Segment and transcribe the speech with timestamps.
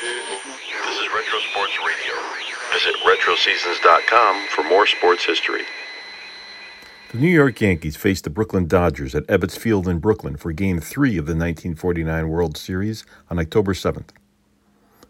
[0.00, 2.14] This is Retro Sports Radio.
[2.72, 5.60] Visit RetroSeasons.com for more sports history.
[7.12, 10.80] The New York Yankees faced the Brooklyn Dodgers at Ebbets Field in Brooklyn for Game
[10.80, 14.08] 3 of the 1949 World Series on October 7th.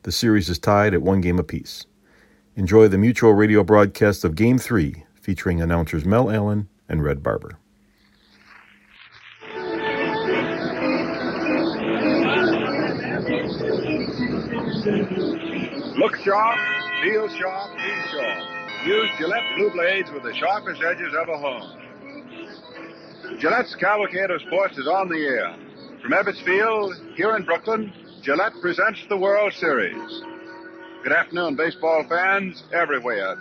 [0.03, 1.87] The series is tied at one game apiece.
[2.57, 7.59] Enjoy the mutual radio broadcast of Game 3 featuring announcers Mel Allen and Red Barber.
[16.25, 16.59] Sharp,
[17.03, 18.87] feel sharp, be sharp.
[18.87, 21.81] Use Gillette Blue Blades with the sharpest edges ever honed.
[23.41, 25.55] Gillette's Cavalcade of Sports is on the air.
[26.03, 27.93] From Ebbets Field, here in Brooklyn,
[28.23, 30.23] Gillette presents the World Series.
[31.03, 33.37] Good afternoon, baseball fans everywhere.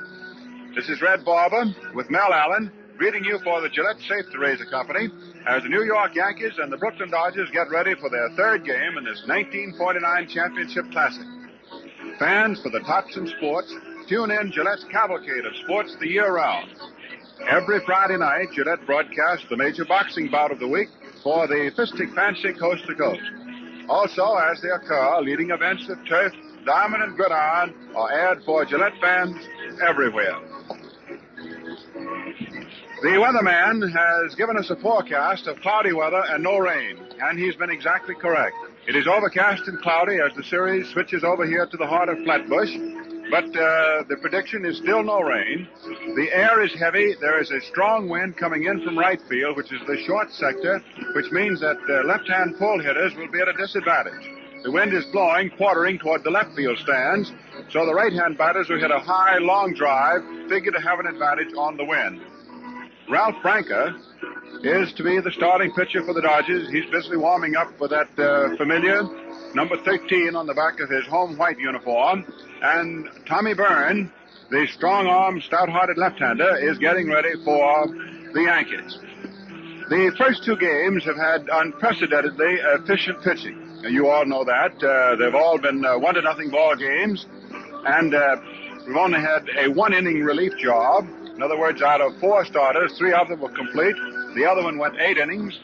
[0.76, 5.10] This is Red Barber with Mel Allen, greeting you for the Gillette Safety Razor Company
[5.48, 8.98] as the New York Yankees and the Brooklyn Dodgers get ready for their third game
[8.98, 11.26] in this 1949 Championship Classic.
[12.20, 13.74] Fans for the tops in sports,
[14.10, 16.70] tune in Gillette's Cavalcade of Sports the year round.
[17.50, 20.90] Every Friday night, Gillette broadcasts the major boxing bout of the week
[21.24, 23.22] for the Fistic Fancy Coast to Coast.
[23.88, 26.34] Also, as they occur, leading events of turf,
[26.66, 29.38] diamond, and gridiron are aired for Gillette fans
[29.82, 30.36] everywhere.
[33.02, 37.56] The weatherman has given us a forecast of cloudy weather and no rain, and he's
[37.56, 38.58] been exactly correct.
[38.90, 42.18] It is overcast and cloudy as the series switches over here to the heart of
[42.24, 42.74] Flatbush,
[43.30, 45.68] but uh, the prediction is still no rain.
[46.16, 47.14] The air is heavy.
[47.22, 50.82] There is a strong wind coming in from right field, which is the short sector,
[51.14, 54.26] which means that uh, left-hand pull hitters will be at a disadvantage.
[54.64, 57.32] The wind is blowing, quartering toward the left field stands,
[57.70, 61.54] so the right-hand batters who hit a high, long drive figure to have an advantage
[61.56, 62.22] on the wind.
[63.10, 64.00] Ralph Branca
[64.62, 66.70] is to be the starting pitcher for the Dodgers.
[66.70, 69.02] He's busily warming up for that uh, familiar
[69.56, 72.24] number 13 on the back of his home white uniform.
[72.62, 74.12] And Tommy Byrne,
[74.52, 79.00] the strong-armed, stout-hearted left-hander, is getting ready for the Yankees.
[79.90, 83.82] The first two games have had unprecedentedly efficient pitching.
[83.90, 84.84] You all know that.
[84.84, 87.26] Uh, they've all been uh, one to nothing ball games,
[87.88, 88.36] and uh,
[88.86, 91.08] we've only had a one-inning relief job.
[91.40, 93.96] In other words, out of four starters, three of them were complete.
[94.36, 95.58] The other one went eight innings.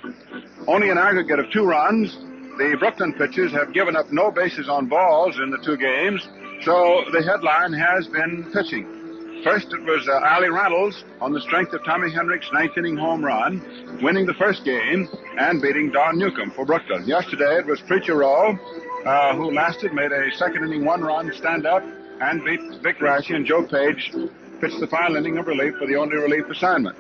[0.70, 2.16] Only an aggregate of two runs.
[2.58, 6.26] The Brooklyn pitchers have given up no bases on balls in the two games,
[6.62, 9.42] so the headline has been pitching.
[9.44, 13.22] First, it was uh, Allie Reynolds on the strength of Tommy Henrich's ninth inning home
[13.22, 17.06] run, winning the first game and beating Don Newcombe for Brooklyn.
[17.06, 18.58] Yesterday, it was Preacher Roe,
[19.06, 21.84] uh, who lasted, made a second inning one run stand up,
[22.22, 24.14] and beat Vic Raschi and Joe Page
[24.60, 26.98] pitched the final inning of relief for the only relief assignment.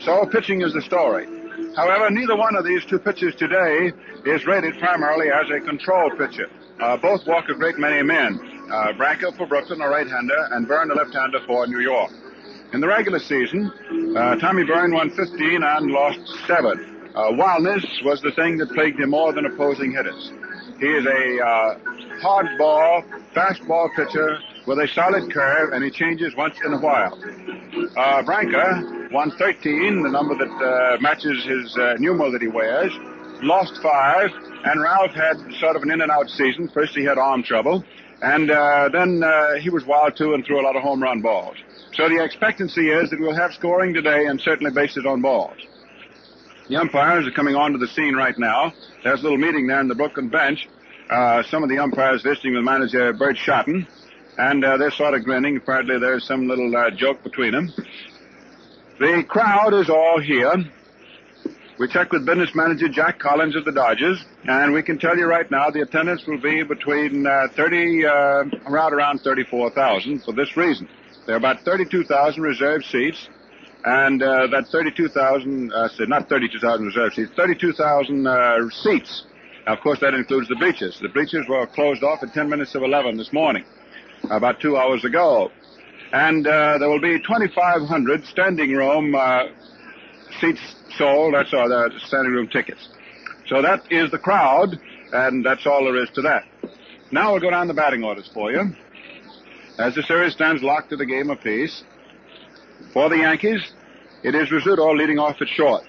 [0.00, 1.26] So pitching is the story.
[1.76, 3.92] However, neither one of these two pitchers today
[4.24, 6.48] is rated primarily as a control pitcher.
[6.80, 8.66] Uh, both walk a great many men.
[8.70, 12.10] Uh, Branca for Brooklyn, a right-hander, and Byrne, a left-hander for New York.
[12.72, 13.70] In the regular season,
[14.16, 17.12] uh, Tommy Byrne won 15 and lost 7.
[17.14, 20.32] Uh, wildness was the thing that plagued him more than opposing hitters.
[20.80, 21.78] He is a uh,
[22.20, 23.04] hard ball,
[23.34, 27.18] fastball pitcher with a solid curve, and he changes once in a while.
[27.96, 32.92] Uh, Branca won 13, the number that uh, matches his uh, numeral that he wears,
[33.42, 34.30] lost five,
[34.64, 36.68] and Ralph had sort of an in and out season.
[36.68, 37.84] First he had arm trouble,
[38.22, 41.20] and uh, then uh, he was wild too and threw a lot of home run
[41.20, 41.56] balls.
[41.94, 45.56] So the expectancy is that we'll have scoring today and certainly bases on balls.
[46.68, 48.72] The umpires are coming onto the scene right now.
[49.02, 50.66] There's a little meeting there in the Brooklyn bench.
[51.10, 53.86] Uh, some of the umpires visiting with manager Burt Shotton,
[54.38, 55.56] and uh, they're sort of grinning.
[55.56, 57.72] Apparently there's some little uh, joke between them.
[58.98, 60.52] The crowd is all here.
[61.76, 65.26] We checked with business manager Jack Collins of the Dodgers, and we can tell you
[65.26, 68.10] right now the attendance will be between uh, 30, uh,
[68.68, 70.88] around around 34,000 for this reason.
[71.26, 73.28] There are about 32,000 reserved seats,
[73.84, 79.24] and uh, that 32,000, uh, not 32,000 reserved seats, 32,000 uh, seats.
[79.66, 80.98] Now, of course, that includes the bleachers.
[81.00, 83.64] The bleachers were closed off at 10 minutes of 11 this morning,
[84.30, 85.50] about two hours ago.
[86.12, 89.44] And uh, there will be 2,500 standing room uh,
[90.40, 90.60] seats
[90.96, 91.34] sold.
[91.34, 92.88] That's all the standing room tickets.
[93.48, 94.78] So that is the crowd,
[95.12, 96.44] and that's all there is to that.
[97.10, 98.74] Now we'll go down the batting orders for you.
[99.78, 101.82] As the series stands locked to the game apiece,
[102.92, 103.60] for the Yankees,
[104.22, 105.82] it is Rizzuto leading off at short.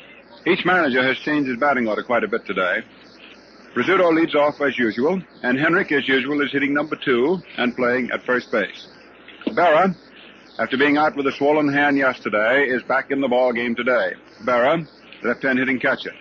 [0.47, 2.83] Each manager has changed his batting order quite a bit today.
[3.75, 8.09] Rizzuto leads off as usual, and Henrich, as usual, is hitting number two and playing
[8.11, 8.87] at first base.
[9.47, 9.93] Berra,
[10.57, 14.13] after being out with a swollen hand yesterday, is back in the ball game today.
[14.45, 14.87] Berra,
[15.23, 16.13] left-hand hitting catcher.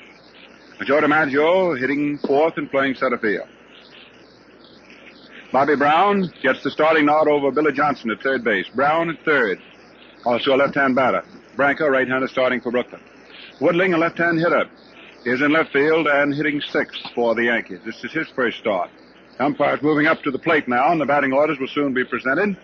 [0.85, 3.49] Joe DiMaggio hitting fourth and playing center field.
[5.53, 8.67] Bobby Brown gets the starting nod over Billy Johnson at third base.
[8.75, 9.61] Brown at third.
[10.27, 11.23] Also a left-hand batter.
[11.55, 13.01] Branca, right-hander, starting for Brooklyn.
[13.61, 14.65] Woodling, a left-hand hitter,
[15.25, 17.81] is in left field and hitting sixth for the Yankees.
[17.85, 18.91] This is his first start.
[19.39, 22.57] Umpires moving up to the plate now, and the batting orders will soon be presented.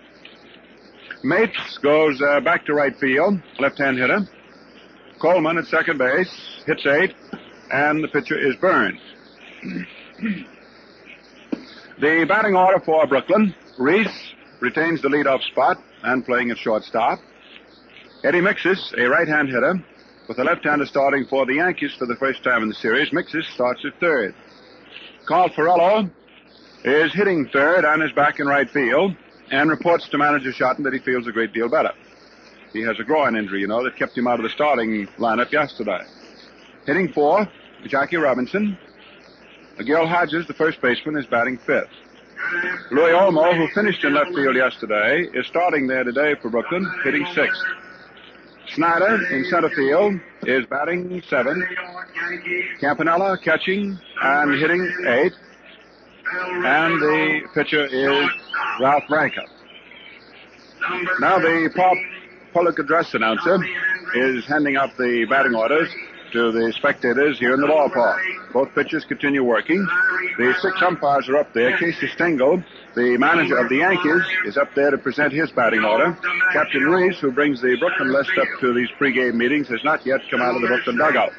[1.22, 4.28] Mapes goes uh, back to right field, left-hand hitter.
[5.20, 7.14] Coleman at second base, hits eight,
[7.72, 9.00] and the pitcher is Burns.
[12.00, 17.18] the batting order for Brooklyn, Reese retains the leadoff spot and playing at shortstop.
[18.22, 19.82] Eddie Miksis, a right-hand hitter,
[20.30, 23.10] with the left-hander starting for the Yankees for the first time in the series.
[23.10, 24.32] Miksis starts at third.
[25.26, 26.08] Carl Furillo
[26.84, 29.12] is hitting third and is back in right field
[29.50, 31.90] and reports to manager Shotton that he feels a great deal better.
[32.72, 35.50] He has a groin injury, you know, that kept him out of the starting lineup
[35.50, 36.04] yesterday.
[36.86, 37.48] Hitting fourth,
[37.88, 38.78] Jackie Robinson.
[39.84, 41.90] Gil Hodges, the first baseman, is batting fifth.
[42.92, 47.26] Luis Olmo, who finished in left field yesterday, is starting there today for Brooklyn, hitting
[47.34, 47.64] sixth.
[48.74, 51.66] Snider in center field is batting seven.
[52.80, 55.32] Campanella catching and hitting eight.
[56.32, 58.30] And the pitcher is
[58.80, 59.42] Ralph Branca.
[61.20, 61.96] Now the pop
[62.52, 63.58] public address announcer
[64.14, 65.88] is handing out the batting orders
[66.32, 68.20] to the spectators here in the ballpark.
[68.52, 69.84] Both pitchers continue working.
[70.38, 71.76] The six umpires are up there.
[71.76, 72.62] Casey Stengel,
[72.94, 76.16] the manager of the Yankees, is up there to present his batting order.
[76.52, 80.20] Captain Reese, who brings the Brooklyn list up to these pregame meetings, has not yet
[80.30, 81.32] come out of the Brooklyn dugout.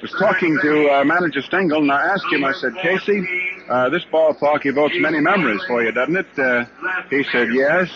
[0.00, 3.26] Was talking to uh, manager Stengel, and I asked him, I said, Casey,
[3.68, 6.38] uh, this ballpark evokes many memories for you, doesn't it?
[6.38, 6.64] Uh,
[7.10, 7.88] he said, yes.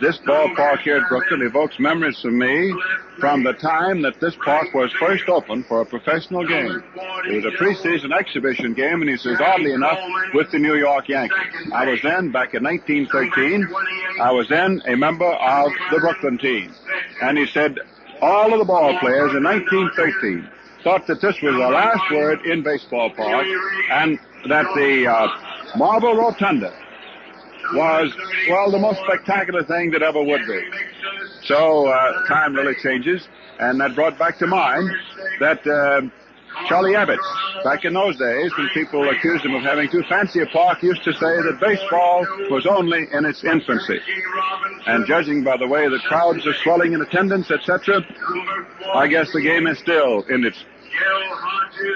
[0.00, 2.72] This ballpark here at Brooklyn evokes memories for me
[3.18, 6.84] from the time that this park was first opened for a professional game.
[7.26, 9.98] It was a preseason exhibition game, and he says, oddly enough,
[10.34, 11.72] with the New York Yankees.
[11.72, 13.68] I was then, back in 1913,
[14.20, 16.72] I was then a member of the Brooklyn team.
[17.20, 17.78] And he said,
[18.22, 20.48] all of the ball players in 1913
[20.84, 23.46] thought that this was the last word in baseball park,
[23.90, 24.16] and
[24.48, 26.72] that the uh, marble rotunda
[27.74, 28.14] was,
[28.48, 30.62] well, the most spectacular thing that ever would be.
[31.44, 33.28] So uh, time really changes,
[33.58, 34.90] and that brought back to mind
[35.40, 36.02] that uh,
[36.66, 37.18] Charlie Ebbets,
[37.64, 41.04] back in those days when people accused him of having too fancy a park, used
[41.04, 44.00] to say that baseball was only in its infancy.
[44.86, 48.04] And judging by the way the crowds are swelling in attendance, etc.,
[48.94, 50.64] I guess the game is still in its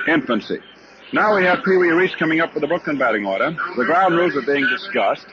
[0.06, 0.58] infancy.
[1.12, 3.54] Now we have Pee Wee Reese coming up with the Brooklyn batting order.
[3.76, 5.26] The ground rules are being discussed.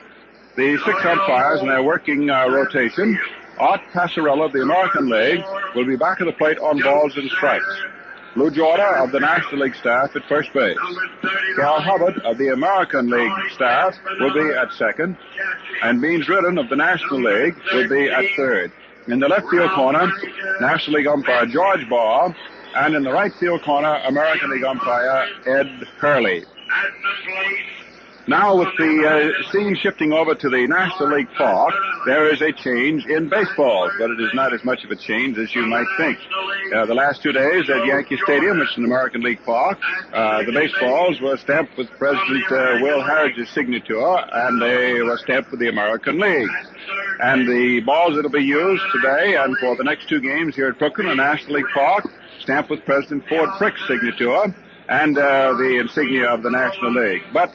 [0.56, 3.18] The six umpires in their working uh, rotation,
[3.58, 5.44] Art Passarella of the American League,
[5.74, 7.64] will be back at the plate on balls and strikes.
[8.36, 10.76] Lou Jorda of the National League staff at first base.
[11.56, 15.16] Cal Hubbard of the American League staff will be at second.
[15.82, 18.72] And Beans Reardon of the National League will be at third.
[19.08, 20.12] In the left field corner,
[20.60, 22.34] National League umpire George Barr.
[22.76, 25.66] And in the right field corner, American League umpire Ed
[25.98, 26.44] Hurley.
[28.28, 31.72] Now, with the uh, scene shifting over to the National League Park,
[32.06, 35.38] there is a change in baseball, but it is not as much of a change
[35.38, 36.18] as you might think.
[36.74, 39.78] Uh, the last two days at Yankee Stadium, which is an American League Park,
[40.12, 45.50] uh, the baseballs were stamped with President uh, Will Harridge's signature, and they were stamped
[45.50, 46.50] with the American League.
[47.20, 50.68] And the balls that will be used today and for the next two games here
[50.68, 52.04] at Brooklyn, the National League Park,
[52.40, 54.54] stamped with President Ford Frick's signature
[54.88, 57.22] and uh, the insignia of the National League.
[57.32, 57.52] But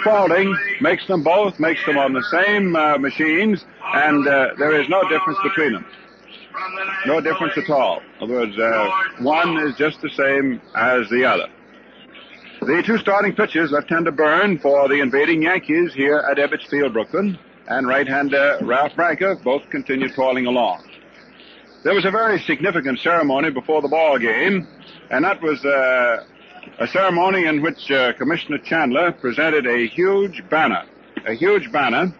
[0.00, 4.88] Spalding makes them both, makes them on the same uh, machines, and uh, there is
[4.88, 5.86] no difference between them.
[7.06, 8.00] No difference at all.
[8.20, 8.90] In other words, uh,
[9.20, 11.48] one is just the same as the other.
[12.60, 17.38] The two starting pitchers, left-hander Byrne for the invading Yankees here at Ebbets Field, Brooklyn,
[17.66, 20.84] and right-hander Ralph Branca both continue toiling along.
[21.82, 24.66] There was a very significant ceremony before the ball game,
[25.10, 26.24] and that was uh,
[26.78, 30.84] a ceremony in which uh, Commissioner Chandler presented a huge banner,
[31.26, 32.12] a huge banner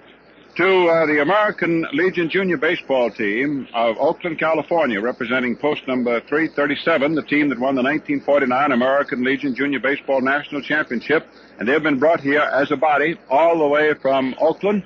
[0.56, 7.14] to uh, the American Legion Junior Baseball team of Oakland, California, representing post number 337,
[7.14, 11.26] the team that won the 1949 American Legion Junior Baseball National Championship.
[11.58, 14.84] And they've been brought here as a body all the way from Oakland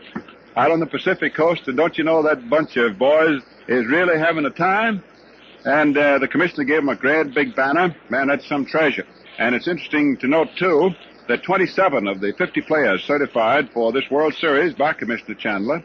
[0.56, 1.62] out on the Pacific coast.
[1.66, 5.04] And don't you know that bunch of boys is really having a time?
[5.66, 7.94] And uh, the commissioner gave them a great big banner.
[8.08, 9.04] Man, that's some treasure.
[9.38, 10.90] And it's interesting to note, too,
[11.28, 15.84] that 27 of the 50 players certified for this World Series by Commissioner Chandler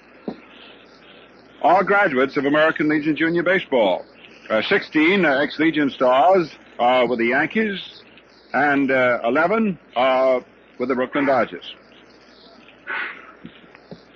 [1.62, 4.06] are graduates of American Legion Junior Baseball.
[4.50, 8.02] Uh, 16 uh, ex-Legion stars are with the Yankees,
[8.54, 10.44] and uh, 11 are
[10.80, 11.76] with the Brooklyn Dodgers.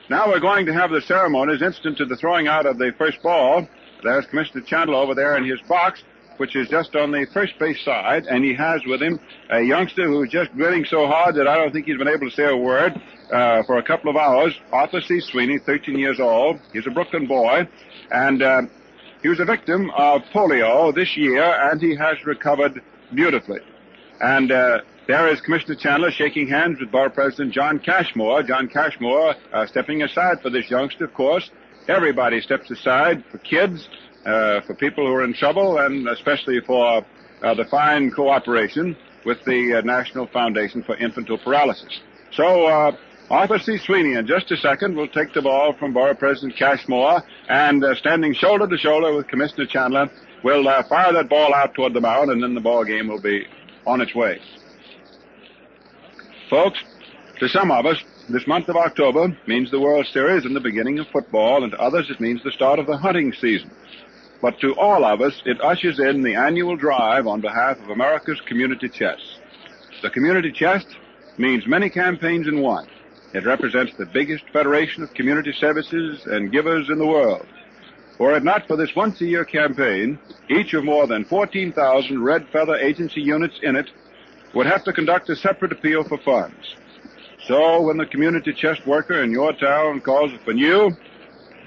[0.09, 3.21] Now we're going to have the ceremonies instant to the throwing out of the first
[3.21, 3.67] ball.
[4.03, 6.03] There's Commissioner Chandler over there in his box,
[6.37, 10.07] which is just on the first base side, and he has with him a youngster
[10.07, 12.55] who's just grinning so hard that I don't think he's been able to say a
[12.55, 12.99] word
[13.31, 14.53] uh, for a couple of hours.
[14.71, 15.19] Arthur C.
[15.19, 16.59] Sweeney, 13 years old.
[16.73, 17.67] He's a Brooklyn boy,
[18.11, 18.61] and uh,
[19.21, 22.81] he was a victim of polio this year, and he has recovered
[23.13, 23.59] beautifully.
[24.21, 28.43] And uh, there is Commissioner Chandler shaking hands with Bar President John Cashmore.
[28.43, 31.49] John Cashmore uh, stepping aside for this youngster, of course.
[31.87, 33.87] Everybody steps aside for kids,
[34.27, 37.05] uh, for people who are in trouble, and especially for
[37.41, 42.01] uh, the fine cooperation with the uh, National Foundation for Infantile Paralysis.
[42.33, 42.91] So, uh,
[43.29, 43.77] Arthur C.
[43.77, 48.33] Sweeney, in just a second, will take the ball from Borough President Cashmore, and standing
[48.33, 50.09] shoulder to shoulder with Commissioner Chandler,
[50.43, 53.45] will fire that ball out toward the mound, and then the ball game will be
[53.85, 54.39] on its way.
[56.49, 56.79] Folks,
[57.39, 57.97] to some of us,
[58.29, 61.79] this month of October means the World Series and the beginning of football, and to
[61.79, 63.71] others it means the start of the hunting season.
[64.41, 68.39] But to all of us, it ushers in the annual drive on behalf of America's
[68.41, 69.39] community chest.
[70.01, 70.87] The community chest
[71.37, 72.87] means many campaigns in one.
[73.33, 77.45] It represents the biggest federation of community services and givers in the world.
[78.19, 80.17] Were it not for this once a year campaign,
[80.49, 83.89] each of more than 14,000 Red Feather Agency units in it
[84.53, 86.75] would have to conduct a separate appeal for funds.
[87.47, 90.95] So when the community chest worker in your town calls upon you,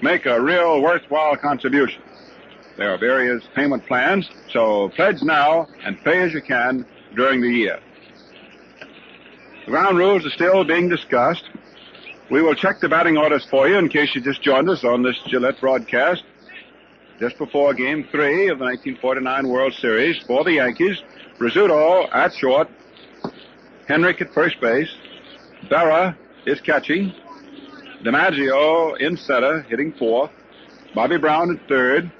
[0.01, 2.01] make a real worthwhile contribution.
[2.77, 6.85] There are various payment plans, so pledge now and pay as you can
[7.15, 7.79] during the year.
[9.65, 11.43] The ground rules are still being discussed.
[12.29, 15.03] We will check the batting orders for you in case you just joined us on
[15.03, 16.23] this Gillette broadcast.
[17.19, 21.01] Just before game three of the 1949 World Series for the Yankees,
[21.39, 22.69] Rizzuto at short.
[23.87, 24.89] Henrich at first base.
[25.69, 27.13] Berra is catching.
[28.03, 30.31] DiMaggio in center, hitting fourth.
[30.95, 32.11] Bobby Brown at third.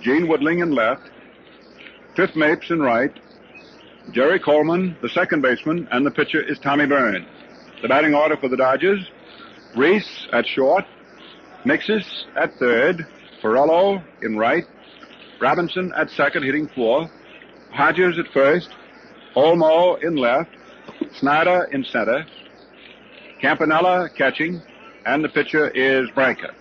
[0.00, 1.10] Gene Woodling in left.
[2.14, 3.12] Cliff Mapes in right.
[4.12, 7.26] Jerry Coleman, the second baseman, and the pitcher is Tommy Byrne.
[7.82, 9.10] The batting order for the Dodgers,
[9.76, 10.84] Reese at short,
[11.64, 12.04] Miksis
[12.36, 13.06] at third,
[13.42, 14.64] Furillo in right,
[15.40, 17.10] Robinson at second, hitting fourth,
[17.72, 18.70] Hodges at first,
[19.34, 20.50] Olmo in left,
[21.18, 22.24] Snider in center,
[23.40, 24.62] Campanella catching,
[25.04, 26.54] and the pitcher is Branca.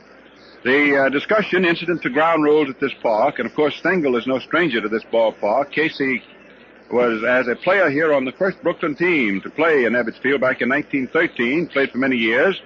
[0.65, 4.25] The uh, discussion incident to ground rules at this park, and of course Stengel is
[4.25, 5.71] no stranger to this ballpark.
[5.71, 6.23] Casey
[6.91, 10.41] was as a player here on the first Brooklyn team to play in Ebbets Field
[10.41, 12.59] back in 1913, played for many years,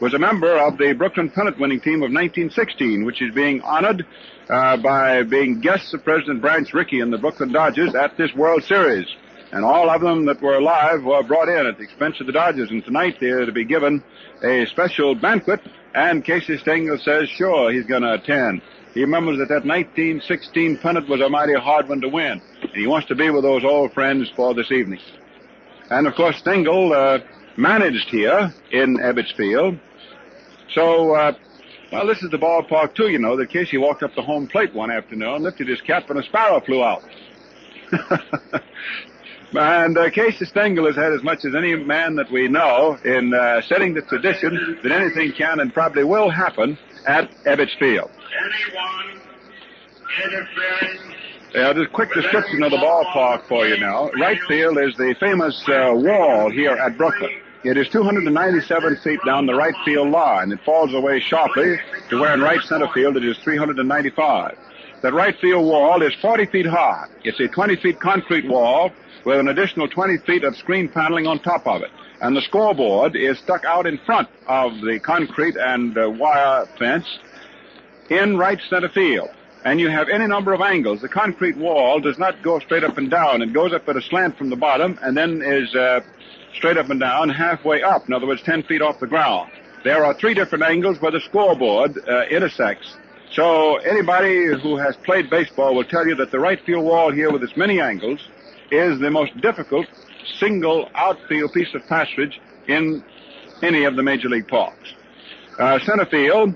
[0.00, 4.04] was a member of the Brooklyn pennant winning team of 1916, which is being honored
[4.50, 8.64] uh, by being guests of President Branch Rickey and the Brooklyn Dodgers at this World
[8.64, 9.06] Series.
[9.52, 12.32] And all of them that were alive were brought in at the expense of the
[12.32, 12.72] Dodgers.
[12.72, 14.02] And tonight they're to be given
[14.42, 15.60] a special banquet.
[15.94, 18.62] And Casey Stengel says, sure, he's going to attend.
[18.94, 22.40] He remembers that that 1916 pennant was a mighty hard one to win.
[22.62, 25.00] And he wants to be with those old friends for this evening.
[25.90, 27.18] And of course, Stengel uh,
[27.56, 29.78] managed here in Ebbets Field.
[30.72, 31.32] So, uh,
[31.92, 34.74] well, this is the ballpark too, you know, that Casey walked up the home plate
[34.74, 37.04] one afternoon, lifted his cap, and a sparrow flew out.
[39.56, 43.34] and uh, Casey Stengel has had as much as any man that we know in
[43.34, 48.10] uh, setting the tradition that anything can and probably will happen at Ebbets Field.
[48.42, 49.20] Anyone
[50.24, 51.14] interfering
[51.54, 54.10] uh, just a quick description of the ballpark for you now.
[54.18, 57.30] Right field is the famous uh, wall here at Brooklyn.
[57.62, 60.50] It is 297 feet down the right field line.
[60.50, 61.78] It falls away sharply
[62.10, 64.58] to where in right center field it is 395.
[65.02, 67.06] That right field wall is 40 feet high.
[67.22, 68.90] It's a 20 feet concrete wall
[69.24, 71.90] with an additional 20 feet of screen paneling on top of it.
[72.20, 77.06] And the scoreboard is stuck out in front of the concrete and uh, wire fence
[78.10, 79.30] in right center field.
[79.64, 81.00] And you have any number of angles.
[81.00, 83.40] The concrete wall does not go straight up and down.
[83.40, 86.00] It goes up at a slant from the bottom and then is uh,
[86.54, 88.06] straight up and down, halfway up.
[88.06, 89.50] In other words, 10 feet off the ground.
[89.82, 92.94] There are three different angles where the scoreboard uh, intersects.
[93.32, 97.32] So anybody who has played baseball will tell you that the right field wall here
[97.32, 98.20] with its many angles
[98.70, 99.86] is the most difficult
[100.38, 103.04] single outfield piece of passage in
[103.62, 104.94] any of the major league parks.
[105.58, 106.54] Uh, center field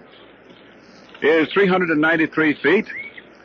[1.22, 2.86] is 393 feet.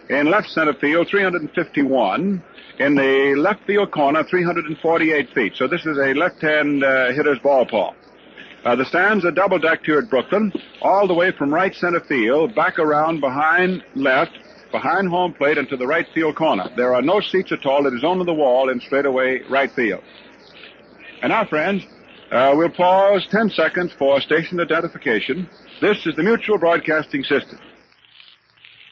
[0.09, 2.43] In left center field, 351
[2.79, 5.53] in the left field corner, 348 feet.
[5.55, 7.95] So this is a left-hand uh, hitter's ballpark.
[8.65, 10.51] Uh, the stands are double decked here at Brooklyn,
[10.81, 14.37] all the way from right center field, back around behind left,
[14.73, 16.69] behind home plate, and to the right field corner.
[16.75, 17.87] There are no seats at all.
[17.87, 20.03] It is only the wall in straightaway right field.
[21.21, 21.85] And now, friends,
[22.31, 25.47] Uh, we'll pause 10 seconds for station identification.
[25.81, 27.59] This is the Mutual Broadcasting System.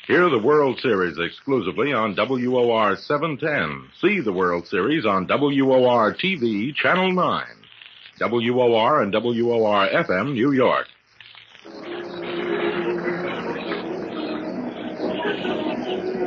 [0.06, 3.90] Hear the World Series exclusively on WOR 710.
[4.00, 7.44] See the World Series on WOR TV, Channel 9.
[8.20, 10.88] WOR and WOR FM, New York.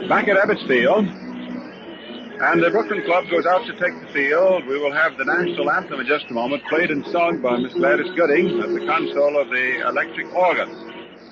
[0.09, 4.67] Back at Ebbets Field, and the Brooklyn Club goes out to take the field.
[4.67, 7.73] We will have the national anthem in just a moment, played and sung by Miss
[7.73, 10.69] Gladys Gooding at the console of the electric organ.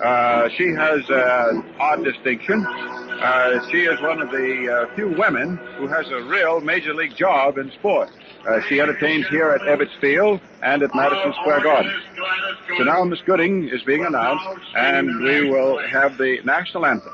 [0.03, 2.65] Uh, she has an odd distinction.
[2.65, 7.15] Uh, she is one of the uh, few women who has a real major league
[7.15, 8.09] job in sport.
[8.47, 11.93] Uh, she entertains here at Ebbets Field and at Madison Square Garden.
[12.77, 17.13] So now Miss Gooding is being announced, and we will have the national anthem.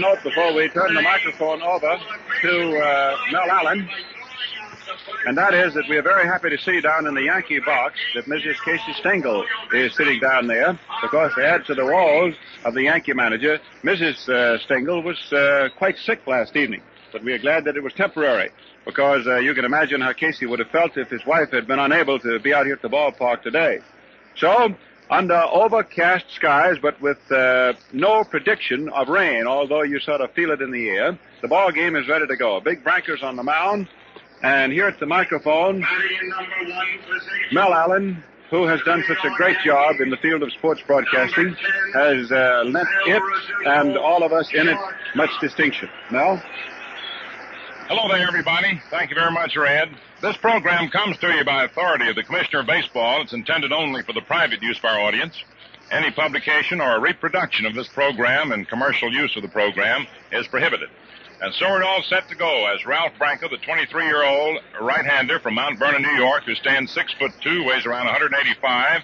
[0.00, 1.98] note before we turn the microphone over
[2.42, 3.88] to uh, Mel Allen.
[5.26, 7.98] And that is that we are very happy to see down in the Yankee box
[8.14, 8.56] that Mrs.
[8.64, 12.34] Casey Stengel is sitting down there because to add to the walls
[12.64, 14.28] of the Yankee manager, Mrs.
[14.28, 16.82] Uh, Stengel was uh, quite sick last evening.
[17.12, 18.50] But we are glad that it was temporary
[18.86, 21.78] because uh, you can imagine how Casey would have felt if his wife had been
[21.78, 23.80] unable to be out here at the ballpark today.
[24.36, 24.74] So,
[25.10, 30.52] under overcast skies, but with uh, no prediction of rain, although you sort of feel
[30.52, 32.60] it in the air, the ball game is ready to go.
[32.60, 33.88] Big Branca's on the mound,
[34.42, 35.84] and here at the microphone,
[37.52, 41.56] Mel Allen, who has done such a great job in the field of sports broadcasting,
[41.92, 43.22] has uh, lent it
[43.66, 44.76] and all of us in it
[45.14, 45.88] much distinction.
[46.10, 46.42] Mel?
[47.90, 48.80] Hello there, everybody.
[48.88, 49.90] Thank you very much, Red.
[50.22, 53.20] This program comes to you by authority of the Commissioner of Baseball.
[53.20, 55.42] It's intended only for the private use of our audience.
[55.90, 60.88] Any publication or reproduction of this program and commercial use of the program is prohibited.
[61.42, 65.80] And so we're all set to go as Ralph Branca, the 23-year-old right-hander from Mount
[65.80, 69.02] Vernon, New York, who stands six foot two, weighs around 185,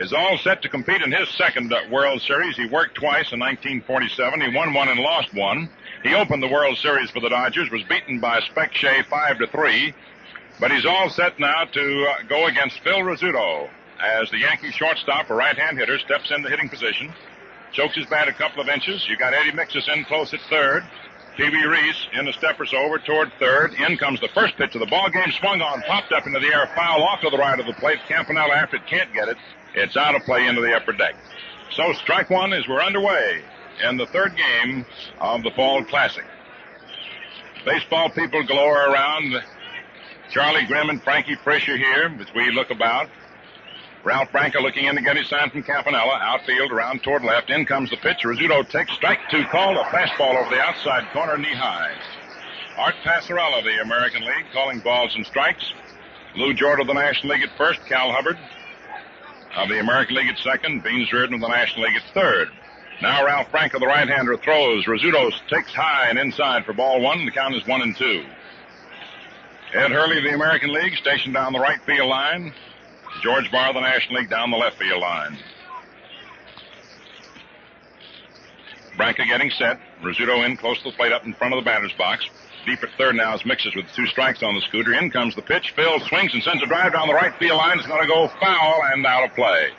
[0.00, 2.56] is all set to compete in his second World Series.
[2.56, 4.40] He worked twice in 1947.
[4.40, 5.70] He won one and lost one.
[6.02, 9.46] He opened the World Series for the Dodgers, was beaten by Spec Shea five to
[9.48, 9.92] three,
[10.58, 13.68] but he's all set now to uh, go against Phil Rizzuto
[14.00, 17.12] as the Yankee shortstop, a right-hand hitter, steps into hitting position,
[17.72, 19.06] chokes his bat a couple of inches.
[19.10, 20.84] You got Eddie Miksis in close at third.
[21.36, 23.74] Pee-wee Reese in a step or so over toward third.
[23.74, 26.46] In comes the first pitch of the ball game, swung on, popped up into the
[26.46, 27.98] air, foul off to the right of the plate.
[28.08, 29.36] Campanella, after it can't get it,
[29.74, 31.14] it's out of play into the upper deck.
[31.72, 33.42] So strike one as we're underway
[33.88, 34.84] in the third game
[35.20, 36.24] of the Fall Classic.
[37.64, 39.34] Baseball people galore around.
[40.30, 43.08] Charlie Grimm and Frankie Frisch are here as we look about.
[44.02, 46.18] Ralph Branca looking in to get his sign from Campanella.
[46.22, 47.50] Outfield around toward left.
[47.50, 48.18] In comes the pitch.
[48.24, 49.78] Rizzuto takes strike two call.
[49.78, 51.92] A fastball over the outside corner, knee high.
[52.78, 55.74] Art Passarella of the American League calling balls and strikes.
[56.34, 57.84] Lou Jorda of the National League at first.
[57.86, 58.38] Cal Hubbard
[59.56, 60.82] of the American League at second.
[60.82, 62.48] Beans Reardon of the National League at third.
[63.02, 64.84] Now Ralph Branca, the right-hander, throws.
[64.84, 67.24] Rizzuto takes high and inside for ball one.
[67.24, 68.24] The count is one and two.
[69.72, 72.52] Ed Hurley of the American League stationed down the right field line.
[73.22, 75.38] George Barr of the National League down the left field line.
[78.96, 79.80] Branca getting set.
[80.02, 82.28] Rizzuto in close to the plate up in front of the batter's box.
[82.66, 84.92] Deep at third now is Miksis with two strikes on the scooter.
[84.92, 85.72] In comes the pitch.
[85.74, 87.78] Phil swings and sends a drive down the right field line.
[87.78, 89.70] It's going to go foul and out of play.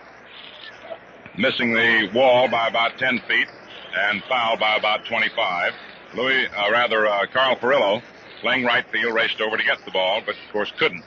[1.37, 3.47] Missing the wall by about 10 feet
[3.95, 5.73] and fouled by about 25.
[6.13, 8.01] Louis, uh, rather, uh, Carl Furillo,
[8.41, 11.03] playing right field, raced over to get the ball, but of course couldn't.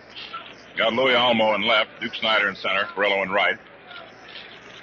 [0.76, 3.58] Got Luis Olmo in left, Duke Snider in center, Furillo in right.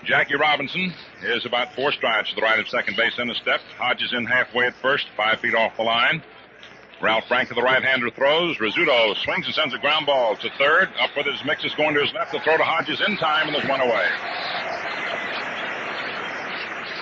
[0.05, 3.61] Jackie Robinson is about four strides to the right of second base in a step.
[3.77, 6.23] Hodges in halfway at first, five feet off the line.
[7.01, 8.57] Ralph Frank, to the right-hander, throws.
[8.57, 10.89] Rizzuto swings and sends a ground ball to third.
[10.99, 12.31] Up with his mix is going to his left.
[12.31, 14.07] The throw to Hodges in time, and there's one away.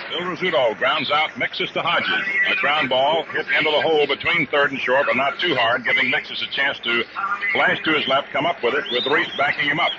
[0.08, 2.26] Phil Rizzuto grounds out Miksis to Hodges.
[2.50, 5.84] A ground ball hit into the hole between third and short, but not too hard,
[5.84, 7.04] giving Miksis a chance to
[7.52, 9.92] flash to his left, come up with it, with Reese backing him up.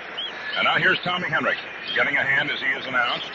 [0.56, 1.56] And now here's Tommy Henrich,
[1.94, 3.30] getting a hand as he is announced.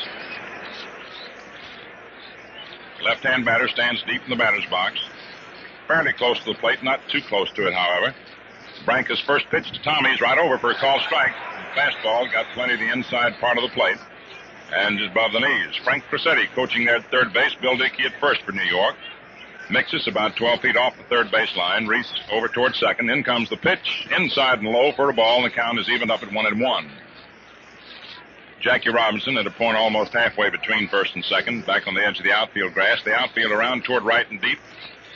[3.04, 5.00] Left-hand batter stands deep in the batter's box.
[5.88, 8.14] Fairly close to the plate, not too close to it, however.
[8.86, 11.34] Branca's first pitch to Tommy's right over for a call strike.
[11.76, 13.98] Fastball got plenty of the inside part of the plate
[14.74, 15.76] and just above the knees.
[15.84, 17.56] Frank Crosetti coaching there at third base.
[17.62, 18.96] Bill Dickey at first for New York.
[19.70, 21.88] Miksis about 12 feet off the third base line.
[21.88, 23.10] Reese over towards second.
[23.10, 24.08] In comes the pitch.
[24.16, 26.62] Inside and low for a ball, and the count is evened up at one and
[26.62, 26.90] one.
[28.62, 32.18] Jackie Robinson at a point almost halfway between first and second, back on the edge
[32.18, 33.04] of the outfield grass.
[33.04, 34.58] The outfield around toward right and deep,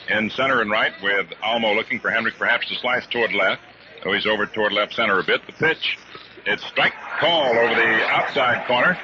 [0.08, 3.62] in center and right, with Olmo looking for Henrich perhaps to slice toward left.
[4.04, 5.46] Oh, he's over toward left center a bit.
[5.46, 5.98] The pitch,
[6.44, 8.98] it's strike call over the outside corner.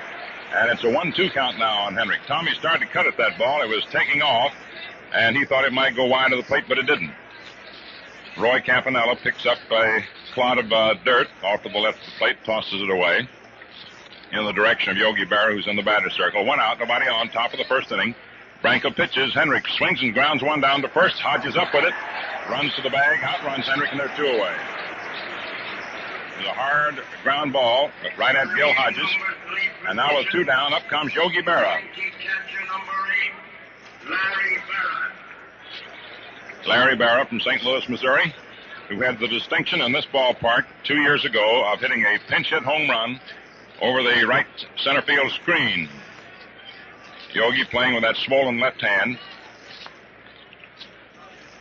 [0.54, 2.26] And it's a one-two count now on Henrich.
[2.26, 3.62] Tommy started to cut at that ball.
[3.62, 4.52] It was taking off,
[5.14, 7.12] and he thought it might go wide of the plate, but it didn't.
[8.38, 10.00] Roy Campanella picks up a
[10.32, 13.28] clod of uh, dirt off to the left of the plate, tosses it away
[14.32, 16.44] in the direction of Yogi Berra, who's in the batter's circle.
[16.44, 18.14] One out, nobody on, top of the first inning.
[18.62, 19.32] Branca pitches.
[19.34, 21.16] Henrich swings and grounds one down to first.
[21.16, 21.94] Hodges up with it.
[22.50, 23.22] Runs to the bag.
[23.22, 24.54] Outruns Henrich, and they're two away.
[26.38, 29.08] It's a hard ground ball, but right at Gil Hodges.
[29.86, 31.80] And now with two down, up comes Yogi Berra.
[36.66, 37.62] Larry Berra from St.
[37.62, 38.34] Louis, Missouri,
[38.88, 42.62] who had the distinction in this ballpark two years ago of hitting a pinch hit
[42.62, 43.20] home run
[43.80, 45.88] over the right center field screen.
[47.34, 49.18] Yogi playing with that swollen left hand.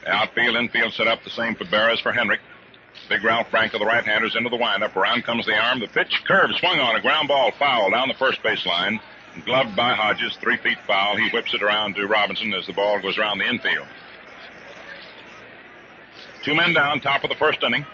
[0.08, 2.39] Outfield, infield set up the same for Berra as for Henrich.
[3.10, 4.95] Big Ralph Branca, the right-handers into the windup.
[4.95, 5.80] Around comes the arm.
[5.80, 8.99] The pitch curve swung on a ground ball foul down the first base line.
[9.45, 11.15] Gloved by Hodges, three feet foul.
[11.15, 13.88] He whips it around to Robinson as the ball goes around the infield.
[16.43, 17.86] Two men down, top of the first inning.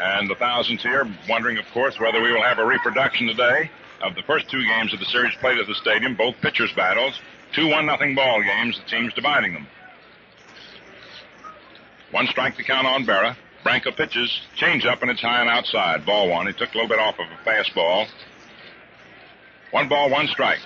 [0.00, 3.70] And the thousands here wondering, of course, whether we will have a reproduction today
[4.02, 7.20] of the first two games of the series played at the stadium, both pitchers' battles.
[7.54, 9.66] Two one nothing ball games, the teams dividing them.
[12.10, 13.36] One strike to count on Berra.
[13.62, 16.06] Branca pitches, change up, and it's high and outside.
[16.06, 16.46] Ball one.
[16.46, 18.06] He took a little bit off of a fastball.
[19.72, 20.60] One ball, one strike.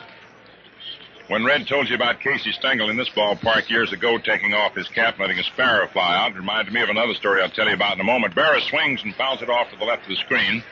[1.29, 4.88] When Red told you about Casey Stengel in this ballpark years ago taking off his
[4.88, 7.68] cap and letting a sparrow fly out, it reminded me of another story I'll tell
[7.68, 8.35] you about in a moment.
[8.35, 10.62] Berra swings and fouls it off to the left of the screen.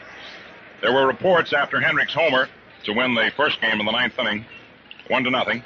[0.80, 2.48] There were reports after Henrich's homer
[2.84, 4.46] to win the first game in the ninth inning,
[5.08, 5.62] one to nothing,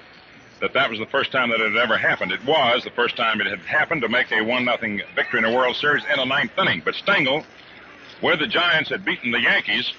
[0.61, 2.33] that that was the first time that it had ever happened.
[2.33, 5.44] It was the first time it had happened to make a one nothing victory in
[5.44, 6.83] a World Series in a ninth inning.
[6.85, 7.44] But Stengel,
[8.20, 9.92] where the Giants had beaten the Yankees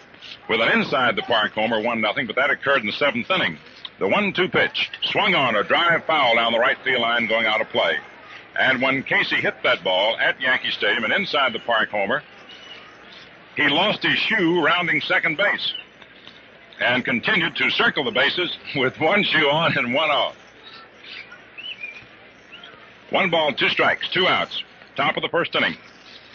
[0.50, 3.58] with an inside the park homer one nothing, but that occurred in the seventh inning.
[4.00, 7.62] The one-two pitch swung on a drive foul down the right field line, going out
[7.62, 7.98] of play.
[8.60, 12.22] And when Casey hit that ball at Yankee Stadium and inside the park homer,
[13.56, 15.74] he lost his shoe rounding second base
[16.80, 20.36] and continued to circle the bases with one shoe on and one off.
[23.12, 24.64] One ball, two strikes, two outs.
[24.96, 25.78] Top of the first inning.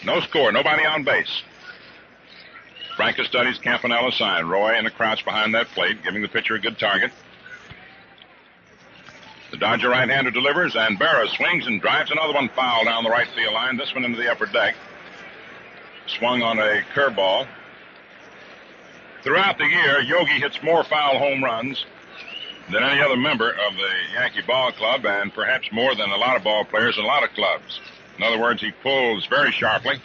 [0.04, 1.42] No score, nobody on base.
[2.96, 4.46] Branca studies Campanella's sign.
[4.46, 7.10] Roy in a crouch behind that plate, giving the pitcher a good target.
[9.50, 13.28] The Dodger right-hander delivers, and Berra swings and drives another one foul down the right
[13.34, 13.76] field line.
[13.76, 14.76] This one into the upper deck.
[16.18, 17.46] Swung on a curveball.
[19.22, 21.84] Throughout the year, Yogi hits more foul home runs
[22.70, 26.36] than any other member of the Yankee Ball Club, and perhaps more than a lot
[26.36, 27.80] of ball players in a lot of clubs.
[28.16, 30.00] In other words, he pulls very sharply,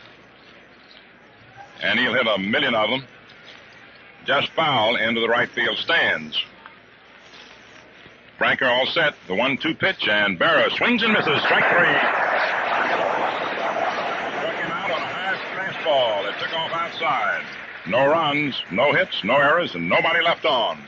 [1.81, 3.03] and he'll hit a million of them
[4.25, 6.41] just foul into the right field stands.
[8.37, 9.13] Franker all set.
[9.27, 11.41] The one-two pitch, and Berra swings and misses.
[11.43, 11.95] Strike three.
[14.35, 16.29] Struck him out on a high fastball.
[16.29, 17.43] It took off outside.
[17.87, 20.83] No runs, no hits, no errors, and nobody left on.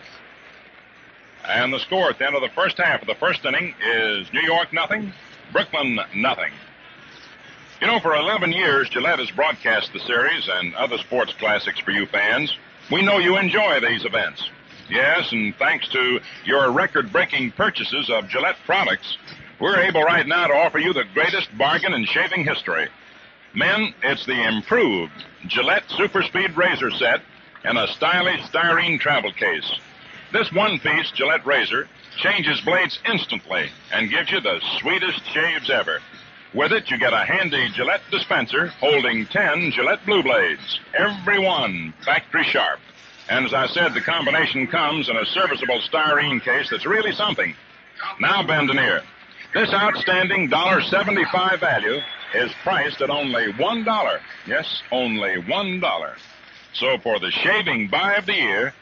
[1.47, 4.31] And the score at the end of the first half of the first inning is
[4.33, 5.13] New York nothing,
[5.53, 6.51] Brooklyn nothing.
[7.79, 11.91] You know, for 11 years, Gillette has broadcast the series and other sports classics for
[11.91, 12.55] you fans.
[12.91, 14.49] We know you enjoy these events.
[14.89, 19.17] Yes, and thanks to your record breaking purchases of Gillette products,
[19.59, 22.87] we're able right now to offer you the greatest bargain in shaving history.
[23.57, 27.21] Men, it's the improved Gillette Super Speed Razor Set
[27.65, 29.79] in a stylish styrene travel case.
[30.31, 36.01] This one piece Gillette razor changes blades instantly and gives you the sweetest shaves ever.
[36.53, 41.95] With it, you get a handy Gillette dispenser holding 10 Gillette Blue Blades, every one
[42.05, 42.79] factory sharp.
[43.27, 47.55] And as I said, the combination comes in a serviceable styrene case that's really something.
[48.19, 49.01] Now, bend an ear.
[49.55, 52.01] This outstanding $1.75 value
[52.33, 54.19] is priced at only $1.
[54.45, 56.17] Yes, only $1.
[56.73, 58.73] So for the shaving buy of the year,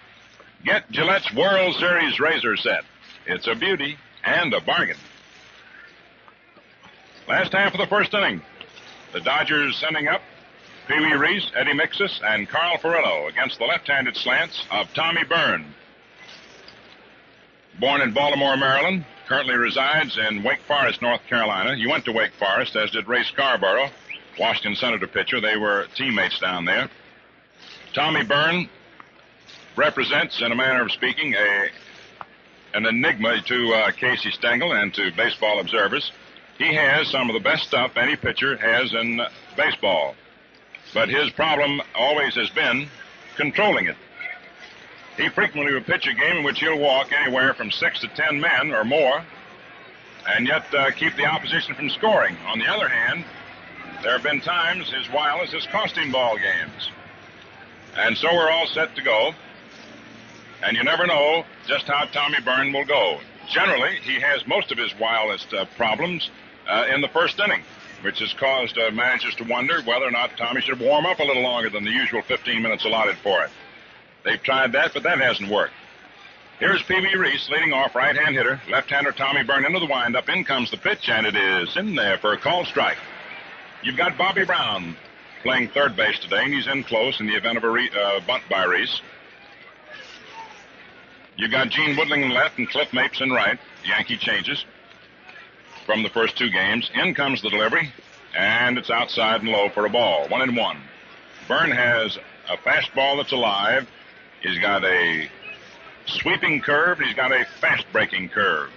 [0.63, 2.83] get Gillette's World Series razor set.
[3.25, 4.97] It's a beauty and a bargain.
[7.27, 8.41] Last half of the first inning.
[9.13, 10.21] The Dodgers sending up
[10.87, 15.73] Pee Wee Reese, Eddie Miksis, and Carl Furillo against the left-handed slants of Tommy Byrne.
[17.79, 21.75] Born in Baltimore, Maryland, currently resides in Wake Forest, North Carolina.
[21.75, 23.89] You went to Wake Forest, as did Ray Scarborough,
[24.39, 25.41] Washington Senator pitcher.
[25.41, 26.89] They were teammates down there.
[27.93, 28.69] Tommy Byrne
[29.75, 31.69] represents, in a manner of speaking, a
[32.73, 36.11] an enigma to uh, Casey Stengel and to baseball observers.
[36.57, 39.21] He has some of the best stuff any pitcher has in
[39.55, 40.13] baseball.
[40.93, 42.89] But his problem always has been
[43.37, 43.95] controlling it.
[45.17, 48.39] He frequently will pitch a game in which he'll walk anywhere from six to ten
[48.39, 49.23] men or more,
[50.27, 52.35] and yet uh, keep the opposition from scoring.
[52.47, 53.23] On the other hand,
[54.03, 56.91] there have been times his wireless has cost him ball games.
[57.95, 59.33] And so we're all set to go.
[60.63, 63.19] And you never know just how Tommy Byrne will go.
[63.49, 66.29] Generally, he has most of his wildest uh, problems
[66.67, 67.63] uh, in the first inning,
[68.01, 71.23] which has caused uh, managers to wonder whether or not Tommy should warm up a
[71.23, 73.51] little longer than the usual 15 minutes allotted for it.
[74.25, 75.73] They've tried that, but that hasn't worked.
[76.59, 80.27] Here's Wee Reese leading off right-hand hitter, left-hander Tommy Byrne into the windup.
[80.29, 82.97] In comes the pitch, and it is in there for a called strike.
[83.83, 84.97] You've got Bobby Brown
[85.43, 88.19] playing third base today, and he's in close in the event of a re- uh,
[88.25, 89.01] bunt by Reese.
[91.37, 93.59] You've got Gene Woodling in left and Cliff Mapes in right.
[93.85, 94.65] Yankee changes
[95.85, 96.89] from the first two games.
[96.95, 97.91] In comes the delivery,
[98.35, 100.27] and it's outside and low for a ball.
[100.29, 100.81] One and one.
[101.47, 102.17] Byrne has
[102.49, 103.87] a fastball that's alive.
[104.45, 105.27] He's got a
[106.05, 106.99] sweeping curve.
[106.99, 108.69] He's got a fast breaking curve.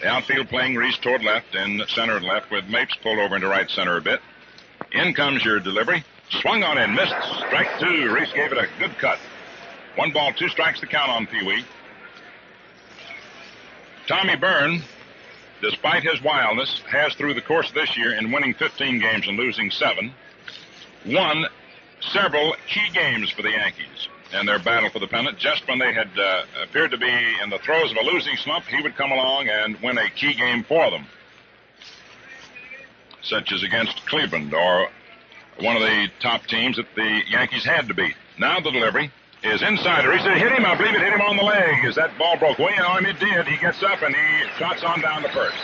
[0.00, 3.46] The outfield playing Reese toward left and center and left with Mapes pulled over into
[3.46, 4.20] right center a bit.
[4.92, 6.02] In comes your delivery.
[6.40, 7.14] Swung on and missed.
[7.46, 8.10] Strike two.
[8.10, 9.18] Reese gave it a good cut.
[9.96, 11.64] One ball, two strikes to count on Pee Wee.
[14.06, 14.82] Tommy Byrne,
[15.60, 19.36] despite his wildness, has through the course of this year, in winning 15 games and
[19.36, 20.14] losing seven,
[21.04, 21.46] won
[22.12, 25.38] several key games for the Yankees in their battle for the pennant.
[25.38, 28.64] Just when they had uh, appeared to be in the throes of a losing slump,
[28.66, 31.06] he would come along and win a key game for them,
[33.22, 34.88] such as against Cleveland or
[35.60, 38.14] one of the top teams that the Yankees had to beat.
[38.38, 39.10] Now the delivery
[39.42, 40.04] is inside.
[40.04, 40.64] He said, hit him.
[40.64, 41.84] I believe it hit him on the leg.
[41.84, 43.46] As that ball broke way on him, it did.
[43.46, 45.56] He gets up and he trots on down the first.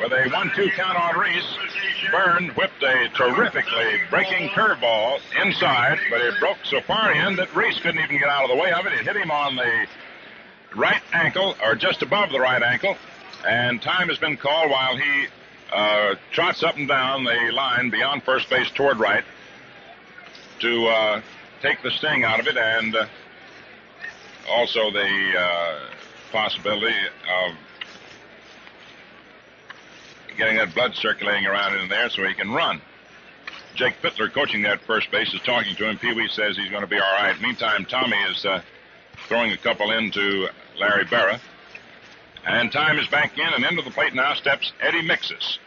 [0.00, 1.56] With a one-two count on Reese,
[2.10, 7.78] Byrne whipped a terrifically breaking curveball inside, but it broke so far in that Reese
[7.78, 8.92] couldn't even get out of the way of it.
[8.92, 9.86] It hit him on the
[10.74, 12.96] right ankle, or just above the right ankle,
[13.46, 15.26] and time has been called while he
[15.72, 19.24] uh, trots up and down the line beyond first base toward right
[20.60, 21.20] to uh,
[21.62, 23.06] take the sting out of it and uh,
[24.48, 25.78] also the uh,
[26.32, 26.94] possibility
[27.46, 27.54] of
[30.36, 32.80] getting that blood circulating around in there so he can run.
[33.74, 35.98] Jake Pitler, coaching that first base, is talking to him.
[35.98, 37.40] Pee Wee says he's going to be all right.
[37.40, 38.62] Meantime, Tommy is uh,
[39.26, 41.40] throwing a couple into Larry Berra.
[42.46, 45.58] And time is back in, and into the plate now steps Eddie Miksis.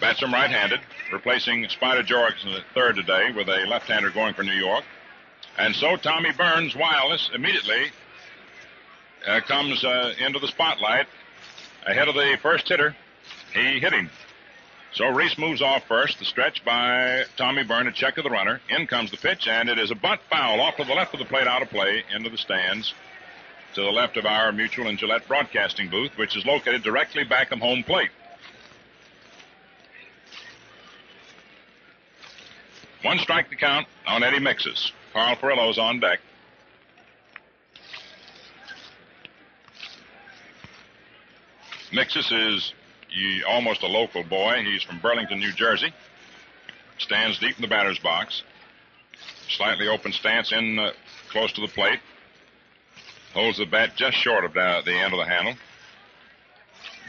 [0.00, 0.80] Bats him right-handed,
[1.12, 4.84] replacing Spider Jorgensen at third today with a left-hander going for New York.
[5.58, 7.90] And so Tommy Byrne's, wireless, immediately
[9.26, 11.06] uh, comes uh, into the spotlight
[11.86, 12.94] ahead of the first hitter.
[13.54, 14.10] He hit him.
[14.92, 16.18] So Reese moves off first.
[16.18, 18.60] The stretch by Tommy Byrne, a check of the runner.
[18.68, 21.18] In comes the pitch, and it is a bunt foul off to the left of
[21.18, 22.92] the plate, out of play, into the stands
[23.74, 27.52] to the left of our Mutual and Gillette broadcasting booth, which is located directly back
[27.52, 28.10] of home plate.
[33.02, 34.92] One strike to count on Eddie Miksis.
[35.12, 36.20] Carl Furillo's on deck.
[41.92, 42.72] Miksis is
[43.12, 44.62] he, almost a local boy.
[44.64, 45.92] He's from Burlington, New Jersey.
[46.98, 48.42] stands deep in the batter's box.
[49.48, 50.92] Slightly open stance in uh,
[51.30, 52.00] close to the plate.
[53.34, 55.54] Holds the bat just short of the, the end of the handle.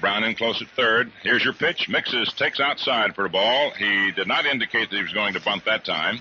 [0.02, 1.12] Brown in close at third.
[1.22, 1.88] Here's your pitch.
[1.90, 3.72] Miksis, takes outside for a ball.
[3.78, 6.20] He did not indicate that he was going to bunt that time.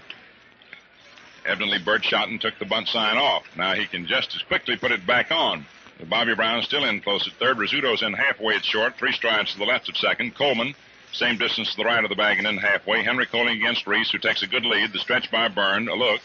[1.45, 3.43] Evidently, Burt Shotton took the bunt sign off.
[3.57, 5.67] Now he can just as quickly put it back on.
[6.09, 7.59] Bobby Brown still in close at third.
[7.59, 8.97] Rizzuto's in halfway at short.
[8.97, 10.35] Three strides to the left at second.
[10.35, 10.75] Coleman,
[11.13, 13.03] same distance to the right of the bag and in halfway.
[13.03, 14.93] Henrich holding against Reese, who takes a good lead.
[14.93, 15.89] The stretch by Byrne.
[15.89, 16.21] A look.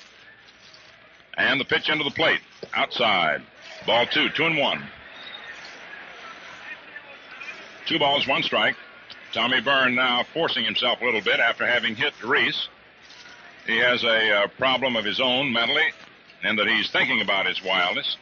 [1.37, 2.39] And the pitch into the plate.
[2.73, 3.43] Outside.
[3.85, 4.29] Ball two.
[4.29, 4.83] Two and one.
[7.87, 8.75] Two balls, one strike.
[9.33, 12.67] Tommy Byrne now forcing himself a little bit after having hit Reese.
[13.65, 15.91] He has a uh, problem of his own mentally,
[16.43, 18.17] and that he's thinking about his wildness.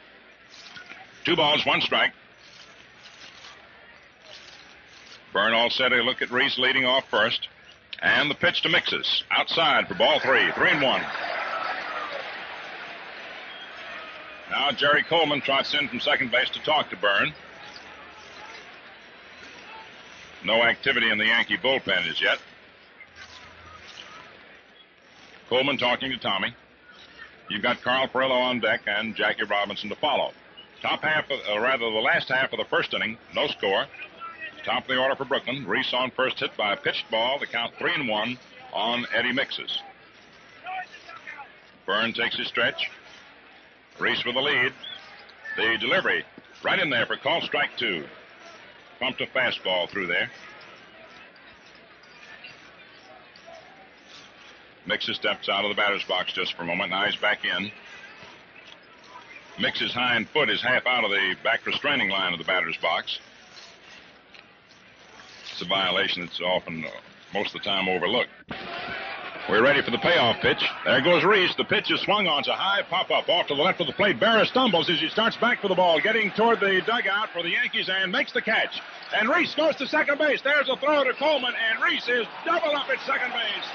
[1.25, 2.11] Two balls, one strike.
[5.33, 5.91] Byrne all set.
[5.91, 7.49] A look at Reese leading off first.
[8.01, 9.23] And the pitch to Miksis.
[9.31, 10.51] Outside for ball three.
[10.51, 11.01] Three and one.
[14.51, 17.33] Now Jerry Coleman trots in from second base to talk to Byrne.
[20.45, 22.37] No activity in the Yankee bullpen as yet.
[25.49, 26.55] Coleman talking to Tommy.
[27.49, 30.31] You've got Carl Furillo on deck and Jackie Robinson to follow.
[30.85, 33.87] Top half, of, uh, rather the last half of the first inning, no score.
[34.63, 35.65] Top of the order for Brooklyn.
[35.65, 37.39] Reese on first hit by a pitched ball.
[37.39, 38.37] The count three and one
[38.71, 39.79] on Eddie Miksis.
[41.87, 42.91] Byrne takes his stretch.
[43.97, 44.73] Reese with the lead.
[45.57, 46.23] The delivery
[46.63, 48.05] right in there for call strike two.
[48.99, 50.29] Pumped a fastball through there.
[54.87, 56.91] Miksis steps out of the batter's box just for a moment.
[56.91, 57.71] Now he's back in.
[59.57, 63.19] Miksis' hind foot is half out of the back restraining line of the batter's box.
[65.51, 66.89] It's a violation that's often, uh,
[67.33, 68.29] most of the time, overlooked.
[69.47, 70.61] We're ready for the payoff pitch.
[70.85, 71.53] There goes Reese.
[71.55, 72.39] The pitch is swung on.
[72.39, 74.19] It's a high pop up off to the left of the plate.
[74.19, 77.51] Berra stumbles as he starts back for the ball, getting toward the dugout for the
[77.51, 78.81] Yankees and makes the catch.
[79.15, 80.41] And Reese goes to second base.
[80.41, 83.69] There's a throw to Coleman, and Reese is double up at second base.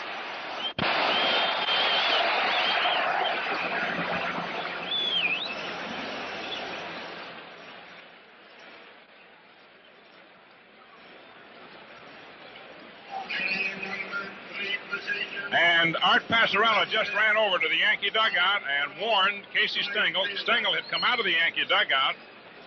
[15.80, 20.26] And Art Passarella just ran over to the Yankee dugout and warned Casey Stengel.
[20.36, 22.16] Stengel had come out of the Yankee dugout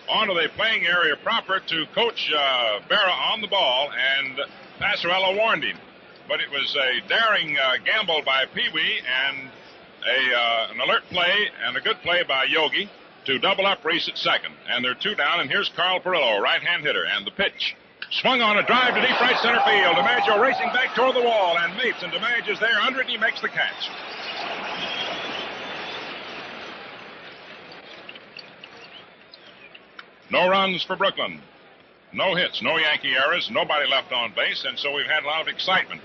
[0.10, 4.39] onto the playing area proper to coach uh, Berra on the ball, and
[4.80, 5.78] Passarella warned him.
[6.28, 9.52] But it was a daring uh, gamble by Pee Wee and
[10.08, 12.89] a, uh, an alert play and a good play by Yogi
[13.26, 14.56] to double up Reese at second.
[14.67, 17.76] And they're two down, and here's Carl Furillo, right hand hitter, and the pitch.
[18.21, 19.95] Swung on a drive to deep right center field.
[19.95, 23.17] DiMaggio racing back toward the wall, and Mapes, and DiMaggio's there under it, and he
[23.17, 23.89] makes the catch.
[30.30, 31.41] No runs for Brooklyn.
[32.13, 35.41] No hits, no Yankee errors, nobody left on base, and so we've had a lot
[35.41, 36.02] of excitement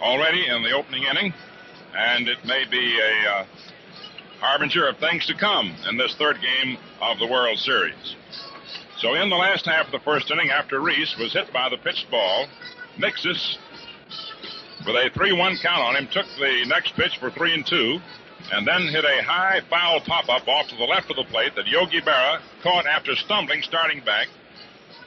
[0.00, 1.32] already in the opening inning,
[1.96, 3.44] and it may be a uh,
[4.40, 8.16] harbinger of things to come in this third game of the World Series.
[9.00, 11.78] So in the last half of the first inning, after Reese was hit by the
[11.78, 12.46] pitched ball,
[12.98, 13.56] Miksis,
[14.84, 17.98] with a 3-1 count on him, took the next pitch for 3 and 2,
[18.52, 21.66] and then hit a high foul pop-up off to the left of the plate that
[21.66, 24.28] Yogi Berra caught after stumbling starting back,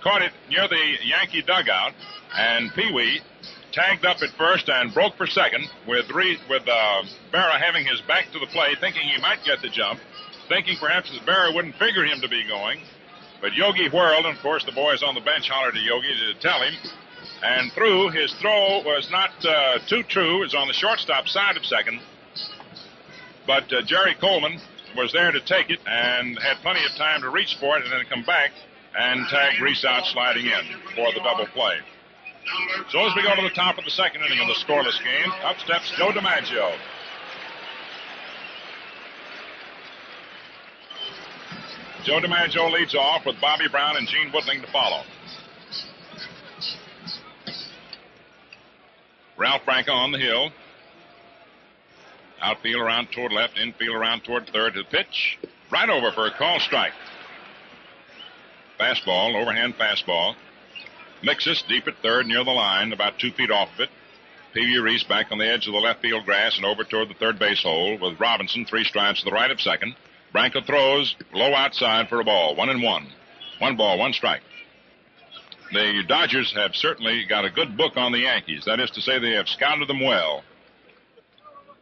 [0.02, 1.94] caught it near the Yankee dugout,
[2.36, 3.22] and Pee Wee
[3.74, 8.02] tagged up at first and broke for second with Reese, with uh, Berra having his
[8.08, 10.00] back to the play, thinking he might get the jump,
[10.50, 12.80] thinking perhaps that Berra wouldn't figure him to be going.
[13.44, 16.40] But Yogi whirled, and of course the boys on the bench hollered to Yogi to
[16.40, 16.74] tell him.
[17.44, 20.38] And through, his throw was not uh, too true.
[20.38, 22.00] It was on the shortstop side of second.
[23.46, 24.62] But uh, Jerry Coleman
[24.96, 27.92] was there to take it and had plenty of time to reach for it and
[27.92, 28.52] then come back
[28.98, 31.76] and tag Reese out sliding in for the double play.
[32.92, 35.34] So as we go to the top of the second inning of the scoreless game,
[35.44, 36.72] up steps Joe DiMaggio.
[42.06, 45.04] Joe DiMaggio leads off with Bobby Brown and Gene Woodling to follow.
[49.38, 50.52] Ralph Branca on the hill.
[52.42, 55.40] Outfield around toward left, infield around toward third to the pitch.
[55.72, 56.92] Right over for a call strike.
[58.78, 60.36] Fastball, overhand fastball.
[61.24, 63.90] Miksis deep at third near the line, about two feet off of it.
[64.54, 67.10] Pee Wee Reese back on the edge of the left field grass and over toward
[67.10, 69.96] the third base hole with Robinson three strides to the right of second.
[70.34, 72.56] Branca throws low outside for a ball.
[72.56, 73.08] One and one.
[73.60, 74.42] One ball, one strike.
[75.72, 78.64] The Dodgers have certainly got a good book on the Yankees.
[78.66, 80.44] That is to say, they have scouted them well.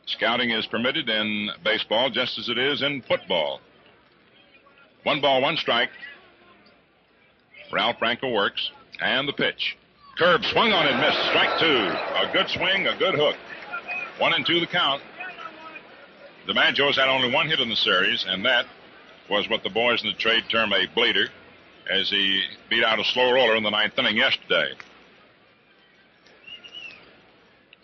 [0.06, 3.62] Scouting is permitted in baseball just as it is in football.
[5.04, 5.90] One ball, one strike.
[7.72, 8.72] Ralph Branca works.
[9.00, 9.78] And the pitch.
[10.18, 11.20] Curve swung on and missed.
[11.30, 11.66] Strike two.
[11.66, 13.36] A good swing, a good hook.
[14.20, 15.02] One and two the count.
[16.48, 18.66] DiMaggio's had only one hit in the series, and that
[19.30, 21.28] was what the boys in the trade term a bleeder,
[21.90, 24.74] as he beat out a slow roller in the ninth inning yesterday.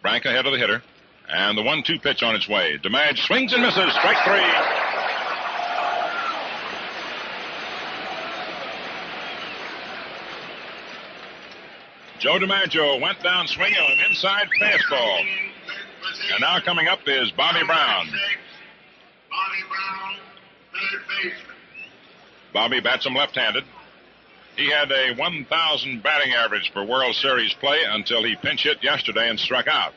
[0.02, 0.82] Frank ahead of the hitter.
[1.30, 2.78] And the one-two pitch on its way.
[2.82, 3.94] DiMag swings and misses.
[3.94, 4.40] Strike three.
[12.20, 15.20] Joe DiMaggio went down swinging an inside fastball.
[16.32, 18.08] And now coming up is Bobby Brown.
[19.38, 20.16] Bobby Brown,
[20.74, 21.56] third baseman.
[22.54, 23.64] Bobby bats him left-handed.
[24.56, 29.30] He had a 1,000 batting average for World Series play until he pinch hit yesterday
[29.30, 29.94] and struck out.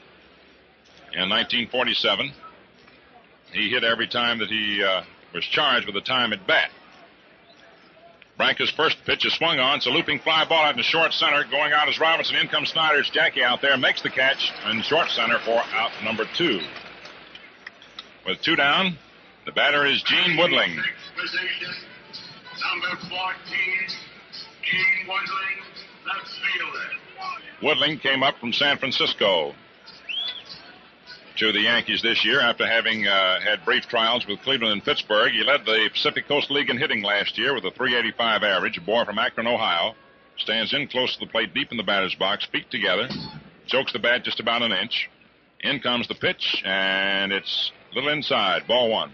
[1.14, 2.32] In 1947,
[3.52, 6.70] he hit every time that he uh, was charged with a time at bat.
[8.38, 9.78] Branca's first pitch is swung on.
[9.78, 11.44] It's a looping fly ball out in the short center.
[11.50, 12.36] Going out is Robinson.
[12.36, 13.76] In comes Snider's Jackie out there.
[13.78, 16.60] Makes the catch in short center for out number two.
[18.26, 18.98] With two down,
[19.46, 20.76] the batter is Gene Woodling.
[21.16, 21.74] Position,
[22.60, 23.18] number 14,
[24.62, 25.58] Gene Woodling,
[26.06, 26.90] left fielder.
[27.62, 29.54] Woodling came up from San Francisco
[31.36, 35.32] to the Yankees this year after having uh, had brief trials with Cleveland and Pittsburgh.
[35.32, 38.76] He led the Pacific Coast League in hitting last year with a 385 average.
[38.76, 39.94] A boy from Akron, Ohio.
[40.36, 43.08] Stands in close to the plate, deep in the batter's box, feet together.
[43.66, 45.08] Chokes the bat just about an inch.
[45.60, 48.66] In comes the pitch, and it's a little inside.
[48.66, 49.12] Ball one.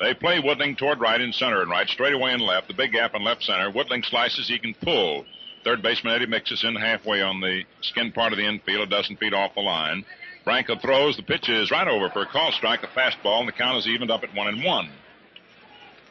[0.00, 2.68] They play Woodling toward right and center and right, straight away and left.
[2.68, 3.70] The big gap in left center.
[3.70, 4.48] Woodling slices.
[4.48, 5.24] He can pull.
[5.64, 9.16] Third baseman Eddie Miksis in halfway on the skin part of the infield, a dozen
[9.16, 10.04] feet off the line.
[10.44, 11.16] Branca throws.
[11.16, 13.86] The pitch is right over for a call strike, a fastball, and the count is
[13.88, 14.88] evened up at one and one.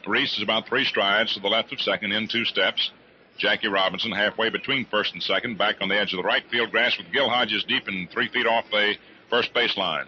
[0.06, 2.90] Reese is about three strides to the left of second in two steps.
[3.38, 6.70] Jackie Robinson halfway between first and second, back on the edge of the right field
[6.70, 8.94] grass with Gil Hodges deep and three feet off the
[9.30, 10.06] first base line.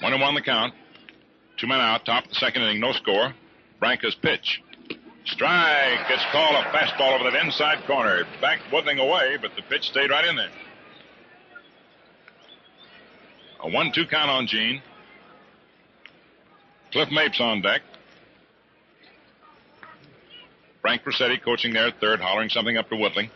[0.00, 0.74] One and one the count.
[1.56, 3.34] Two men out, top of the second inning, no score.
[3.80, 4.62] Branca's pitch.
[5.24, 6.10] Strike.
[6.10, 8.24] It's called a fastball over that inside corner.
[8.40, 10.50] Back Woodling away, but the pitch stayed right in there.
[13.60, 14.82] A one-two count on Gene.
[16.92, 17.82] Cliff Mapes on deck.
[20.80, 23.28] Frank Crosetti coaching there at third, hollering something up to Woodling.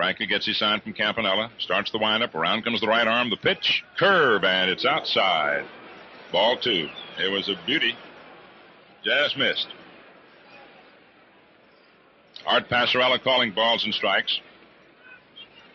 [0.00, 1.50] Branca gets his sign from Campanella.
[1.58, 2.34] Starts the windup.
[2.34, 3.28] Around comes the right arm.
[3.28, 3.84] The pitch.
[3.98, 5.66] Curve, and it's outside.
[6.32, 6.88] Ball two.
[7.18, 7.94] It was a beauty.
[9.04, 9.66] Just missed.
[12.46, 14.40] Art Passarella calling balls and strikes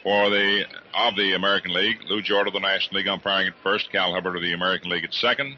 [0.02, 0.64] for the
[0.96, 1.98] of the American League.
[2.10, 3.92] Lou Jorda of the National League umpiring at first.
[3.92, 5.56] Cal Hubbard of the American League at second.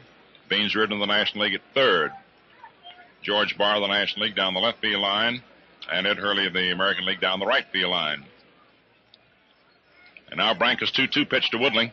[0.50, 2.10] Beans Reardon of the National League at third.
[3.22, 5.42] George Barr of the National League down the left field line.
[5.90, 8.26] And Ed Hurley of the American League down the right field line.
[10.30, 11.92] And now Branca's 2-2 pitch to Woodling.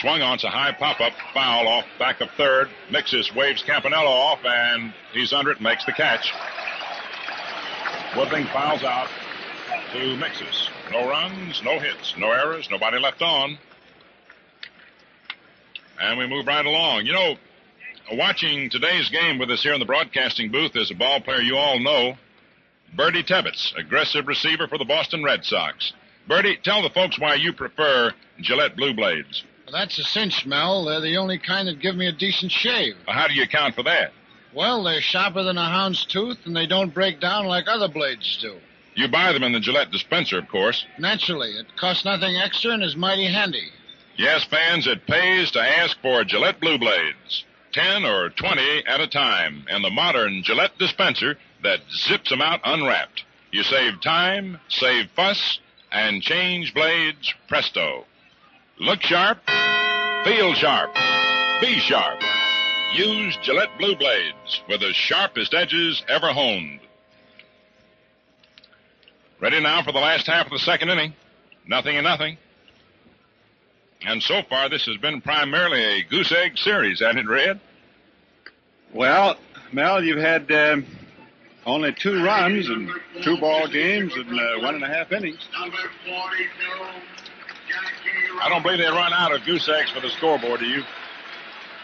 [0.00, 2.68] Swung on, it's a high pop-up, foul off back of third.
[2.90, 6.32] Miksis, waves Campanella off, and he's under it, makes the catch.
[8.12, 9.08] Woodling fouls out
[9.92, 10.68] to Miksis.
[10.92, 13.58] No runs, no hits, no errors, nobody left on.
[16.00, 17.06] And we move right along.
[17.06, 17.36] You know,
[18.12, 21.56] watching today's game with us here in the broadcasting booth is a ball player you
[21.56, 22.14] all know,
[22.94, 25.92] Birdie Tebbetts, aggressive receiver for the Boston Red Sox.
[26.28, 29.44] Birdie, tell the folks why you prefer Gillette Blue Blades.
[29.66, 30.84] Well, that's a cinch, Mel.
[30.84, 32.94] They're the only kind that give me a decent shave.
[33.06, 34.12] Well, how do you account for that?
[34.54, 38.38] Well, they're sharper than a hound's tooth, and they don't break down like other blades
[38.40, 38.56] do.
[38.94, 40.84] You buy them in the Gillette dispenser, of course.
[40.98, 43.70] Naturally, it costs nothing extra and is mighty handy.
[44.16, 47.44] Yes, fans, it pays to ask for Gillette Blue Blades.
[47.72, 52.60] Ten or twenty at a time in the modern Gillette dispenser that zips them out
[52.64, 53.24] unwrapped.
[53.52, 55.60] You save time, save fuss,
[55.90, 58.04] and change blades presto.
[58.78, 59.38] Look sharp,
[60.24, 60.94] feel sharp,
[61.60, 62.22] be sharp.
[62.94, 66.80] Use Gillette Blue Blades with the sharpest edges ever honed.
[69.40, 71.12] Ready now for the last half of the second inning.
[71.66, 72.38] Nothing and nothing.
[74.06, 77.60] And so far, this has been primarily a goose egg series, hasn't it, Red?
[78.94, 79.36] Well,
[79.72, 80.86] Mel, you've had um,
[81.68, 82.90] only two runs and
[83.22, 85.46] two ball games and uh, one and a half innings.
[85.60, 86.48] Number 42,
[87.68, 90.82] Jackie I don't believe they run out of goose eggs for the scoreboard, do you?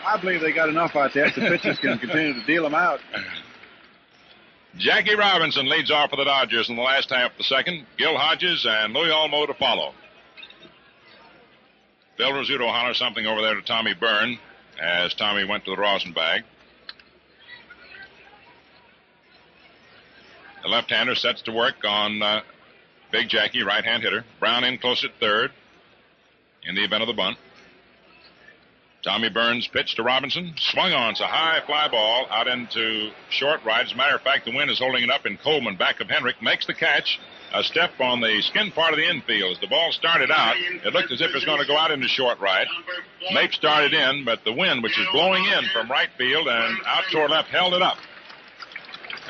[0.07, 3.01] I believe they got enough out there the pitchers can continue to deal them out.
[4.76, 7.87] Jackie Robinson leads off for the Dodgers in the last half of the second.
[7.97, 9.95] Gil Hodges and Luis Olmo to follow.
[12.16, 14.39] Phil Rizzuto hollers something over there to Tommy Byrne
[14.80, 16.43] as Tommy went to the rosin bag.
[20.64, 22.40] The left-hander sets to work on uh,
[23.12, 24.24] Big Jackie, right-hand hitter.
[24.40, 25.52] Brown in close at third
[26.62, 27.36] in the event of the bunt.
[29.04, 31.10] Tommy Byrne's pitched to Robinson, swung on.
[31.10, 33.84] It's a high fly ball out into short right.
[33.84, 36.08] As a matter of fact, the wind is holding it up in Coleman, back of
[36.08, 37.20] Henrich, makes the catch.
[37.52, 39.52] A step on the skin part of the infield.
[39.52, 41.90] As the ball started out, it looked as if it was going to go out
[41.90, 42.66] into short right.
[43.32, 47.04] Mape started in, but the wind, which is blowing in from right field and out
[47.12, 47.98] toward left, held it up.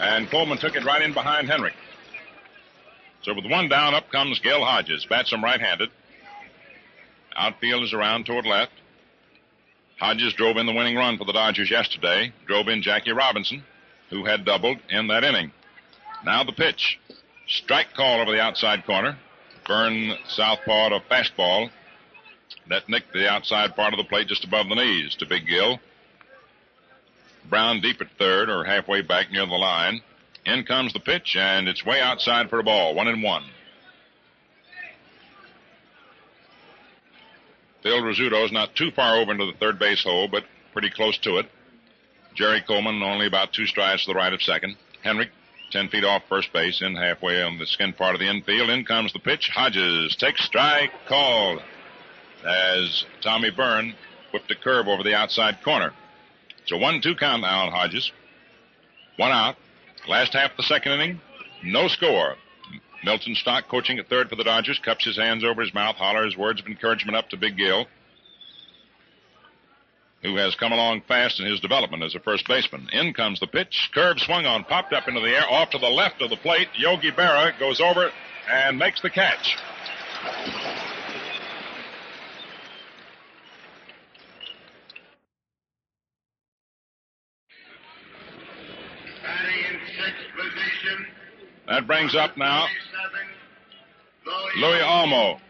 [0.01, 1.75] And Coleman took it right in behind Henrich.
[3.23, 5.07] So with one down, up comes Gil Hodges.
[5.09, 5.91] Bats him right-handed.
[7.37, 8.73] Outfield is around toward left.
[9.99, 13.63] Hodges drove in the winning run for the Dodgers yesterday, drove in Jackie Robinson,
[14.11, 15.53] who had doubled in that inning.
[16.25, 16.99] Now the pitch.
[17.47, 19.17] Strike call over the outside corner.
[19.67, 21.71] Byrne southpaw a fastball
[22.69, 25.79] that nicked the outside part of the plate just above the knees to Big Gil.
[27.49, 30.01] Brown deep at third or halfway back near the line.
[30.47, 32.95] In comes the pitch, and it's way outside for a ball.
[32.95, 33.45] One and one.
[37.83, 41.19] Phil Rizzuto is not too far over into the third base hole, but pretty close
[41.19, 41.47] to it.
[42.35, 44.77] Jerry Coleman only about two strides to the right of second.
[45.05, 45.31] Henrich,
[45.71, 48.71] 10 feet off first base, in halfway on the skin part of the infield.
[48.71, 49.51] In comes the pitch.
[49.53, 51.63] Hodges takes strike, called
[52.47, 53.95] as Tommy Byrne
[54.33, 55.93] whipped a curve over the outside corner.
[56.71, 58.11] 1 2 count now on Hodges.
[59.17, 59.57] One out.
[60.09, 61.21] Last half of the second inning,
[61.63, 62.37] no score.
[63.05, 66.37] Milton Stock, coaching at third for the Dodgers, cups his hands over his mouth, hollers
[66.37, 67.87] words of encouragement up to Big Gil,
[70.23, 72.89] who has come along fast in his development as a first baseman.
[72.93, 73.91] In comes the pitch.
[73.95, 76.69] Curve swung on, popped up into the air, off to the left of the plate.
[76.77, 78.11] Yogi Berra goes over
[78.51, 79.57] and makes the catch.
[89.23, 91.07] Batting in sixth position.
[91.67, 92.67] That brings up now
[94.25, 95.41] 27, Luis Olmo.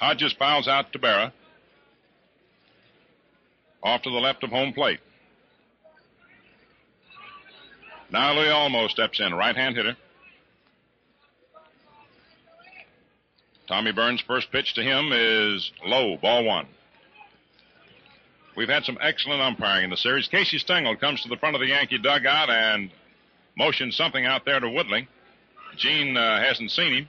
[0.00, 1.32] Hodges fouls out to Berra.
[3.82, 5.00] Off to the left of home plate.
[8.10, 9.96] Now Luis Olmo steps in, right hand hitter.
[13.68, 16.66] Tommy Byrne's first pitch to him is low, ball one.
[18.58, 20.26] We've had some excellent umpiring in the series.
[20.26, 22.90] Casey Stengel comes to the front of the Yankee dugout and
[23.56, 25.06] motions something out there to Woodling.
[25.76, 27.08] Gene uh, hasn't seen him.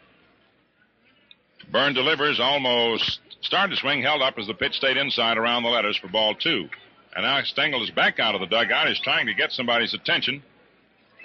[1.71, 5.69] Byrne delivers, almost started to swing, held up as the pitch stayed inside around the
[5.69, 6.69] letters for ball two.
[7.15, 8.87] And now Stengel is back out of the dugout.
[8.87, 10.43] He's trying to get somebody's attention.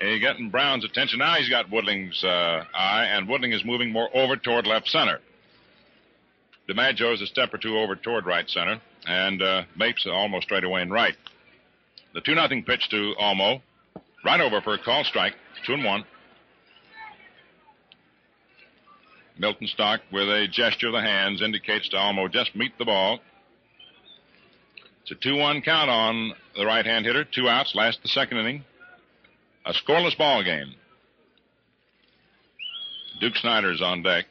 [0.01, 1.19] He's getting Brown's attention.
[1.19, 5.21] Now he's got Woodling's uh, eye, and Woodling is moving more over toward left center.
[6.69, 10.65] DiMaggio is a step or two over toward right center, and uh, Mapes almost straight
[10.65, 11.15] away in right.
[12.15, 13.61] The 2 0 pitch to Olmo.
[14.25, 15.35] Right over for a call strike.
[15.67, 16.05] Two and one.
[19.37, 23.19] Milton Stock, with a gesture of the hands, indicates to Olmo just meet the ball.
[25.03, 27.25] It's a 2 1 count on the right hand hitter.
[27.25, 28.65] Two outs, last the second inning.
[29.67, 30.75] A scoreless ball game.
[33.21, 34.25] Duke Snider's on deck.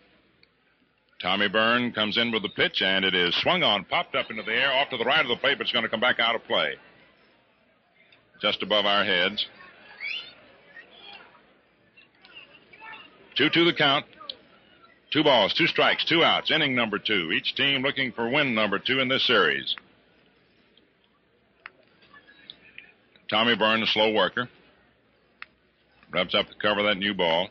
[1.24, 4.44] Tommy Byrne comes in with the pitch, and it is swung on, popped up into
[4.44, 6.20] the air, off to the right of the plate, but it's going to come back
[6.20, 6.76] out of play.
[8.42, 9.48] Just above our heads.
[13.36, 14.06] 2 2 the count.
[15.14, 17.32] Two balls, two strikes, two outs, inning number two.
[17.32, 19.78] Each team looking for win number two in this series.
[23.30, 24.50] Tommy Byrne, a slow worker,
[26.12, 27.48] rubs up the cover of that new ball.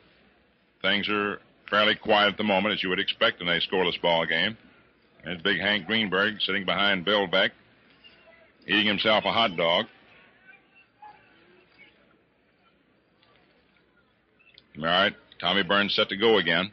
[0.83, 1.39] Things are
[1.73, 4.59] fairly quiet at the moment, as you would expect in a scoreless ball game.
[5.25, 7.51] There's big Hank Greenberg sitting behind Bill Veeck,
[8.67, 9.87] eating himself a hot dog.
[14.79, 16.71] All right, Tommy Byrne's set to go again.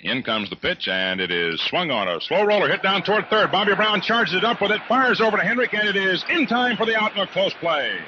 [0.00, 3.28] In comes the pitch, and it is swung on a slow roller, hit down toward
[3.28, 3.50] third.
[3.50, 6.46] Bobby Brown charges it up with it, fires over to Henrich, and it is in
[6.46, 7.98] time for the out and a close play.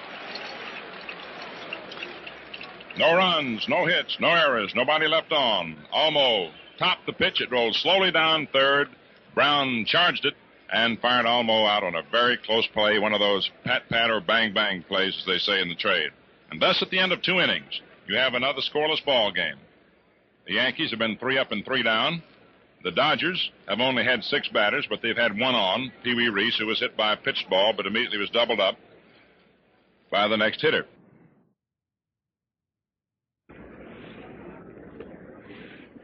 [2.98, 5.76] No runs, no hits, no errors, nobody left on.
[5.94, 7.40] Olmo topped the pitch.
[7.40, 8.88] It rolled slowly down third.
[9.34, 10.34] Brown charged it
[10.70, 14.20] and fired Olmo out on a very close play, one of those pat pat or
[14.20, 16.10] bang bang plays, as they say in the trade.
[16.50, 19.56] And thus, at the end of two innings, you have another scoreless ball game.
[20.46, 22.22] The Yankees have been three up and three down.
[22.84, 26.58] The Dodgers have only had six batters, but they've had one on, Pee Wee Reese,
[26.58, 28.76] who was hit by a pitched ball, but immediately was doubled up
[30.10, 30.86] by the next hitter.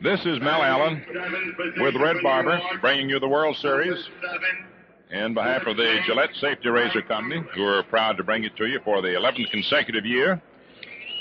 [0.00, 1.04] This is Mel Allen
[1.78, 4.08] with Red Barber bringing you the World Series
[5.10, 8.66] in behalf of the Gillette Safety Razor Company, who are proud to bring it to
[8.66, 10.40] you for the 11th consecutive year.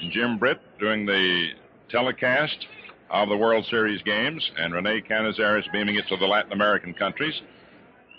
[0.02, 1.54] And Jim Britt doing the
[1.90, 2.68] telecast
[3.10, 7.42] of the World Series games, and Rene Canizares beaming it to the Latin American countries,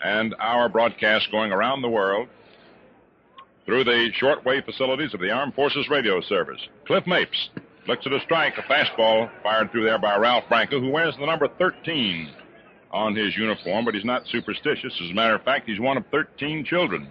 [0.03, 2.27] and our broadcast going around the world
[3.65, 6.59] through the shortwave facilities of the Armed Forces Radio Service.
[6.85, 7.49] Cliff Mapes
[7.89, 11.25] looks at a strike, a fastball fired through there by Ralph Branca, who wears the
[11.25, 12.31] number 13
[12.91, 14.93] on his uniform, but he's not superstitious.
[15.03, 17.09] As a matter of fact, he's one of 13 children.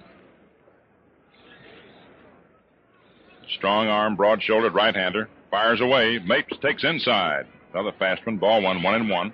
[3.56, 5.28] Strong arm, broad shouldered right hander.
[5.50, 6.20] Fires away.
[6.24, 7.46] Mapes takes inside.
[7.74, 8.36] Another fast one.
[8.36, 9.32] Ball one, one and one.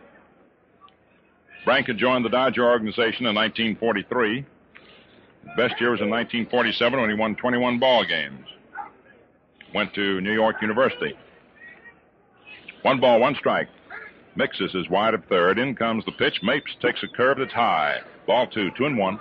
[1.66, 4.36] Branca joined the Dodger organization in 1943.
[4.36, 4.46] His
[5.58, 8.46] best year was in 1947 when he won 21 ball games.
[9.74, 11.14] Went to New York University.
[12.84, 13.68] One ball, one strike.
[14.36, 15.58] Mixes is wide of third.
[15.58, 16.40] In comes the pitch.
[16.42, 18.00] Mapes takes a curve that's high.
[18.26, 19.18] Ball two, two and one.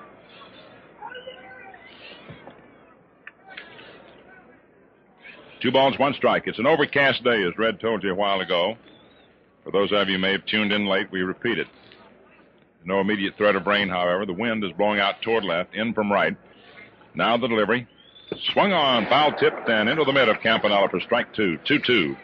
[5.62, 6.44] Two balls, one strike.
[6.46, 8.76] It's an overcast day, as Red told you a while ago.
[9.64, 11.68] For those of you who may have tuned in late, we repeat it.
[12.84, 14.26] No immediate threat of rain, however.
[14.26, 16.36] The wind is blowing out toward left, in from right.
[17.16, 17.88] Now the delivery.
[18.52, 21.58] Swung on, foul tipped, and into the mid of Campanella for strike two.
[21.66, 22.16] 2 2.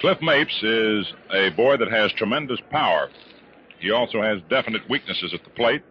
[0.00, 3.08] Cliff Mapes is a boy that has tremendous power.
[3.78, 5.82] He also has definite weaknesses at the plate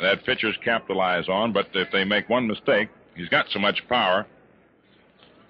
[0.00, 4.26] that pitchers capitalize on, but if they make one mistake, he's got so much power,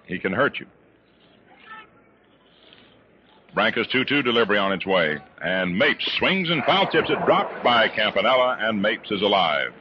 [0.06, 0.66] he can hurt you.
[3.54, 5.18] Branca's 2 2 delivery on its way.
[5.42, 9.72] And Mapes swings and foul tips it, dropped by Campanella, and Mapes is alive.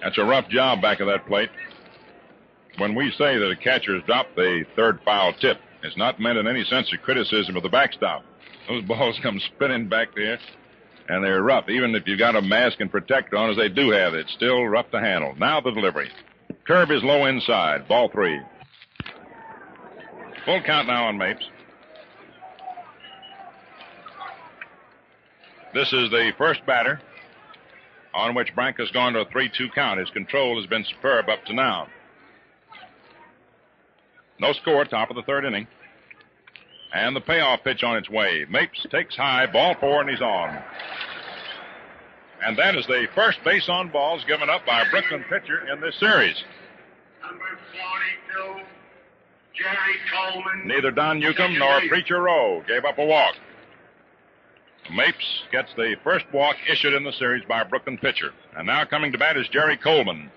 [0.00, 1.50] That's a rough job back of that plate.
[2.78, 6.46] When we say that a catcher's dropped the third foul tip, it's not meant in
[6.46, 8.24] any sense of criticism of the backstop.
[8.68, 10.38] Those balls come spinning back there,
[11.08, 11.68] and they're rough.
[11.68, 14.64] Even if you've got a mask and protector on, as they do have, it's still
[14.64, 15.34] rough to handle.
[15.36, 16.10] Now the delivery.
[16.66, 17.88] Curve is low inside.
[17.88, 18.40] Ball three.
[20.44, 21.44] Full count now on Mapes.
[25.74, 27.00] This is the first batter
[28.14, 30.00] on which Branca's gone to a 3 2 count.
[30.00, 31.88] His control has been superb up to now.
[34.40, 35.66] No score, top of the third inning.
[36.94, 38.46] And the payoff pitch on its way.
[38.48, 40.62] Mapes takes high, ball four, and he's on.
[42.44, 45.80] And that is the first base on balls given up by a Brooklyn pitcher in
[45.80, 46.36] this series.
[47.20, 47.44] Number
[48.32, 48.64] 42,
[49.54, 50.66] Jerry Coleman.
[50.66, 53.34] Neither Don Newcombe nor Preacher Roe gave up a walk.
[54.90, 58.32] Mapes gets the first walk issued in the series by a Brooklyn pitcher.
[58.56, 60.30] And now coming to bat is Jerry Coleman.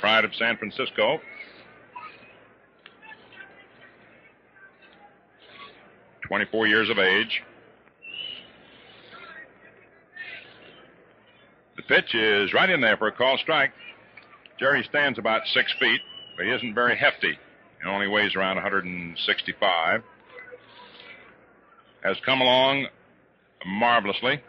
[0.00, 1.20] Pride of San Francisco.
[6.34, 7.44] Twenty-four years of age.
[11.76, 13.70] The pitch is right in there for a call strike.
[14.58, 16.00] Jerry stands about six feet,
[16.36, 17.38] but he isn't very hefty.
[17.80, 20.02] He only weighs around 165.
[22.02, 22.88] Has come along
[23.64, 24.42] marvelously,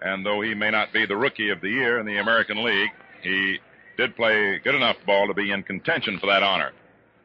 [0.00, 2.88] and though he may not be the rookie of the year in the American League,
[3.20, 3.58] he
[3.98, 6.72] did play good enough ball to be in contention for that honor.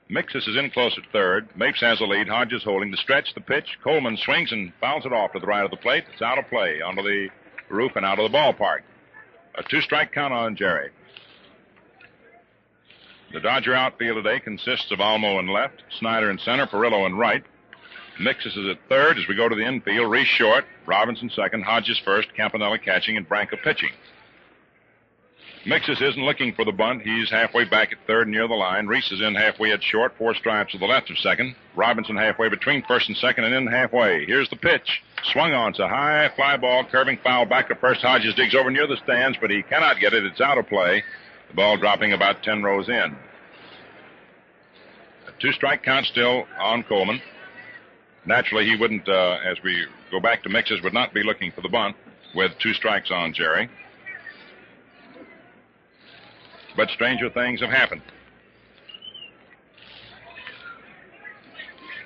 [0.10, 1.50] Miksis is in close at third.
[1.56, 2.30] Mapes has the lead.
[2.30, 3.78] Hodges holding the stretch, the pitch.
[3.84, 6.06] Coleman swings and fouls it off to the right of the plate.
[6.14, 7.28] It's out of play, onto the
[7.70, 8.80] roof and out of the ballpark.
[9.56, 10.92] A two strike count on Jerry.
[13.34, 17.44] The Dodger outfield today consists of Olmo in left, Snider in center, Furillo in right.
[18.22, 20.10] Miksis is at third as we go to the infield.
[20.10, 23.92] Reese short, Robinson second, Hodges first, Campanella catching, and Branca pitching.
[25.68, 27.02] Miksis isn't looking for the bunt.
[27.02, 28.88] He's halfway back at third near the line.
[28.88, 31.58] Reese is in halfway at short, four stripes to the left of second.
[31.76, 34.26] Robinson halfway between first and second and in halfway.
[34.26, 35.04] Here's the pitch.
[35.34, 35.72] Swung on.
[35.72, 38.02] It's a high fly ball, curving foul back to first.
[38.02, 40.24] Hodges digs over near the stands, but he cannot get it.
[40.24, 41.04] It's out of play.
[41.50, 43.18] The ball dropping about 10 rows in.
[45.28, 47.22] A two strike count still on Coleman.
[48.26, 51.60] Naturally, he wouldn't, uh, as we go back to Miksis, would not be looking for
[51.60, 51.98] the bunt
[52.34, 53.70] with two strikes on Jerry.
[56.78, 58.04] But stranger things have happened.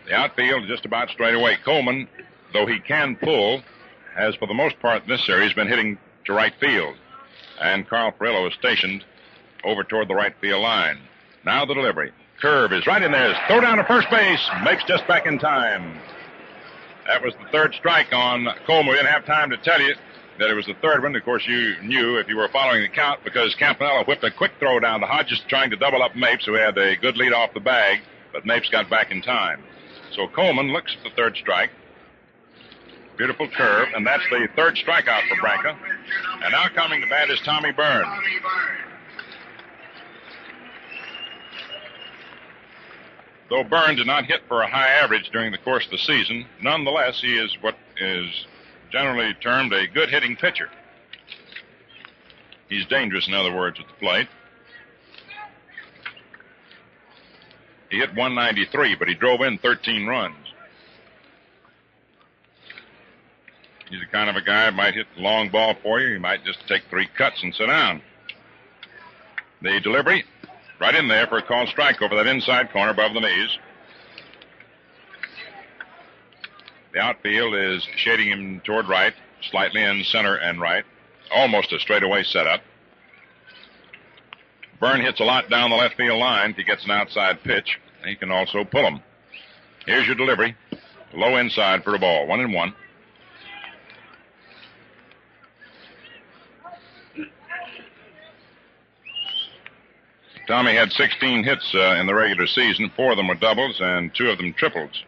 [0.07, 1.57] The outfield just about straight away.
[1.63, 2.07] Coleman,
[2.53, 3.61] though he can pull,
[4.15, 6.95] has for the most part in this series been hitting to right field.
[7.61, 9.05] And Carl Furillo is stationed
[9.63, 10.97] over toward the right field line.
[11.45, 12.11] Now the delivery.
[12.41, 13.35] Curve is right in there.
[13.47, 14.49] Throw down to first base.
[14.63, 15.99] Makes just back in time.
[17.07, 18.91] That was the third strike on Coleman.
[18.91, 19.95] We didn't have time to tell you.
[20.41, 21.15] That it was the third one.
[21.15, 24.51] Of course, you knew if you were following the count because Campanella whipped a quick
[24.57, 27.53] throw down to Hodges trying to double up Mapes, who had a good lead off
[27.53, 27.99] the bag,
[28.33, 29.63] but Mapes got back in time.
[30.15, 31.69] So Coleman looks at the third strike.
[33.17, 35.77] Beautiful curve, and that's the third strikeout for Branca.
[36.43, 38.07] And now coming to bat is Tommy Byrne.
[43.51, 46.47] Though Byrne did not hit for a high average during the course of the season,
[46.63, 48.47] nonetheless, he is what is
[48.91, 50.69] generally termed a good hitting pitcher.
[52.69, 54.27] He's dangerous, in other words, at the plate.
[57.89, 60.35] He hit 193, but he drove in 13 runs.
[63.89, 66.13] He's the kind of a guy who might hit the long ball for you.
[66.13, 68.01] He might just take three cuts and sit down.
[69.61, 70.23] The delivery,
[70.79, 73.57] right in there for a called strike over that inside corner above the knees.
[76.93, 79.13] The outfield is shading him toward right,
[79.49, 80.83] slightly in center and right.
[81.33, 82.61] Almost a straightaway setup.
[84.79, 87.79] Byrne hits a lot down the left field line if he gets an outside pitch.
[88.03, 89.01] He can also pull them.
[89.85, 90.55] Here's your delivery.
[91.13, 92.27] Low inside for a ball.
[92.27, 92.73] One and one.
[100.47, 102.91] Tommy had 16 hits uh, in the regular season.
[102.95, 105.03] Four of them were doubles and two of them triples.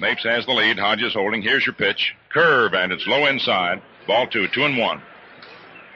[0.00, 0.78] Mapes has the lead.
[0.78, 1.42] Hodges holding.
[1.42, 2.14] Here's your pitch.
[2.30, 3.82] Curve, and it's low inside.
[4.06, 5.02] Ball two, two and one.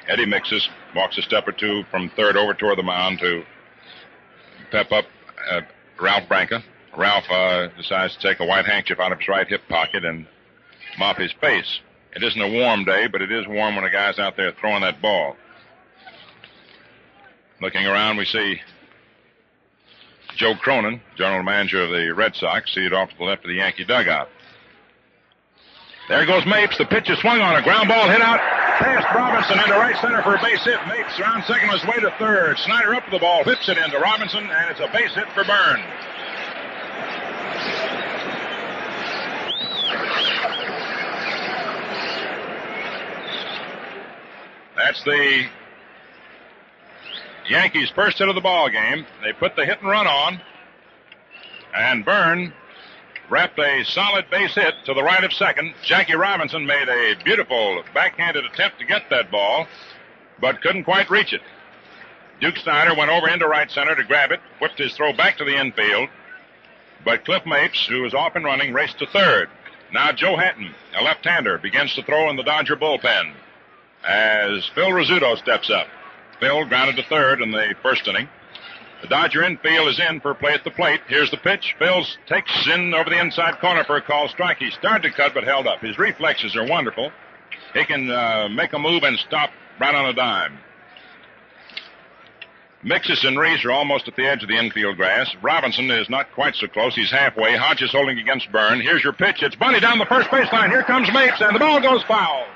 [0.08, 3.42] Eddie Miksis, walks a step or two from third over toward the mound to
[4.70, 5.06] pep up
[5.50, 5.62] uh,
[6.00, 6.62] Ralph Branca.
[6.96, 10.26] Ralph uh, decides to take a white handkerchief out of his right hip pocket and
[10.98, 11.80] mop his face.
[12.14, 14.82] It isn't a warm day, but it is warm when a guy's out there throwing
[14.82, 15.36] that ball.
[17.60, 18.60] Looking around, we see
[20.36, 23.56] Joe Cronin, general manager of the Red Sox, seated off to the left of the
[23.56, 24.28] Yankee dugout.
[26.08, 26.76] There goes Mapes.
[26.76, 28.40] The pitch is swung on a ground ball hit out
[28.78, 30.78] past Robinson into right center for a base hit.
[30.86, 32.58] Mapes around second on his way to third.
[32.58, 35.44] Snider up to the ball, whips it into Robinson, and it's a base hit for
[35.44, 35.82] Byrne.
[44.76, 45.46] That's the
[47.48, 49.06] Yankees' first hit of the ball game.
[49.22, 50.40] They put the hit and run on,
[51.74, 52.52] and Byrne
[53.28, 55.74] wrapped a solid base hit to the right of second.
[55.82, 59.66] Jackie Robinson made a beautiful backhanded attempt to get that ball,
[60.40, 61.42] but couldn't quite reach it.
[62.40, 65.44] Duke Snider went over into right center to grab it, whipped his throw back to
[65.44, 66.08] the infield,
[67.04, 69.48] but Cliff Mapes, who was off and running, raced to third.
[69.92, 73.32] Now Joe Hatten, a left-hander, begins to throw in the Dodger bullpen
[74.06, 75.86] as Phil Rizzuto steps up.
[76.40, 78.28] Phil grounded to third in the first inning.
[79.02, 81.00] The Dodger infield is in for play at the plate.
[81.08, 81.74] Here's the pitch.
[81.78, 84.58] Phil's takes in over the inside corner for a call strike.
[84.58, 85.80] He started to cut but held up.
[85.80, 87.10] His reflexes are wonderful.
[87.74, 90.58] He can uh, make a move and stop right on a dime.
[92.84, 95.34] Miksis and Reese are almost at the edge of the infield grass.
[95.42, 96.94] Robinson is not quite so close.
[96.94, 97.56] He's halfway.
[97.56, 98.80] Hodges holding against Byrne.
[98.80, 99.42] Here's your pitch.
[99.42, 100.68] It's Bunny down the first baseline.
[100.68, 102.46] Here comes Mapes, and the ball goes foul.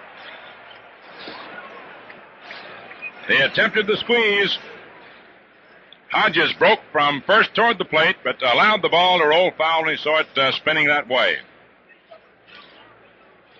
[3.28, 4.58] They attempted the squeeze.
[6.10, 9.90] Hodges broke from first toward the plate, but allowed the ball to roll foul, and
[9.90, 11.36] he saw it uh, spinning that way.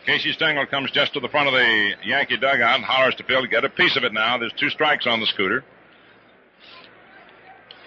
[0.06, 3.42] Casey Stengel comes just to the front of the Yankee dugout and hollers to Phil
[3.42, 4.38] to get a piece of it now.
[4.38, 5.62] There's two strikes on the scooter.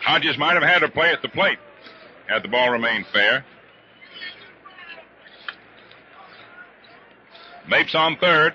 [0.04, 1.58] Hodges might have had to play at the plate
[2.32, 3.46] had the ball remained fair.
[7.68, 8.54] Mapes on third.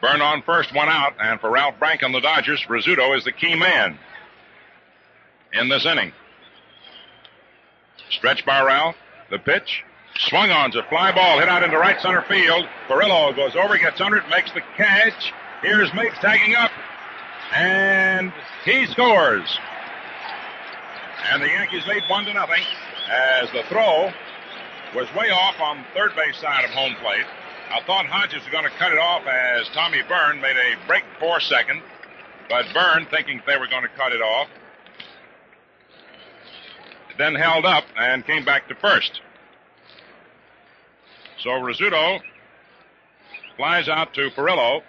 [0.00, 3.32] Byrne on first, one out, and for Ralph Brank on the Dodgers, Rizzuto is the
[3.32, 3.98] key man
[5.52, 6.12] in this inning.
[8.10, 8.96] Stretch by Ralph,
[9.30, 9.84] the pitch,
[10.28, 12.66] swung on to fly ball, hit out into right center field.
[12.88, 15.32] Furillo goes over, gets under it, makes the catch.
[15.62, 16.70] Here's Mapes tagging up,
[17.54, 18.32] and
[18.64, 19.58] he scores.
[21.30, 22.62] And the Yankees lead one to nothing
[23.10, 24.10] as the throw
[24.94, 27.26] was way off on third base side of home plate.
[27.72, 31.04] I thought Hodges was going to cut it off as Tommy Byrne made a break
[31.20, 31.82] for second,
[32.48, 34.48] but Byrne, thinking they were going to cut it off,
[37.16, 39.20] then held up and came back to first.
[41.38, 42.20] So Rizzuto
[43.56, 44.82] flies out to Furillo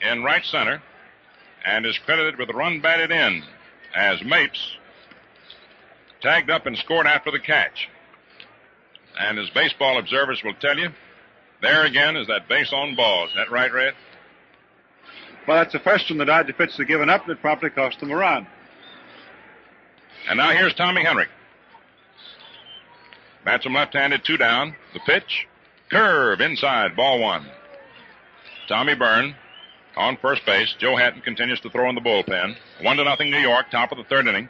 [0.00, 0.82] in right center
[1.64, 3.44] and is credited with a run batted in
[3.94, 4.76] as Mapes
[6.20, 7.88] tagged up and scored after the catch.
[9.20, 10.90] And as baseball observers will tell you,
[11.62, 13.30] there again is that base on balls.
[13.30, 13.94] Is that right, Red?
[15.46, 18.10] Well, that's the first one the Dodger pitched to given up that probably cost them
[18.10, 18.46] a run.
[20.28, 21.28] And now here's Tommy Henrich.
[23.44, 24.76] Bats him left-handed, two down.
[24.92, 25.46] The pitch,
[25.90, 27.46] curve inside, ball one.
[28.68, 29.34] Tommy Byrne
[29.96, 30.74] on first base.
[30.78, 32.54] Joe Hatten continues to throw in the bullpen.
[32.82, 34.48] One to nothing New York, top of the third inning.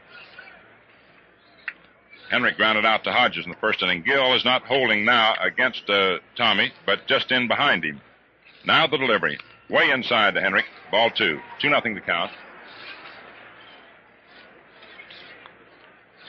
[2.30, 4.02] Henrich grounded out to Hodges in the first inning.
[4.02, 8.00] Gil is not holding now against uh, Tommy, but just in behind him.
[8.64, 9.38] Now the delivery.
[9.68, 10.64] Way inside to Henrich.
[10.90, 11.40] Ball two.
[11.60, 12.30] Two nothing to count.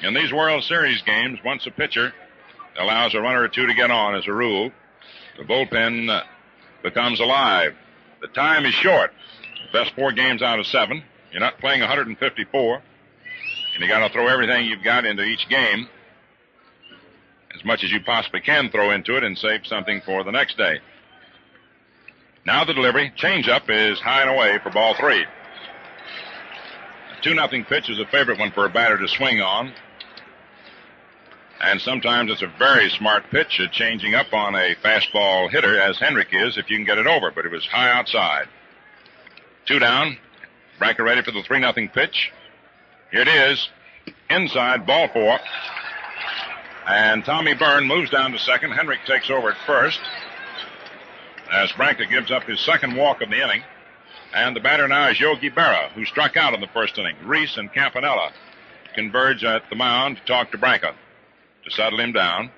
[0.01, 2.11] In these World Series games, once a pitcher
[2.79, 4.71] allows a runner or two to get on as a rule,
[5.37, 6.23] the bullpen uh,
[6.81, 7.75] becomes alive.
[8.21, 9.11] The time is short.
[9.71, 11.03] Best four games out of seven.
[11.31, 12.81] You're not playing 154.
[13.73, 15.87] And you got to throw everything you've got into each game
[17.55, 20.57] as much as you possibly can throw into it and save something for the next
[20.57, 20.79] day.
[22.45, 23.11] Now the delivery.
[23.17, 25.23] Changeup is high and away for ball three.
[25.23, 29.73] A 2 nothing pitch is a favorite one for a batter to swing on.
[31.61, 35.97] And sometimes it's a very smart pitch, uh, changing up on a fastball hitter, as
[35.97, 37.29] Henrich is, if you can get it over.
[37.29, 38.47] But it was high outside.
[39.67, 40.17] Two down.
[40.79, 42.31] Branca ready for the 3 nothing pitch.
[43.11, 43.69] It is.
[44.29, 45.39] Inside, ball four.
[46.87, 48.71] And Tommy Byrne moves down to second.
[48.71, 49.99] Henrich takes over at first.
[51.51, 53.63] As Branca gives up his second walk of the inning.
[54.33, 57.17] And the batter now is Yogi Berra, who struck out in the first inning.
[57.25, 58.31] Reese and Campanella
[58.95, 60.95] converge at the mound to talk to Branca
[61.65, 62.49] to settle him down.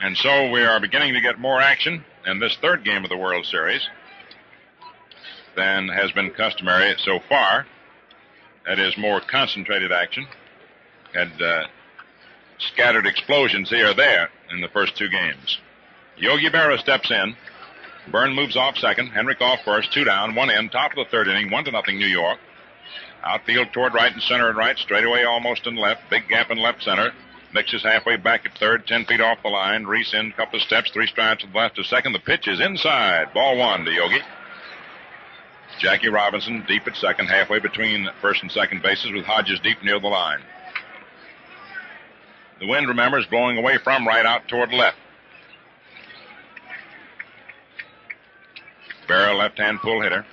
[0.00, 3.16] And so we are beginning to get more action in this third game of the
[3.16, 3.88] World Series
[5.56, 7.66] than has been customary so far.
[8.66, 10.26] That is more concentrated action.
[11.12, 11.64] Had uh,
[12.58, 15.58] scattered explosions here or there in the first two games.
[16.16, 17.36] Yogi Berra steps in.
[18.10, 19.10] Byrne moves off second.
[19.10, 19.92] Henrich off first.
[19.92, 20.68] Two down, one in.
[20.70, 21.50] Top of the third inning.
[21.50, 22.38] One to nothing New York.
[23.22, 24.76] Outfield toward right and center and right.
[24.78, 26.02] Straightaway almost in left.
[26.10, 27.12] Big gap in left center.
[27.54, 28.86] Miksis halfway back at third.
[28.86, 29.84] Ten feet off the line.
[29.84, 30.32] Reese in.
[30.32, 30.90] Couple of steps.
[30.90, 32.12] Three strides to the left to second.
[32.12, 33.32] The pitch is inside.
[33.32, 34.20] Ball one to Yogi.
[35.78, 37.26] Jackie Robinson deep at second.
[37.28, 40.40] Halfway between first and second bases with Hodges deep near the line.
[42.60, 44.96] The wind, remember, is blowing away from right out toward left.
[49.08, 50.24] Berra, left-hand pull hitter.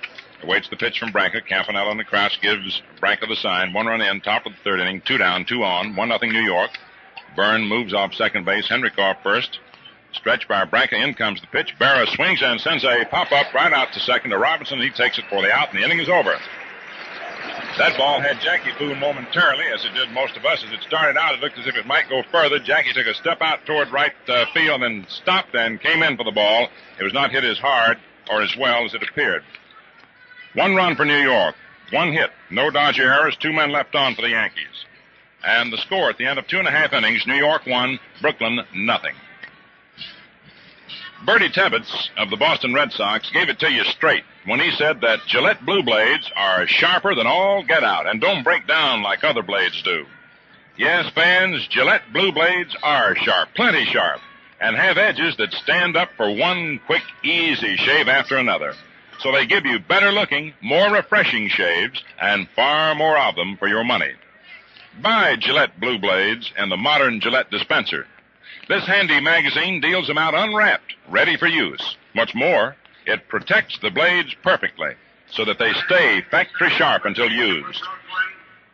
[0.42, 1.40] Awaits the pitch from Branca.
[1.40, 3.72] Campanella in the crouch gives Branca the sign.
[3.72, 5.02] One run in, top of the third inning.
[5.04, 5.94] Two down, two on.
[5.94, 6.70] One nothing New York.
[7.36, 8.68] Byrne moves off second base.
[8.68, 9.58] Henrich off first.
[10.12, 10.96] Stretch by Branca.
[10.96, 11.74] In comes the pitch.
[11.78, 14.80] Berra swings and sends a pop-up right out to second to Robinson.
[14.80, 16.38] He takes it for the out, and the inning is over.
[17.78, 20.62] That ball had Jackie fooled momentarily, as it did most of us.
[20.62, 22.58] As it started out, it looked as if it might go further.
[22.58, 26.24] Jackie took a step out toward right uh, field and stopped and came in for
[26.24, 26.68] the ball.
[27.00, 27.98] It was not hit as hard
[28.30, 29.42] or as well as it appeared.
[30.54, 31.54] One run for New York.
[31.90, 32.30] One hit.
[32.50, 33.36] No Dodger errors.
[33.40, 34.84] Two men left on for the Yankees.
[35.44, 37.98] And the score at the end of two and a half innings, New York one,
[38.20, 39.14] Brooklyn nothing.
[41.24, 45.00] Birdie Tebbetts of the Boston Red Sox gave it to you straight when he said
[45.02, 49.22] that Gillette Blue Blades are sharper than all get out and don't break down like
[49.22, 50.04] other blades do.
[50.76, 54.20] Yes, fans, Gillette Blue Blades are sharp, plenty sharp,
[54.60, 58.74] and have edges that stand up for one quick, easy shave after another.
[59.20, 63.68] So they give you better looking, more refreshing shaves, and far more of them for
[63.68, 64.10] your money.
[65.00, 68.06] Buy Gillette Blue Blades and the modern Gillette dispenser.
[68.68, 71.96] This handy magazine deals them out unwrapped, ready for use.
[72.14, 72.76] Much more,
[73.06, 74.94] it protects the blades perfectly
[75.30, 77.82] so that they stay factory sharp until used.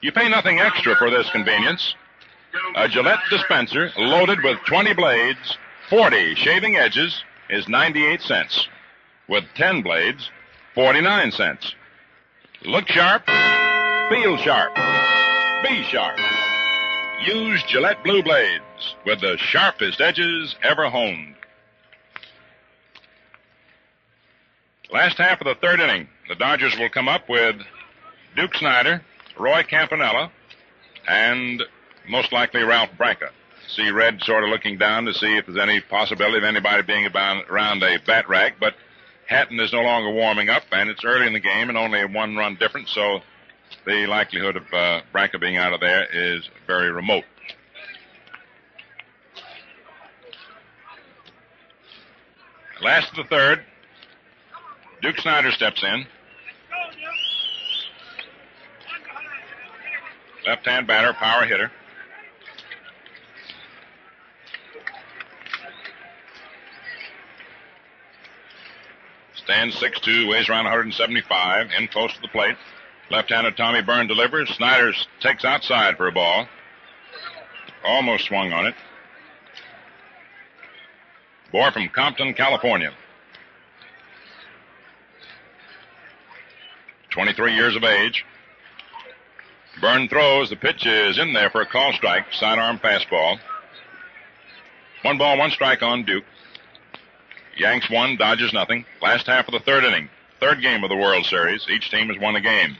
[0.00, 1.94] You pay nothing extra for this convenience.
[2.76, 5.56] A Gillette dispenser loaded with 20 blades,
[5.88, 8.68] 40 shaving edges is 98 cents.
[9.28, 10.30] With 10 blades,
[10.74, 11.74] 49 cents.
[12.64, 13.24] Look sharp,
[14.10, 14.74] feel sharp,
[15.62, 16.18] be sharp.
[17.26, 18.62] Use Gillette Blue Blades
[19.04, 21.34] with the sharpest edges ever honed.
[24.90, 27.56] Last half of the third inning, the Dodgers will come up with
[28.36, 29.02] Duke Snider,
[29.38, 30.30] Roy Campanella,
[31.06, 31.62] and
[32.08, 33.30] most likely Ralph Branca.
[33.68, 37.06] See Red sort of looking down to see if there's any possibility of anybody being
[37.06, 38.74] around a bat rack, but
[39.26, 42.34] Hatten is no longer warming up, and it's early in the game and only one
[42.34, 43.20] run difference, so
[43.84, 47.24] the likelihood of uh, Branca being out of there is very remote.
[52.80, 53.64] Last of the third,
[55.02, 56.06] Duke Snider steps in.
[60.46, 61.72] Left hand batter, power hitter.
[69.34, 72.56] Stands 6'2, weighs around 175, in close to the plate.
[73.10, 74.50] Left-handed Tommy Byrne delivers.
[74.50, 76.46] Snider takes outside for a ball.
[77.84, 78.74] almost swung on it.
[81.52, 82.92] Boy from Compton, California.
[87.10, 88.24] 23 years of age.
[89.80, 90.50] Byrne throws.
[90.50, 92.32] The pitch is in there for a call strike.
[92.32, 93.38] Sidearm fastball.
[95.02, 96.24] One ball, one strike on Duke.
[97.56, 98.84] Yanks one, Dodgers nothing.
[99.00, 100.08] Last half of the third inning.
[100.40, 101.66] Third game of the World Series.
[101.68, 102.76] Each team has won a game.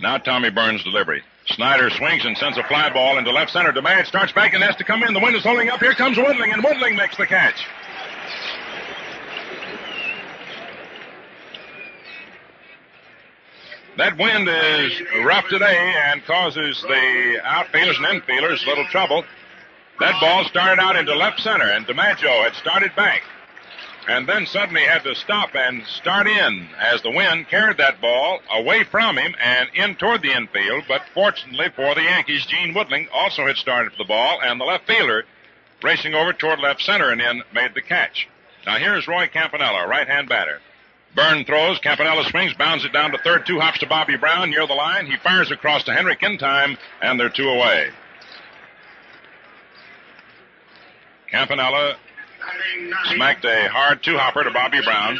[0.00, 1.22] Now Tommy Byrne's delivery.
[1.46, 3.72] Snider swings and sends a fly ball into left center.
[3.72, 5.12] DiMag starts back and has to come in.
[5.12, 5.80] The wind is holding up.
[5.80, 7.66] Here comes Woodling, and Woodling makes the catch.
[13.98, 19.24] That wind is rough today and causes the outfielders and infielders a little trouble.
[19.98, 23.22] That ball started out into left center, and DiMaggio had started back.
[24.08, 28.40] And then suddenly had to stop and start in as the wind carried that ball
[28.50, 30.84] away from him and in toward the infield.
[30.88, 34.64] But fortunately for the Yankees, Gene Woodling also had started for the ball, and the
[34.64, 35.24] left fielder
[35.82, 38.28] racing over toward left center and in made the catch.
[38.66, 40.60] Now here's Roy Campanella, right hand batter.
[41.14, 41.78] Byrne throws.
[41.80, 43.44] Campanella swings, bounds it down to third.
[43.46, 45.06] Two hops to Bobby Brown near the line.
[45.06, 47.90] He fires across to Henrich in time, and they're two away.
[51.30, 51.96] Campanella
[53.14, 55.18] smacked a hard two hopper to Bobby Brown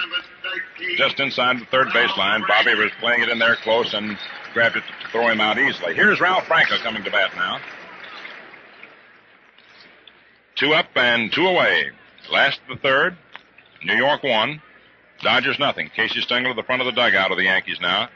[0.97, 2.47] just inside the third baseline.
[2.47, 4.17] Bobby was playing it in there close and
[4.53, 5.95] grabbed it to throw him out easily.
[5.95, 7.61] Here's Ralph Branca coming to bat now.
[10.57, 11.91] Two up and two away.
[12.31, 13.17] Last the third.
[13.85, 14.61] New York one.
[15.23, 15.91] Dodgers nothing.
[15.95, 18.09] Casey Stengel to the front of the dugout of the Yankees now.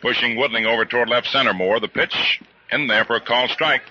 [0.00, 1.80] Pushing Woodling over toward left center more.
[1.80, 3.82] The pitch in there for a call strike.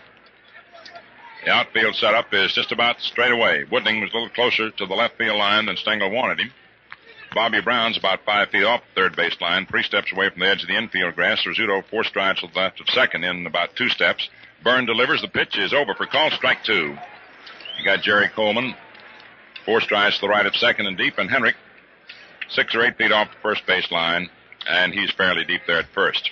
[1.44, 3.66] The outfield setup is just about straight away.
[3.72, 6.52] Woodling was a little closer to the left field line than Stengel wanted him.
[7.34, 10.48] Bobby Brown's about five feet off the third base line, three steps away from the
[10.48, 11.44] edge of the infield grass.
[11.46, 14.30] Rizzuto four strides to the left of second in about two steps.
[14.64, 15.22] Byrne delivers.
[15.22, 16.96] The pitch is over for call strike two.
[17.80, 18.76] You got Jerry Coleman,
[19.66, 21.56] four strides to the right of second and deep, and Henrich
[22.50, 24.30] six or eight feet off the first base line,
[24.70, 26.30] and he's fairly deep there at first.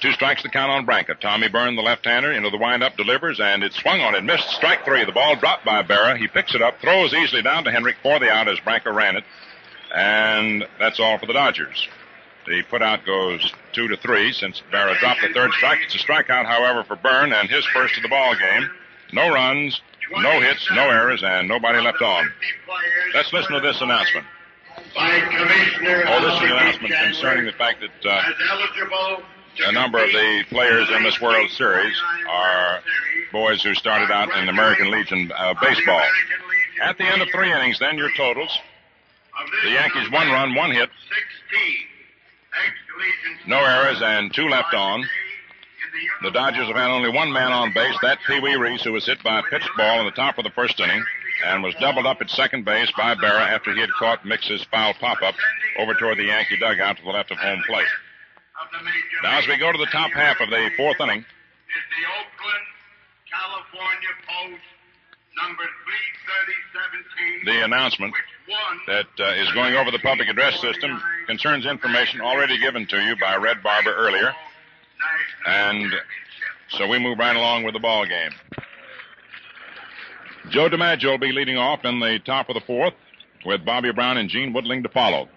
[0.00, 1.14] Two strikes to count on Branca.
[1.14, 4.48] Tommy Byrne, the left-hander, into the windup, delivers, and it's swung on and missed.
[4.50, 5.04] Strike three.
[5.04, 6.16] The ball dropped by Berra.
[6.16, 9.16] He picks it up, throws easily down to Henrich for the out as Branca ran
[9.16, 9.24] it,
[9.94, 11.86] and that's all for the Dodgers.
[12.46, 15.80] The putout goes two to three since Berra dropped the third strike.
[15.84, 18.70] It's a strikeout, however, for Byrne and his first of the ball game.
[19.12, 19.80] No runs,
[20.22, 22.32] no hits, no errors, and nobody left on.
[23.14, 24.26] Let's listen to this announcement.
[24.94, 29.22] By Commissioner Oh, this is an announcement concerning the fact that uh, as eligible to
[29.66, 31.94] a number of the players in this World Series
[32.28, 32.80] are
[33.32, 36.02] boys who started out in American Legion uh, baseball.
[36.82, 38.56] At the end of three innings, then your totals:
[39.64, 40.88] the Yankees one run, one hit,
[43.46, 45.04] no errors, and two left on.
[46.22, 47.96] The Dodgers have had only one man on base.
[48.02, 50.44] That Pee Wee Reese, who was hit by a pitch ball in the top of
[50.44, 51.02] the first inning,
[51.46, 54.94] and was doubled up at second base by Berra after he had caught Miksis' foul
[54.94, 55.34] pop-up
[55.78, 57.86] over toward the Yankee dugout to the left of home plate.
[58.60, 61.20] Of the Major Now, as we go to the top half of the fourth inning,
[61.20, 62.66] is the Oakland,
[63.30, 64.66] California Post,
[65.40, 65.64] number
[67.44, 68.14] 33017, the announcement
[68.86, 73.16] that uh, is going over the public address system concerns information already given to you
[73.20, 74.34] by Red Barber earlier,
[75.46, 75.92] and
[76.70, 78.32] so we move right along with the ball game.
[80.50, 82.94] Joe DiMaggio will be leading off in the top of the fourth,
[83.46, 85.28] with Bobby Brown and Gene Woodling to follow.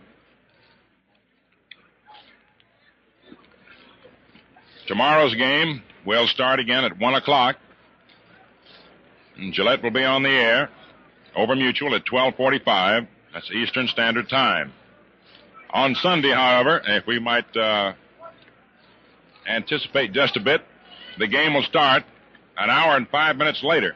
[4.88, 7.58] Tomorrow's game will start again at one o'clock.
[9.38, 10.70] And Gillette will be on the air
[11.36, 13.08] over Mutual at 1245.
[13.34, 14.74] That's Eastern Standard Time.
[15.72, 17.94] On Sunday, however, if we might uh,
[19.48, 20.62] anticipate just a bit,
[21.18, 22.04] the game will start
[22.58, 23.96] an hour and five minutes later.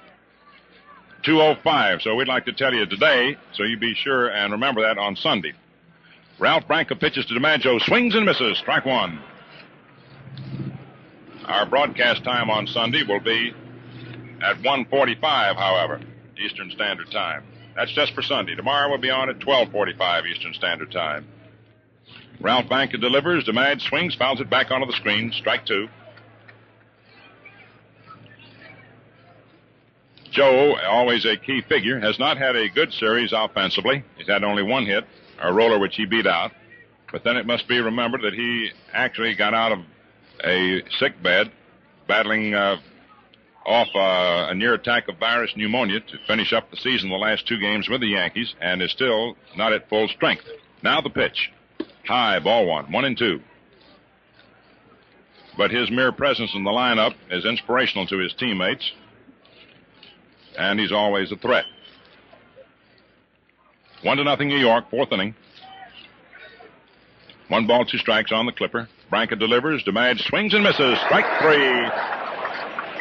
[1.24, 2.02] 205.
[2.02, 5.16] So we'd like to tell you today, so you be sure and remember that on
[5.16, 5.54] Sunday.
[6.40, 9.20] Ralph Branca pitches to DiMaggio, swings and misses, strike one.
[11.48, 13.54] Our broadcast time on Sunday will be
[14.42, 16.02] at 1:45, however,
[16.38, 17.44] Eastern Standard Time.
[17.74, 18.56] That's just for Sunday.
[18.56, 21.26] Tomorrow we'll be on at 12:45 Eastern Standard Time.
[22.42, 23.46] Ralph Branca delivers.
[23.46, 25.32] DiMag swings, fouls it back onto the screen.
[25.32, 25.88] Strike two.
[30.32, 34.04] Joe, always a key figure, has not had a good series offensively.
[34.18, 35.06] He's had only one hit,
[35.42, 36.52] a roller which he beat out.
[37.12, 39.80] But then it must be remembered that he actually got out of
[40.44, 41.52] a sick bed,
[42.08, 42.78] battling uh,
[43.66, 47.48] off uh, a near attack of virus pneumonia to finish up the season, the last
[47.48, 50.44] two games with the Yankees, and is still not at full strength.
[50.84, 51.52] Now the pitch.
[52.08, 53.42] High, ball one, one and two.
[55.58, 58.92] but his mere presence in the lineup is inspirational to his teammates,
[60.58, 61.66] and he's always a threat.
[64.04, 65.36] One to nothing New York, fourth inning.
[67.48, 68.88] One ball, two strikes on the Clipper.
[69.10, 69.84] Branca delivers.
[69.84, 71.00] DiMag swings and misses.
[71.06, 71.90] Strike three.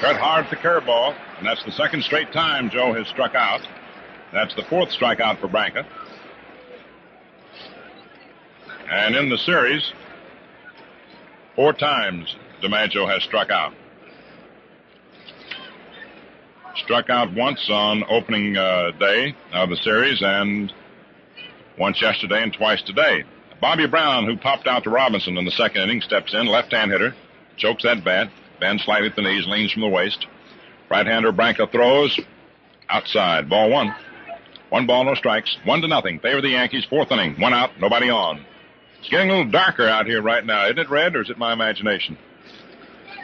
[0.01, 3.61] Cut hard the curveball, and that's the second straight time Joe has struck out.
[4.33, 5.87] That's the fourth strikeout for Branca.
[8.91, 9.93] And in the series,
[11.57, 13.73] four times DiMaggio has struck out.
[16.85, 20.73] Struck out once on opening uh, day of the series and
[21.79, 23.25] once yesterday and twice today.
[23.61, 27.15] Bobby Brown, who popped out to Robinson in the second inning, steps in, left-hand hitter,
[27.57, 28.31] chokes that bat,
[28.61, 30.27] bends slightly at the knees, leans from the waist.
[30.91, 32.19] Right-hander Branca throws
[32.89, 33.95] outside, ball one.
[34.69, 36.21] One ball, no strikes, one to nothing.
[36.21, 38.45] Favor the Yankees, fourth inning, one out, nobody on.
[38.99, 41.39] It's getting a little darker out here right now, isn't it, Red, or is it
[41.39, 42.19] my imagination?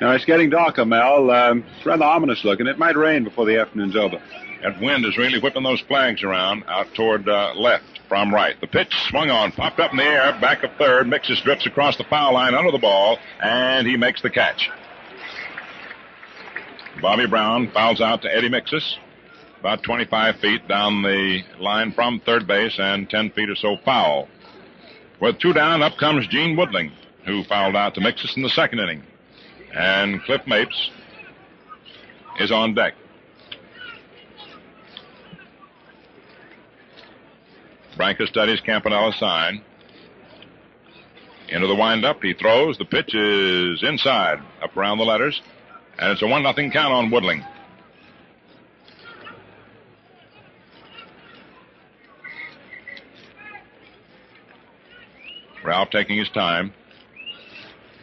[0.01, 1.31] No, it's getting darker, Mel.
[1.31, 2.67] Um, it's rather ominous looking.
[2.67, 4.21] It might rain before the afternoon's over.
[4.63, 8.61] That wind is really whipping those flags around out toward uh, left from right.
[8.61, 11.09] The pitch swung on, popped up in the air, back of third.
[11.09, 14.71] Miksis drifts across the foul line under the ball, and he makes the catch.
[17.01, 18.99] Bobby Brown fouls out to Eddie Miksis,
[19.59, 24.29] about 25 feet down the line from third base and 10 feet or so foul.
[25.21, 26.93] With two down, up comes Gene Woodling,
[27.25, 29.03] who fouled out to Miksis in the second inning.
[29.75, 30.91] And Cliff Mapes
[32.39, 32.95] is on deck.
[37.97, 39.63] Branca studies Campanella's sign.
[41.49, 42.79] Into the windup, he throws.
[42.79, 45.41] The pitch is inside, up around the letters,
[45.99, 47.47] and it's a one nothing count on Woodling.
[55.65, 56.73] Ralph taking his time.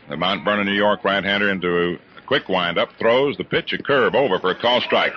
[0.10, 4.16] The Mount Vernon, New York right-hander into a quick windup, throws the pitch, a curve
[4.16, 5.14] over for a call strike.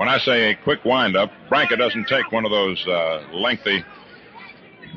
[0.00, 3.84] When I say a quick windup, Branca doesn't take one of those uh, lengthy,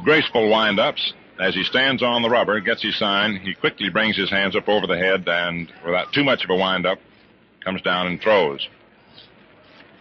[0.01, 1.11] graceful windups.
[1.41, 4.69] As he stands on the rubber, gets his sign, he quickly brings his hands up
[4.69, 6.99] over the head and, without too much of a windup,
[7.65, 8.65] comes down and throws.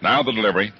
[0.02, 0.72] Now the delivery.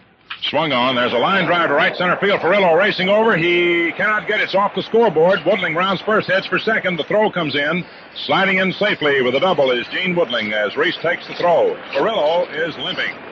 [0.42, 0.94] Swung on.
[0.94, 2.42] There's a line drive to right center field.
[2.42, 3.36] Furillo racing over.
[3.36, 4.44] He cannot get it.
[4.44, 5.40] It's off the scoreboard.
[5.40, 6.96] Woodling rounds first, heads for second.
[6.96, 7.84] The throw comes in.
[8.26, 11.74] Sliding in safely with a double is Gene Woodling as Reese takes the throw.
[11.92, 13.32] Furillo is limping.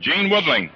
[0.00, 0.70] Gene Woodling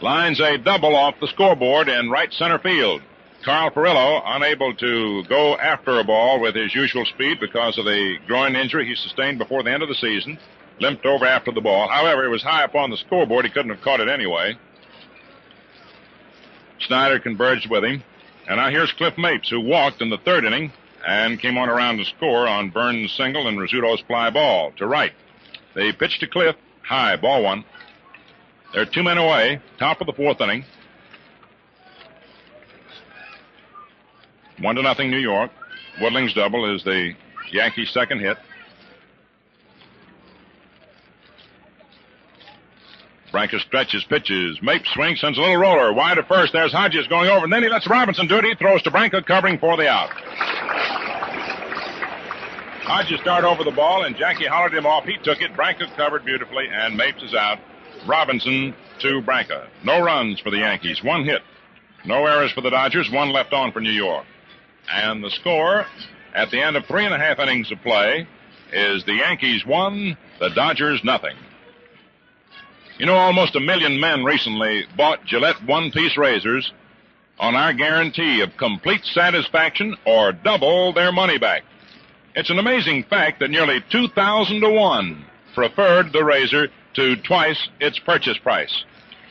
[0.00, 3.02] lines a double off the scoreboard in right center field.
[3.44, 8.16] Carl Furillo unable to go after a ball with his usual speed because of the
[8.26, 10.38] groin injury he sustained before the end of the season.
[10.78, 11.88] Limped over after the ball.
[11.88, 13.44] However, it was high up on the scoreboard.
[13.44, 14.56] He couldn't have caught it anyway.
[16.86, 18.02] Snider converged with him.
[18.48, 20.72] And now here's Cliff Mapes, who walked in the third inning
[21.06, 25.12] and came on around to score on Byrne's single and Rizzuto's fly ball to right.
[25.74, 27.64] They pitched to Cliff, high, ball one.
[28.72, 30.64] They're two men away, top of the fourth inning.
[34.60, 35.50] One to nothing, New York.
[36.00, 37.14] Woodling's double is the
[37.50, 38.38] Yankees' second hit.
[43.32, 44.58] Branca stretches, pitches.
[44.60, 45.92] Mape swings, sends a little roller.
[45.92, 46.52] Wide at first.
[46.52, 48.44] There's Hodges going over, and then he lets Robinson do it.
[48.44, 50.10] He throws to Branca, covering for the out.
[52.82, 55.04] Hodges started over the ball, and Jackie hollered him off.
[55.04, 55.54] He took it.
[55.54, 57.58] Branca covered beautifully, and Mapes is out.
[58.06, 59.68] Robinson to Branca.
[59.84, 61.02] No runs for the Yankees.
[61.02, 61.42] One hit.
[62.04, 63.10] No errors for the Dodgers.
[63.10, 64.24] One left on for New York.
[64.90, 65.86] And the score
[66.34, 68.26] at the end of three and a half innings of play
[68.72, 71.36] is the Yankees one, the Dodgers nothing.
[72.98, 76.72] You know, almost a million men recently bought Gillette one piece razors
[77.38, 81.62] on our guarantee of complete satisfaction or double their money back.
[82.34, 85.24] It's an amazing fact that nearly 2,000 to 1
[85.54, 88.84] preferred the razor to twice its purchase price.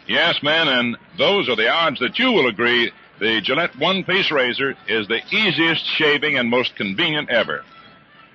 [0.07, 4.31] Yes, men, and those are the odds that you will agree the Gillette one piece
[4.31, 7.65] razor is the easiest shaving and most convenient ever.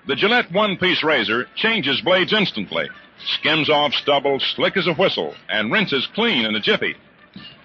[0.07, 2.91] The Gillette one piece razor changes blades instantly,
[3.39, 6.97] skims off stubble slick as a whistle, and rinses clean in a jiffy.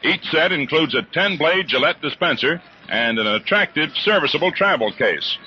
[0.02, 5.38] Each set includes a 10 blade Gillette dispenser and an attractive serviceable travel case.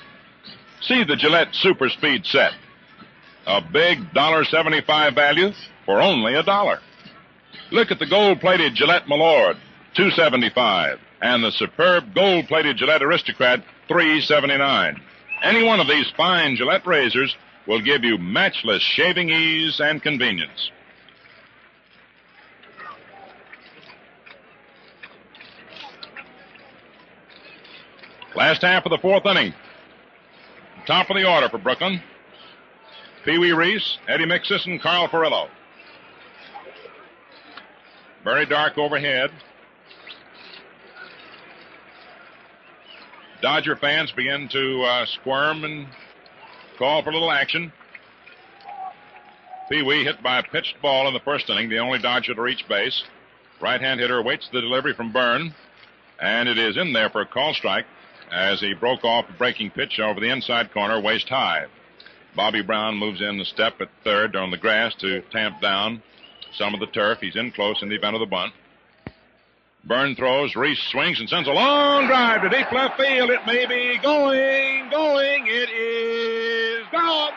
[0.81, 2.53] See the Gillette Super Speed set.
[3.47, 5.51] A big $1.75 value
[5.85, 6.79] for only a dollar.
[7.71, 9.57] Look at the gold-plated Gillette Milord,
[9.95, 15.01] 275, and the superb gold-plated Gillette Aristocrat, 379.
[15.43, 17.35] Any one of these fine Gillette razors
[17.67, 20.71] will give you matchless shaving ease and convenience.
[28.35, 29.53] Last half of the fourth inning.
[30.87, 32.01] Top of the order for Brooklyn.
[33.25, 35.47] Pee Wee Reese, Eddie Miksis, and Carl Furillo.
[38.23, 39.31] Very dark overhead.
[43.41, 45.87] Dodger fans begin to uh, squirm and
[46.77, 47.73] call for a little action.
[49.69, 52.41] Pee Wee hit by a pitched ball in the first inning, the only Dodger to
[52.41, 53.03] reach base.
[53.61, 55.53] Right hand hitter waits the delivery from Byrne,
[56.21, 57.85] and it is in there for a call strike
[58.31, 61.65] as he broke off a breaking pitch over the inside corner, waist high.
[62.37, 66.01] Bobby Brown moves in the step at third on the grass to tamp down
[66.55, 67.19] some of the turf.
[67.21, 68.53] He's in close in the event of the bunt.
[69.85, 73.29] Byrne throws, Reese swings and sends a long drive to deep left field.
[73.29, 75.45] It may be going, going.
[75.47, 77.33] It is gone.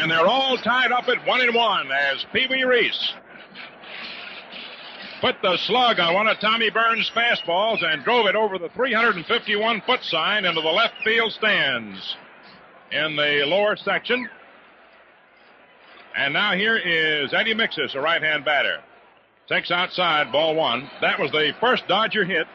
[0.00, 3.12] And they're all tied up at one and one as Pee Wee Reese
[5.20, 9.82] put the slug on one of Tommy Byrne's fastballs and drove it over the 351
[9.82, 12.16] foot sign into the left field stands
[12.90, 14.28] in the lower section.
[16.16, 18.80] And now here is Eddie Miksis, a right hand batter.
[19.48, 20.90] Takes outside, ball one.
[21.00, 22.46] That was the first Dodger hit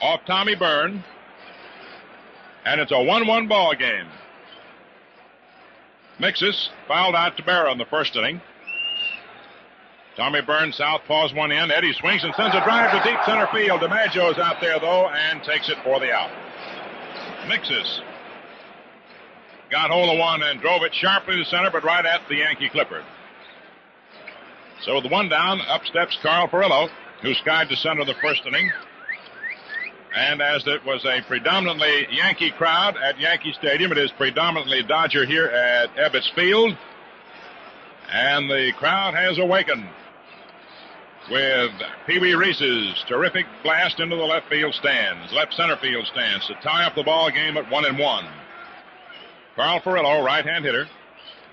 [0.00, 1.04] off Tommy Byrne.
[2.64, 4.08] And it's a 1 1 ball game.
[6.20, 8.40] Miksis fouled out to Berra in the first inning.
[10.16, 11.70] Tommy Burns southpaws one in.
[11.70, 13.80] Eddie swings and sends a drive to deep center field.
[13.80, 16.30] DiMaggio's out there though and takes it for the out.
[17.46, 18.00] Miksis
[19.70, 22.70] got hold of one and drove it sharply to center, but right at the Yankee
[22.70, 23.04] Clipper.
[24.82, 26.88] So with one down, up steps Carl Furillo,
[27.22, 28.70] who skied to center the first inning.
[30.16, 35.26] And as it was a predominantly Yankee crowd at Yankee Stadium, it is predominantly Dodger
[35.26, 36.74] here at Ebbets Field.
[38.10, 39.86] And the crowd has awakened
[41.30, 41.70] with
[42.06, 46.54] Pee Wee Reese's terrific blast into the left field stands, left center field stands to
[46.62, 48.24] tie up the ball game at one and one.
[49.54, 50.86] Carl Furillo, right-hand hitter.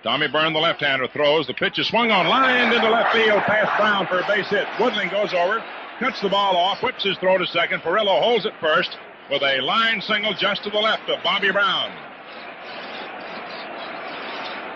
[0.04, 1.48] Tommy Byrne, the left-hander, throws.
[1.48, 4.68] The pitch is swung on, lined into left field, past Brown for a base hit.
[4.78, 5.64] Woodling goes over,
[6.00, 7.82] cuts the ball off, whips his throw to second.
[7.82, 8.98] Furillo holds it first
[9.30, 11.92] with a line single just to the left of Bobby Brown.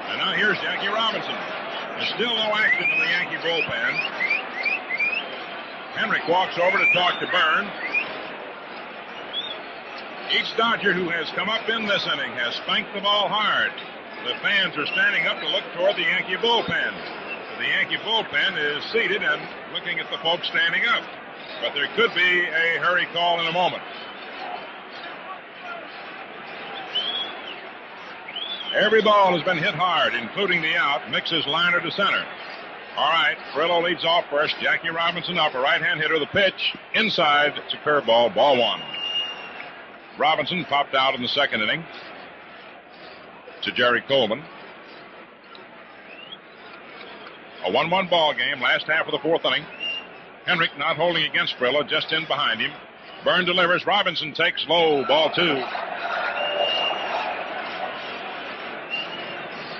[0.09, 1.35] And now here's Jackie Robinson.
[1.97, 3.93] There's still no action in the Yankee bullpen.
[5.97, 7.69] Henrik walks over to talk to Byrne.
[10.31, 13.71] Each Dodger who has come up in this inning has spanked the ball hard.
[14.25, 17.26] The fans are standing up to look toward the Yankee bullpen.
[17.57, 19.41] The Yankee bullpen is seated and
[19.73, 21.03] looking at the folks standing up.
[21.61, 23.81] But there could be a hurry call in a moment.
[28.75, 31.01] Every ball has been hit hard, including the out.
[31.09, 32.23] Miksis' liner to center.
[32.95, 34.55] All right, Furillo leads off first.
[34.61, 36.19] Jackie Robinson up, a right-hand hitter.
[36.19, 37.53] The pitch inside.
[37.57, 38.35] It's a curveball.
[38.35, 38.81] Ball one.
[40.19, 41.83] Robinson popped out in the second inning
[43.63, 44.43] to Jerry Coleman.
[47.67, 48.61] A 1-1 ball game.
[48.61, 49.65] Last half of the fourth inning.
[50.47, 52.71] Henrich not holding against Furillo, just in behind him.
[53.25, 53.85] Byrne delivers.
[53.85, 55.03] Robinson takes low.
[55.05, 55.61] Ball two.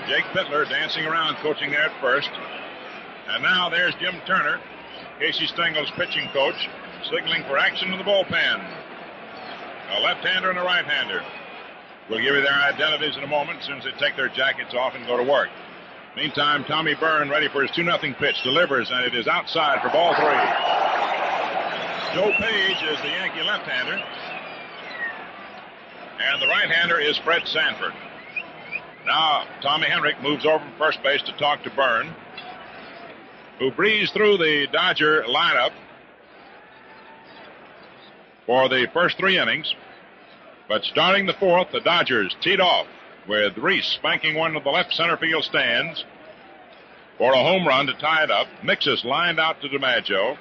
[0.06, 2.30] Jake Pitler dancing around, coaching there at first.
[3.30, 4.60] And now there's Jim Turner,
[5.20, 6.68] Casey Stengel's pitching coach,
[7.10, 8.68] signaling for action in the bullpen.
[9.96, 11.24] A left-hander and a right-hander.
[12.10, 14.74] We'll give you their identities in a moment as soon as they take their jackets
[14.74, 15.48] off and go to work.
[16.18, 20.16] Meantime, Tommy Byrne ready for his 2-0 pitch, delivers, and it is outside for ball
[20.16, 20.26] three.
[22.16, 24.04] Joe Page is the Yankee left-hander.
[26.20, 27.94] And the right-hander is Fred Sanford.
[29.06, 32.16] Now, Tommy Henrich moves over from first base to talk to Byrne,
[33.60, 35.74] who breezed through the Dodger lineup
[38.48, 39.72] for the first three innings.
[40.68, 42.88] But starting the fourth, the Dodgers teed off
[43.28, 46.04] with Reese spanking one to the left center field stands
[47.18, 48.48] for a home run to tie it up.
[48.64, 50.38] Miksis lined out to DiMaggio.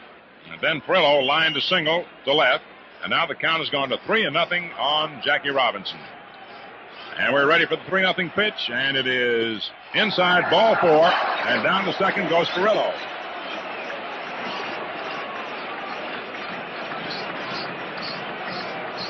[0.50, 2.64] And then Furillo lined a single to left.
[3.02, 5.98] And now the count has gone to three and nothing on Jackie Robinson.
[7.18, 11.06] And we're ready for the 3 nothing pitch, and it is inside ball four,
[11.48, 12.92] and down to second goes Furillo.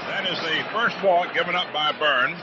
[0.06, 2.36] That is the first walk given up by Byrne.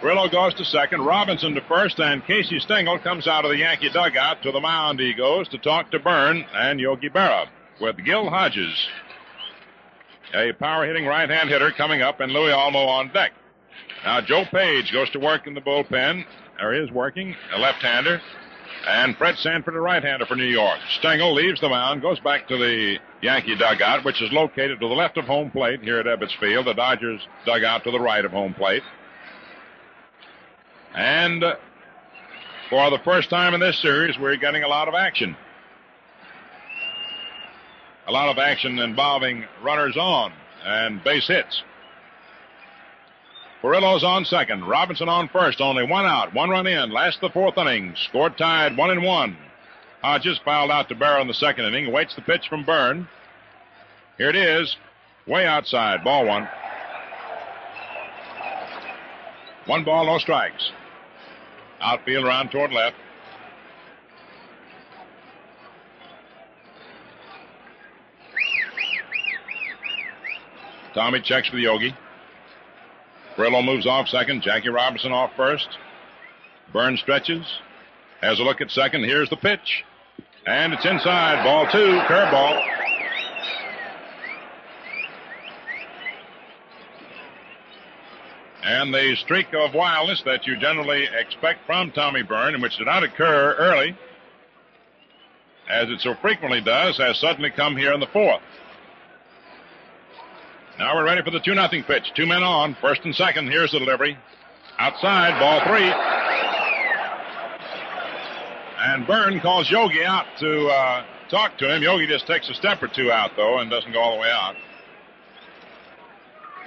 [0.00, 3.88] Furillo goes to second, Robinson to first, and Casey Stengel comes out of the Yankee
[3.88, 5.00] dugout to the mound.
[5.00, 7.46] He goes to talk to Byrne and Yogi Berra
[7.80, 8.88] with Gil Hodges,
[10.34, 13.32] a power hitting right hand hitter coming up, and Luis Olmo on deck.
[14.04, 16.24] Now Joe Page goes to work in the bullpen,
[16.60, 18.20] or is working, a left hander,
[18.86, 20.78] and Fred Sanford, a right hander for New York.
[20.98, 24.94] Stengel leaves the mound, goes back to the Yankee dugout, which is located to the
[24.94, 26.66] left of home plate here at Ebbets Field.
[26.66, 28.82] The Dodgers dugout to the right of home plate.
[30.96, 31.44] And
[32.70, 35.36] for the first time in this series, we're getting a lot of action.
[38.08, 40.32] A lot of action involving runners on
[40.64, 41.62] and base hits.
[43.60, 44.66] Furillo's on second.
[44.66, 45.60] Robinson on first.
[45.60, 46.32] Only one out.
[46.32, 46.90] One run in.
[46.90, 47.94] Last the fourth inning.
[48.08, 49.36] Score tied one and one.
[50.02, 51.92] Hodges fouled out to Berra in the second inning.
[51.92, 53.06] Waits the pitch from Byrne.
[54.16, 54.76] Here it is.
[55.26, 56.04] Way outside.
[56.04, 56.48] Ball one.
[59.66, 60.70] One ball, no strikes.
[61.80, 62.96] Outfield around toward left.
[70.94, 71.94] Tommy checks with Yogi.
[73.36, 74.42] Furillo moves off second.
[74.42, 75.68] Jackie Robinson off first.
[76.72, 77.44] Burns stretches.
[78.22, 79.04] Has a look at second.
[79.04, 79.84] Here's the pitch.
[80.46, 81.44] And it's inside.
[81.44, 82.00] Ball two.
[82.08, 82.75] Curveball.
[88.76, 93.02] And the streak of wildness that you generally expect from Tommy Byrne, which did not
[93.02, 93.96] occur early,
[95.66, 98.42] as it so frequently does, has suddenly come here in the fourth.
[100.78, 102.12] Now we're ready for the 2 0 pitch.
[102.14, 103.48] Two men on, first and second.
[103.48, 104.18] Here's the delivery.
[104.78, 105.90] Outside, ball three.
[108.78, 111.82] And Byrne calls Yogi out to uh, talk to him.
[111.82, 114.30] Yogi just takes a step or two out, though, and doesn't go all the way
[114.30, 114.54] out.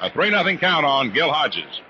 [0.02, 1.82] A 3 0 count on Gil Hodges.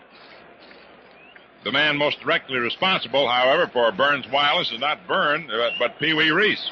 [1.64, 6.32] The man most directly responsible, however, for Byrne's wireless is not uh, but Pee Wee
[6.32, 6.72] Reese,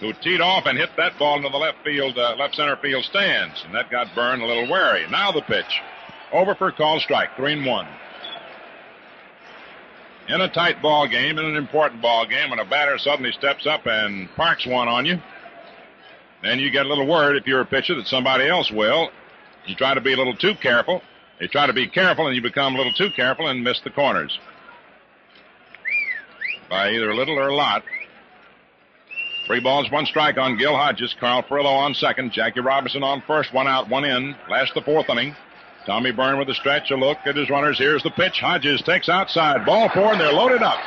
[0.00, 3.04] who teed off and hit that ball into the left field, uh, left center field
[3.04, 5.06] stands, and that got Byrne a little wary.
[5.10, 5.80] Now the pitch,
[6.32, 7.86] over for call strike, three and one.
[10.28, 13.66] In a tight ball game, in an important ball game, when a batter suddenly steps
[13.66, 15.20] up and parks one on you,
[16.42, 19.10] then you get a little worried if you're a pitcher that somebody else will.
[19.66, 21.02] You try to be a little too careful.
[21.40, 23.90] You try to be careful and you become a little too careful and miss the
[23.90, 24.38] corners.
[26.70, 27.82] By either a little or a lot.
[29.46, 31.14] Three balls, one strike on Gil Hodges.
[31.20, 32.32] Carl Furillo on second.
[32.32, 33.52] Jackie Robinson on first.
[33.52, 34.34] One out, one in.
[34.50, 35.36] Last the fourth inning.
[35.84, 37.78] Tommy Byrne with a stretch, a look at his runners.
[37.78, 38.40] Here's the pitch.
[38.40, 39.64] Hodges takes outside.
[39.64, 40.80] Ball four, and they're loaded up.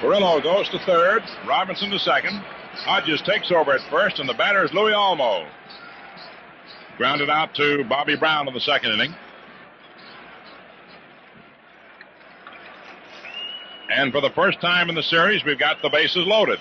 [0.00, 1.24] Furillo goes to third.
[1.44, 2.40] Robinson to second.
[2.78, 5.46] Hodges takes over at first, and the batter is Luis Olmo.
[6.96, 9.14] Grounded out to Bobby Brown in the second inning.
[13.90, 16.58] And for the first time in the series, we've got the bases loaded.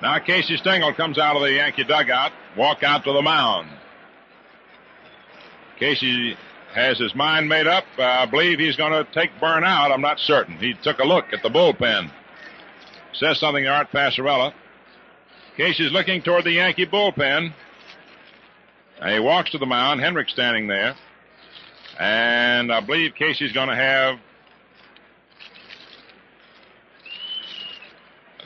[0.00, 3.68] Now Casey Stengel comes out of the Yankee dugout, walk out to the mound.
[5.78, 6.36] Casey
[6.74, 7.84] has his mind made up.
[7.98, 9.92] I believe he's going to take Byrne out.
[9.92, 10.56] I'm not certain.
[10.56, 12.10] He took a look at the bullpen.
[13.14, 14.52] Says something to Art Passarella.
[15.56, 17.52] Casey's looking toward the Yankee bullpen.
[19.06, 20.00] He walks to the mound.
[20.00, 20.94] Henrich standing there.
[22.00, 24.18] And I believe Casey's going to have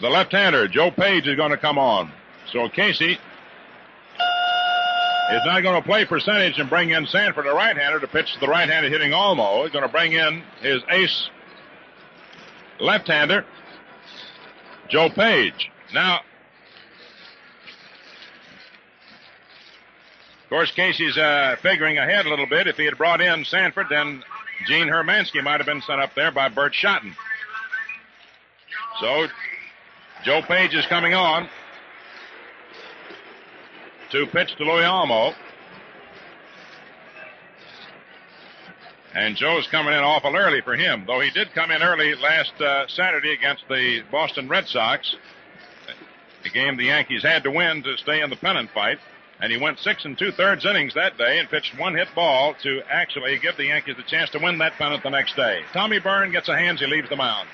[0.01, 2.11] the left-hander, Joe Page, is going to come on.
[2.53, 3.19] So Casey is
[5.47, 8.49] not going to play percentage and bring in Sanford, a right-hander, to pitch to the
[8.49, 9.63] right-hander hitting Olmo.
[9.63, 11.31] He's going to bring in his ace
[12.81, 13.47] left-hander,
[14.89, 15.71] Joe Page.
[15.95, 16.21] Now,
[20.45, 22.67] of course, Casey's uh, figuring ahead a little bit.
[22.67, 24.23] If he had brought in Sanford, then
[24.67, 27.15] Gene Hermanski might have been sent up there by Burt Shotton.
[29.01, 29.27] So,
[30.25, 31.49] Joe Page is coming on
[34.11, 35.35] to pitch to Luis Olmo.
[39.17, 42.53] And Joe's coming in awful early for him, though he did come in early last
[42.61, 45.17] uh, Saturday against the Boston Red Sox.
[46.45, 48.99] A game the Yankees had to win to stay in the pennant fight.
[49.41, 52.55] And he went six and two thirds innings that day and pitched one hit ball
[52.63, 55.63] to actually give the Yankees the chance to win that pennant the next day.
[55.73, 57.49] Tommy Byrne gets a hands, he leaves the mound.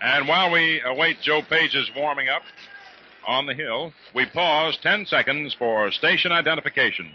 [0.00, 2.42] And while we await Joe Page's warming up
[3.26, 7.10] on the hill, we pause 10 seconds for station identification.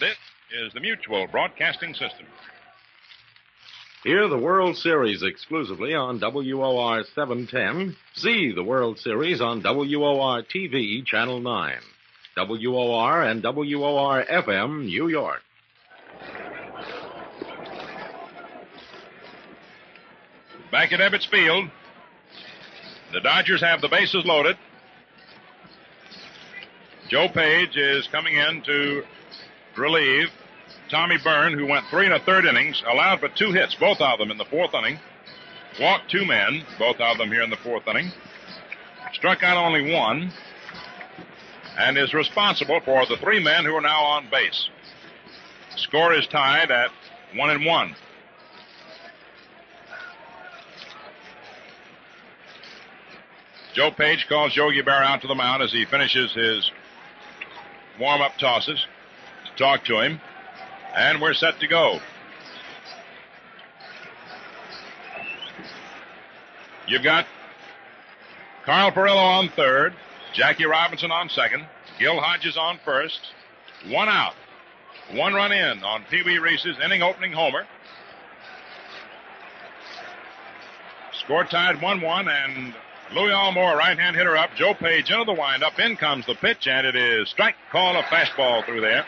[0.00, 0.16] This
[0.50, 2.26] is the Mutual Broadcasting System.
[4.02, 7.96] Hear the World Series exclusively on WOR 710.
[8.14, 11.74] See the World Series on WOR TV, Channel 9.
[12.36, 15.42] WOR and WOR FM, New York.
[20.72, 21.68] Back at Ebbets Field,
[23.12, 24.56] the Dodgers have the bases loaded.
[27.08, 29.04] Joe Page is coming in to
[29.76, 30.28] relieve
[30.90, 34.18] Tommy Byrne, who went three and a third innings, allowed but two hits, both of
[34.18, 34.98] them in the fourth inning.
[35.80, 38.10] Walked two men, both of them here in the fourth inning.
[39.12, 40.32] Struck out only one,
[41.78, 44.68] and is responsible for the three men who are now on base.
[45.76, 46.90] Score is tied at
[47.34, 47.94] one and one.
[53.74, 56.70] Joe Page calls Yogi Berra out to the mound as he finishes his
[57.98, 58.86] warm up tosses
[59.46, 60.20] to talk to him.
[60.94, 61.98] And we're set to go.
[66.86, 67.26] You've got
[68.66, 69.94] Carl Furillo on third,
[70.34, 71.64] Jackie Robinson on second,
[71.98, 73.20] Gil Hodges on first,
[73.88, 74.34] one out,
[75.12, 77.66] one run in on Pee Wee Reese's inning opening homer.
[81.24, 82.74] Score tied 1 1, and
[83.14, 84.50] Luis Olmo, right hand hitter up.
[84.56, 85.78] Joe Page into the windup.
[85.78, 89.04] In comes the pitch, and it is strike call a fastball through there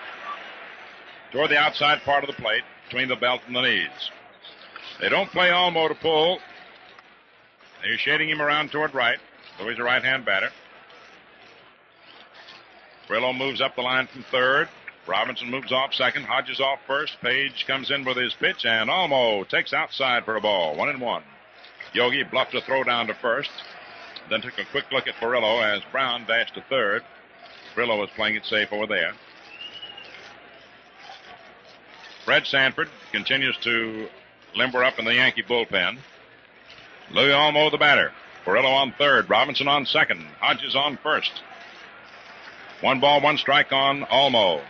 [1.33, 4.11] toward the outside part of the plate between the belt and the knees.
[5.01, 6.39] They don't play Olmo to pull.
[7.83, 9.19] They're shading him around toward right.
[9.59, 10.51] He's a right hand batter.
[13.09, 14.69] Furillo moves up the line from third.
[15.07, 16.25] Robinson moves off second.
[16.25, 17.17] Hodges off first.
[17.23, 20.77] Page comes in with his pitch, and Olmo takes outside for a ball.
[20.77, 21.23] One and one.
[21.95, 23.51] Yogi bluffed a throw down to first,
[24.31, 27.03] then took a quick look at Furillo as Brown dashed to third.
[27.75, 29.13] Furillo was playing it safe over there.
[32.25, 34.09] Fred Sanford continues to
[34.57, 35.99] limber up in the Yankee bullpen.
[37.13, 38.13] Luis Olmo the batter.
[38.45, 39.29] Furillo on third.
[39.29, 40.25] Robinson on second.
[40.41, 41.43] Hodges on first.
[42.81, 44.63] One ball, one strike on Olmo.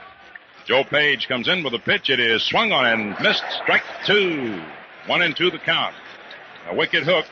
[0.67, 2.11] Joe Page comes in with a pitch.
[2.11, 3.45] It is swung on and missed.
[3.63, 4.61] Strike two.
[5.07, 5.95] One and two the count.
[6.71, 7.27] A wicked hook.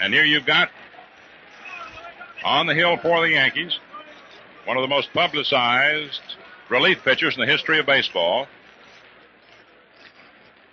[0.00, 0.70] And here you've got
[2.44, 3.78] on the hill for the Yankees,
[4.64, 6.20] one of the most publicized
[6.68, 8.46] relief pitchers in the history of baseball.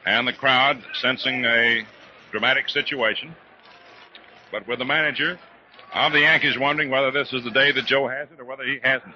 [0.06, 1.84] And the crowd sensing a
[2.32, 3.36] dramatic situation.
[4.52, 5.40] But with the manager
[5.94, 8.64] of the Yankees wondering whether this is the day that Joe has it or whether
[8.64, 9.16] he hasn't.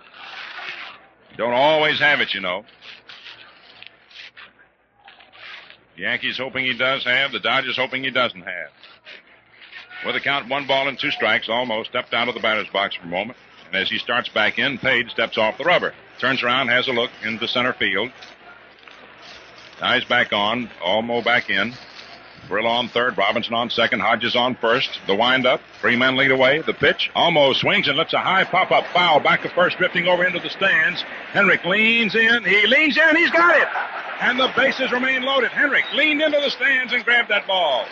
[1.37, 2.65] Don't always have it, you know.
[5.95, 8.69] The Yankees hoping he does have, the Dodgers hoping he doesn't have.
[10.05, 12.95] With a count one ball and two strikes, almost stepped out of the batter's box
[12.95, 13.37] for a moment.
[13.67, 15.93] And as he starts back in, Page steps off the rubber.
[16.19, 18.11] Turns around, has a look into center field.
[19.81, 21.73] Eyes back on, Olmo back in.
[22.47, 24.89] Brill on third, Robinson on second, Hodges on first.
[25.05, 26.61] The windup, three men lead away.
[26.61, 30.07] The pitch, Olmo swings and lets a high pop up foul back to first, drifting
[30.07, 31.03] over into the stands.
[31.31, 33.67] Henrich leans in, he leans in, he's got it!
[34.21, 35.51] And the bases remain loaded.
[35.51, 37.85] Henrich leaned into the stands and grabbed that ball.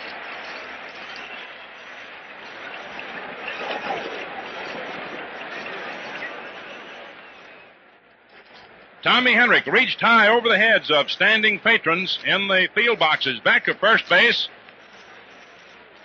[9.08, 13.64] Tommy Henrich reached high over the heads of standing patrons in the field boxes back
[13.64, 14.50] to first base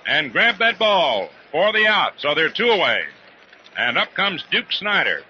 [0.07, 2.13] and grabbed that ball for the out.
[2.19, 3.03] So they're two away.
[3.77, 5.21] And up comes Duke Snider.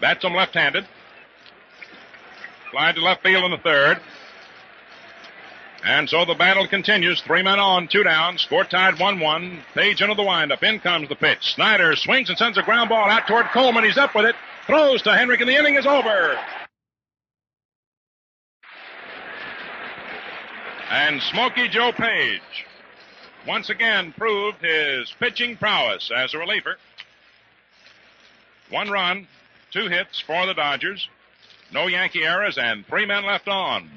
[0.00, 0.88] Bats him left handed.
[2.72, 4.00] Fly to left field in the third.
[5.84, 7.20] And so the battle continues.
[7.20, 8.38] Three men on, two down.
[8.38, 9.62] Score tied 1 1.
[9.74, 10.64] Page into the windup.
[10.64, 11.54] In comes the pitch.
[11.54, 13.84] Snider swings and sends a ground ball out toward Coleman.
[13.84, 14.34] He's up with it.
[14.66, 16.38] Throws to Henrich, and the inning is over.
[20.90, 22.66] And Smoky Joe Page
[23.46, 26.76] once again proved his pitching prowess as a reliever.
[28.70, 29.26] One run,
[29.72, 31.08] two hits for the Dodgers,
[31.72, 33.90] no Yankee errors, and three men left on.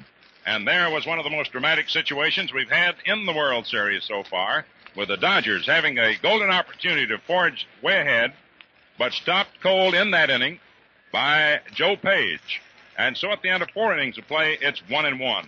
[0.46, 4.04] And there was one of the most dramatic situations we've had in the World Series
[4.04, 4.64] so far,
[4.96, 8.32] with the Dodgers having a golden opportunity to forge way ahead,
[8.98, 10.58] but stopped cold in that inning
[11.12, 12.60] by Joe Page.
[12.98, 15.46] And so at the end of four innings of play, it's one and one.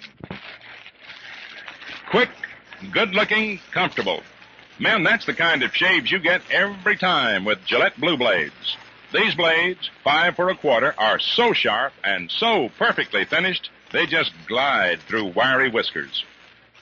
[2.11, 2.31] Quick,
[2.93, 4.23] good looking, comfortable.
[4.79, 8.77] Men, that's the kind of shaves you get every time with Gillette Blue Blades.
[9.13, 14.33] These blades, five for a quarter, are so sharp and so perfectly finished, they just
[14.47, 16.25] glide through wiry whiskers.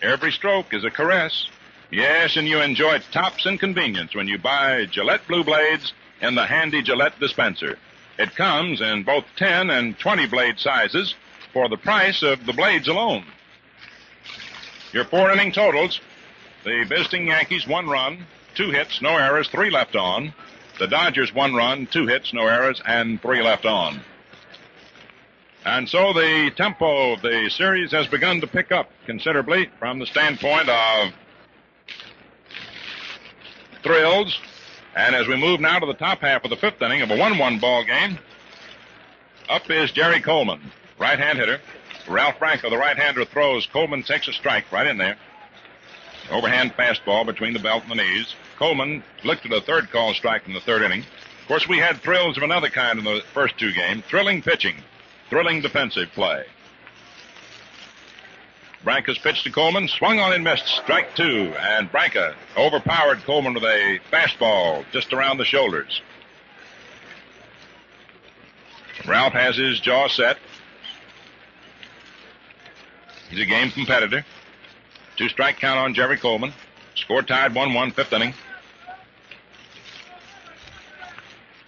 [0.03, 1.49] Every stroke is a caress.
[1.91, 6.47] Yes, and you enjoy tops and convenience when you buy Gillette Blue Blades in the
[6.47, 7.79] handy Gillette dispenser.
[8.19, 11.15] It comes in both 10 and 20 blade sizes
[11.53, 13.25] for the price of the blades alone.
[14.93, 16.01] Your four inning totals
[16.67, 18.27] the visiting Yankees, one run,
[18.57, 20.35] two hits, no errors, three left on.
[20.81, 24.01] The Dodgers, one run, two hits, no errors, and three left on.
[25.65, 30.07] And so the tempo of the series has begun to pick up considerably from the
[30.07, 31.13] standpoint of
[33.85, 34.39] thrills.
[34.97, 37.17] And as we move now to the top half of the fifth inning of a
[37.17, 38.19] 1-1 ball game,
[39.47, 41.61] up is Jerry Coleman, right-hand hitter.
[42.09, 43.67] Ralph Branca, the right-hander, throws.
[43.67, 45.19] Coleman takes a strike right in there.
[46.31, 48.35] Overhand fastball between the belt and the knees.
[48.59, 51.01] Coleman looked at a third call strike in the third inning.
[51.01, 54.03] Of course, we had thrills of another kind in the first two games.
[54.09, 54.77] Thrilling pitching,
[55.29, 56.47] thrilling defensive play.
[58.87, 63.65] Branca's pitch to Coleman, swung on and missed, strike two, and Branca overpowered Coleman with
[63.65, 66.01] a fastball just around the shoulders.
[69.05, 70.39] Ralph has his jaw set.
[73.29, 74.25] He's a game competitor.
[75.17, 76.53] Two strike count on Jerry Coleman.
[76.95, 78.35] Score tied 1 1, fifth inning.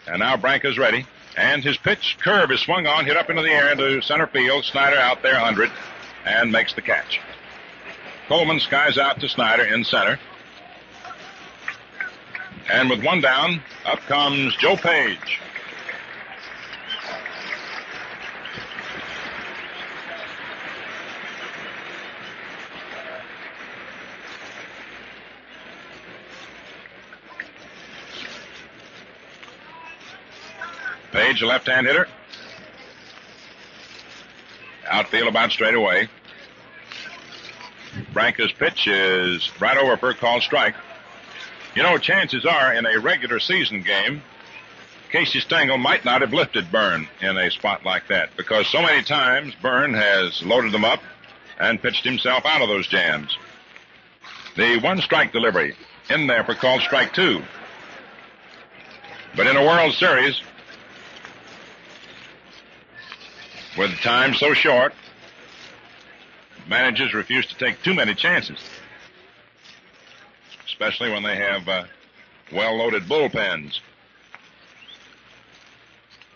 [0.06, 1.04] And now Branca's ready.
[1.36, 4.64] And his pitch curve is swung on, hit up into the air into center field.
[4.64, 5.68] Snider out there, 100,
[6.24, 7.20] and makes the catch.
[8.28, 10.18] Coleman skies out to Snider in center.
[12.70, 15.40] And with one down, up comes Joe Page.
[31.10, 32.06] Page, a left-hand hitter.
[34.88, 36.08] Outfield about straight away.
[38.12, 40.74] Branca's pitch is right over for a called strike.
[41.74, 44.22] You know, chances are in a regular season game,
[45.10, 49.02] Casey Stengel might not have lifted Byrne in a spot like that because so many
[49.02, 51.00] times Byrne has loaded them up
[51.58, 53.36] and pitched himself out of those jams.
[54.56, 55.74] The one strike delivery
[56.10, 57.42] in there for called strike two.
[59.34, 60.40] But in a World Series,
[63.78, 64.92] with time so short,
[66.68, 68.58] managers refuse to take too many chances,
[70.66, 71.84] especially when they have uh,
[72.52, 73.78] well-loaded bullpens.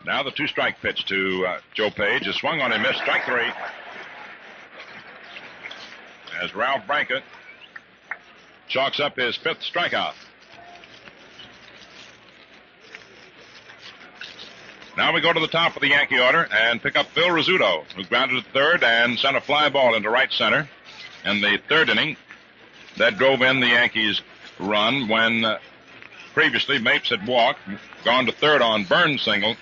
[0.06, 3.00] Now the two-strike pitch to uh, Joe Page is swung on and missed.
[3.00, 3.50] Strike three.
[6.40, 7.22] As Ralph Branca
[8.68, 10.14] chalks up his fifth strikeout.
[14.96, 17.84] Now we go to the top of the Yankee order and pick up Phil Rizzuto,
[17.94, 20.68] who grounded at third and sent a fly ball into right center
[21.24, 22.16] in the third inning.
[22.98, 24.20] That drove in the Yankees'
[24.58, 25.58] run when uh,
[26.34, 27.60] previously Mapes had walked,
[28.04, 29.56] gone to third on Byrne's single,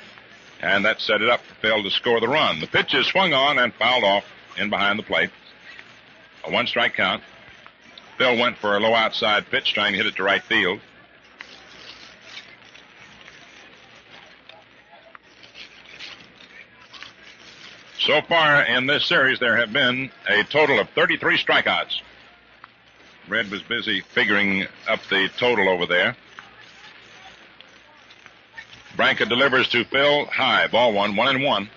[0.60, 2.58] and that set it up for Phil to score the run.
[2.58, 4.24] The pitch is swung on and fouled off
[4.58, 5.30] in behind the plate.
[6.44, 7.22] A one strike count.
[8.18, 10.80] Phil went for a low outside pitch, trying to hit it to right field.
[18.00, 22.00] So far in this series, there have been a total of 33 strikeouts.
[23.28, 26.16] Red was busy figuring up the total over there.
[28.96, 31.68] Branca delivers to Phil high, ball one, one and one.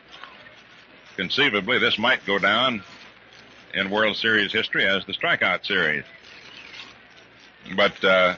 [1.17, 2.83] Conceivably, this might go down
[3.73, 6.05] in World Series history as the strikeout series.
[7.75, 8.35] But uh,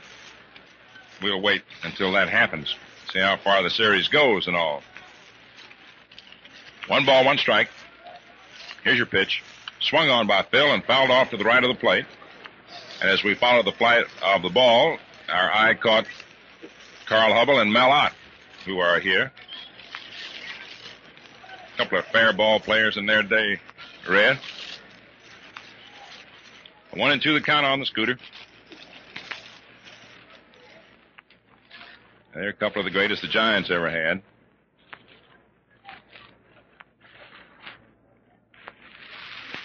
[1.21, 2.75] we'll wait until that happens,
[3.13, 4.81] see how far the series goes and all.
[6.87, 7.69] One ball, one strike.
[8.83, 9.43] Here's your pitch.
[9.79, 12.05] Swung on by Phil and fouled off to the right of the plate.
[13.01, 14.97] And as we followed the flight of the ball,
[15.27, 16.05] our eye caught
[17.07, 18.13] Carl Hubbell and Mel Ott,
[18.65, 19.31] who are here.
[21.73, 23.59] A couple of fair ball players in their day,
[24.07, 24.39] Red.
[26.93, 28.17] One and two the count on the scooter.
[32.33, 34.21] They're a couple of the greatest the Giants ever had.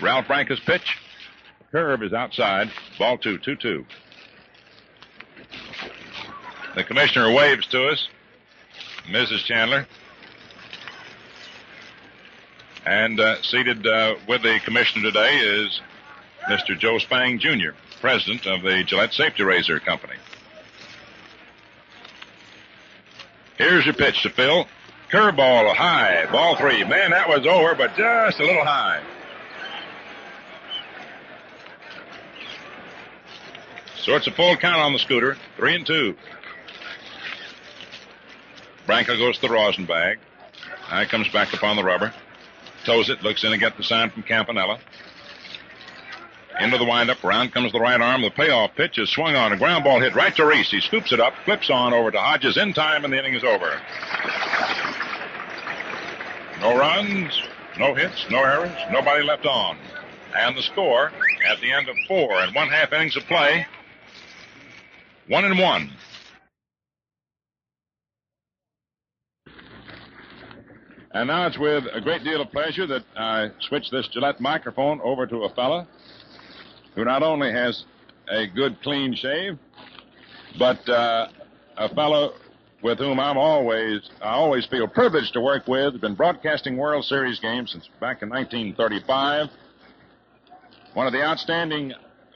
[0.02, 0.96] Ralph Branca's pitch.
[1.72, 2.70] Curve is outside.
[2.98, 3.84] Ball two, two, two.
[6.74, 8.08] The commissioner waves to us,
[9.08, 9.44] Mrs.
[9.44, 9.86] Chandler.
[12.86, 15.80] And uh, seated uh, with the commissioner today is
[16.48, 16.78] Mr.
[16.78, 17.70] Joe Spang Jr.,
[18.00, 20.14] president of the Gillette Safety Razor Company.
[23.58, 24.66] Here's your pitch to Phil.
[25.12, 26.82] Curveball high, ball three.
[26.84, 29.02] Man, that was over, but just a little high.
[34.02, 36.16] So it's a full count on the scooter, three and two.
[38.86, 40.18] Branca goes to the rosin bag.
[40.98, 42.12] He comes back upon the rubber.
[42.84, 44.80] Toes it, looks in and gets the sign from Campanella.
[46.58, 48.22] Into the windup, round comes the right arm.
[48.22, 49.52] The payoff pitch is swung on.
[49.52, 50.70] A ground ball hit right to Reese.
[50.70, 53.44] He scoops it up, flips on over to Hodges in time, and the inning is
[53.44, 53.80] over.
[56.60, 57.42] No runs,
[57.78, 59.78] no hits, no errors, nobody left on.
[60.36, 61.12] And the score
[61.48, 63.66] at the end of four and one half innings of play,
[65.30, 65.88] one and one.
[71.12, 75.00] And now it's with a great deal of pleasure that I switch this Gillette microphone
[75.02, 75.86] over to a fella
[76.96, 77.84] who not only has
[78.28, 79.56] a good clean shave,
[80.58, 81.28] but uh,
[81.76, 82.34] a fellow
[82.82, 86.00] with whom I'm always I always feel privileged to work with.
[86.00, 89.46] Been broadcasting World Series games since back in 1935.
[90.94, 91.92] One of the outstanding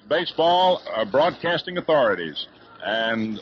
[0.09, 2.47] baseball uh, broadcasting authorities
[2.85, 3.41] and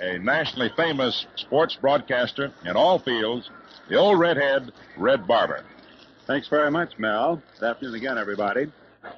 [0.00, 3.50] a nationally famous sports broadcaster in all fields,
[3.88, 5.64] the old redhead, Red Barber.
[6.26, 7.42] Thanks very much, Mel.
[7.58, 8.66] Good afternoon again, everybody.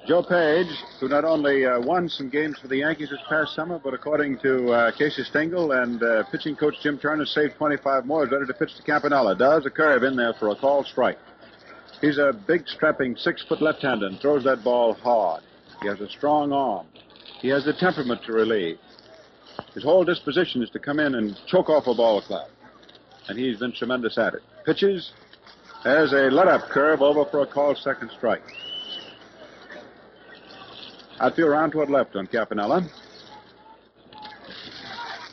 [0.07, 0.67] Joe Page,
[0.99, 4.39] who not only uh, won some games for the Yankees this past summer, but according
[4.39, 8.47] to uh, Casey Stengel and uh, pitching coach Jim Turner, saved 25 more, is ready
[8.47, 9.35] to pitch to Campanella.
[9.35, 11.19] Does a curve in there for a called strike.
[12.01, 15.43] He's a big, strapping, six-foot left-hander and throws that ball hard.
[15.81, 16.87] He has a strong arm.
[17.39, 18.79] He has the temperament to relieve.
[19.73, 22.49] His whole disposition is to come in and choke off a ball club.
[23.27, 24.41] And he's been tremendous at it.
[24.65, 25.11] Pitches,
[25.85, 28.41] has a let-up curve over for a called second strike.
[31.19, 32.89] I Outfield round toward left on Campanella.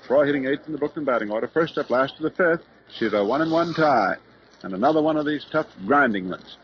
[0.09, 1.49] Roy hitting eighth in the Brooklyn batting order.
[1.49, 2.67] First up, last to the fifth.
[2.99, 4.17] She's a one and one tie.
[4.63, 6.59] And another one of these tough grinding ones.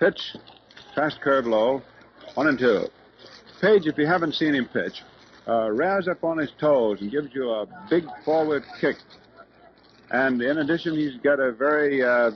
[0.00, 0.34] Pitch,
[0.94, 1.82] fast curve low,
[2.32, 2.86] one and two.
[3.60, 5.02] Page, if you haven't seen him pitch,
[5.48, 8.96] uh, rears up on his toes and gives you a big forward kick.
[10.10, 12.30] And in addition, he's got a very uh,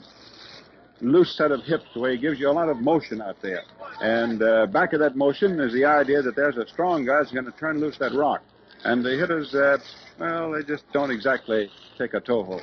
[1.01, 3.63] loose set of hips where he gives you a lot of motion out there.
[4.01, 7.33] And uh, back of that motion is the idea that there's a strong guy that's
[7.33, 8.43] going to turn loose that rock.
[8.85, 9.79] And the hitters, uh,
[10.19, 12.63] well, they just don't exactly take a toe hold.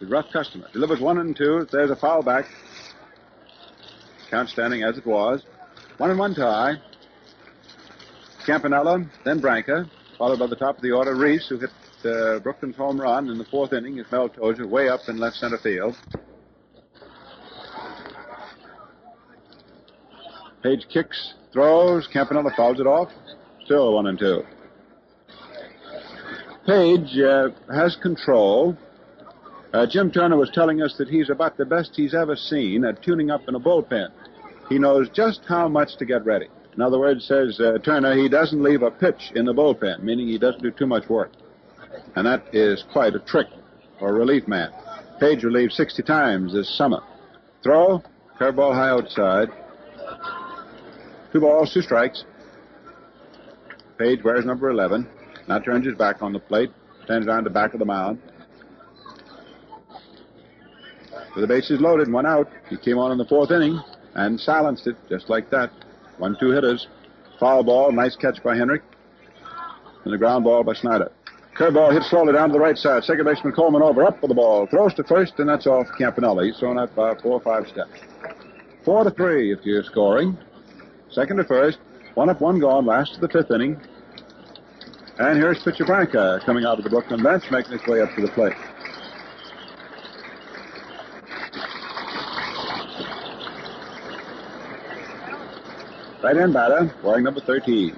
[0.00, 1.66] The rough customer delivers one and two.
[1.70, 2.46] There's a foul back.
[4.30, 5.44] Count standing as it was.
[5.98, 6.74] One and one tie.
[8.44, 9.88] Campanella, then Branca,
[10.18, 11.70] followed by the top of the order, Reese, who hit
[12.04, 15.18] uh, Brooklyn's home run in the fourth inning, as Mel told you, way up in
[15.18, 15.96] left center field.
[20.62, 23.10] Page kicks, throws, Campanella fouls it off.
[23.64, 24.42] Still one and two.
[26.66, 28.76] Page uh, has control.
[29.72, 33.02] Uh, Jim Turner was telling us that he's about the best he's ever seen at
[33.02, 34.08] tuning up in a bullpen.
[34.68, 36.48] He knows just how much to get ready.
[36.74, 40.26] In other words, says uh, Turner, he doesn't leave a pitch in the bullpen, meaning
[40.26, 41.32] he doesn't do too much work.
[42.16, 43.48] And that is quite a trick
[43.98, 44.70] for a relief man.
[45.20, 47.00] Page relieved 60 times this summer.
[47.62, 48.02] Throw,
[48.40, 49.48] curveball high outside.
[51.32, 52.24] Two balls, two strikes.
[53.98, 55.06] Page wears number 11.
[55.48, 56.70] Now turns his back on the plate,
[57.04, 58.18] stands around the back of the mound.
[61.34, 63.80] With the bases loaded one out, he came on in the fourth inning
[64.14, 65.70] and silenced it just like that.
[66.18, 66.86] One, two hitters.
[67.38, 68.82] Foul ball, nice catch by Henrich.
[70.04, 71.10] And the ground ball by Snider.
[71.56, 73.04] Curveball hits slowly down to the right side.
[73.04, 74.66] Second baseman Coleman over, up with the ball.
[74.66, 76.44] Throws to first, and that's off Campanella.
[76.46, 77.92] He's thrown out by four or five steps.
[78.84, 80.38] Four to three if you're scoring.
[81.10, 81.78] Second to first.
[82.14, 82.86] One up, one gone.
[82.86, 83.80] Last to the fifth inning.
[85.18, 88.14] And here's pitcher Branca uh, coming out of the Brooklyn bench, making his way up
[88.16, 88.54] to the plate.
[96.22, 97.96] Right hand batter, wearing number 13.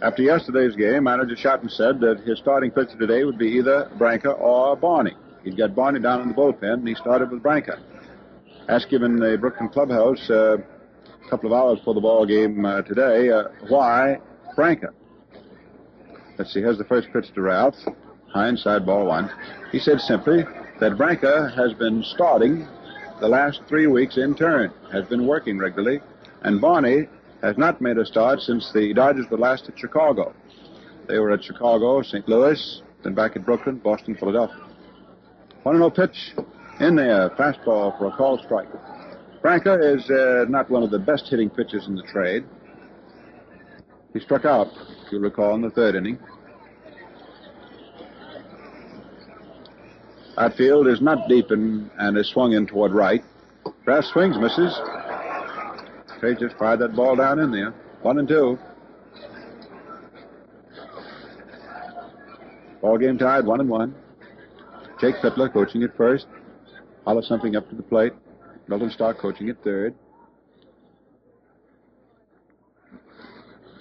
[0.00, 4.30] After yesterday's game, manager Shotton said that his starting pitcher today would be either Branca
[4.30, 5.14] or Barney.
[5.44, 7.78] He'd got Barney down in the bullpen, and he started with Branca.
[8.70, 12.64] Asked him in the Brooklyn clubhouse uh, a couple of hours before the ball game
[12.64, 14.18] uh, today, uh, why
[14.54, 14.88] Branca?
[16.38, 17.76] Let's see, here's the first pitch to Ralph.
[18.32, 19.30] High inside ball one.
[19.70, 20.44] He said simply
[20.80, 22.66] that Branca has been starting
[23.20, 26.00] the last three weeks in turn, has been working regularly,
[26.42, 27.08] and Barney
[27.42, 30.34] has not made a start since the Dodgers were last at Chicago.
[31.08, 32.28] They were at Chicago, St.
[32.28, 34.66] Louis, then back at Brooklyn, Boston, Philadelphia.
[35.62, 36.34] 1 0 pitch
[36.80, 38.68] in there, fastball for a call strike.
[39.40, 42.44] Branca is uh, not one of the best hitting pitchers in the trade.
[44.12, 44.68] He struck out,
[45.04, 46.18] if you recall, in the third inning.
[50.38, 53.24] Outfield is not deep in, and is swung in toward right.
[53.84, 54.78] Kraft swings, misses.
[56.20, 57.72] Page just fired that ball down in there.
[58.02, 58.58] One and two.
[62.82, 63.94] Ball game tied, one and one.
[65.00, 66.26] Jake Pitler coaching at first.
[67.04, 68.12] Hollis something up to the plate.
[68.68, 69.94] Milton Stock coaching at third.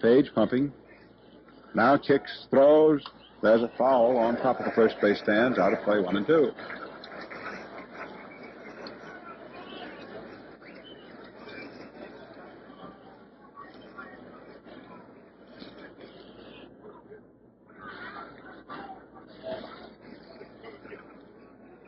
[0.02, 0.72] Page pumping.
[1.74, 3.04] Now kicks, throws.
[3.46, 5.60] There's a foul on top of the first base stands.
[5.60, 6.50] Out of play, one and two.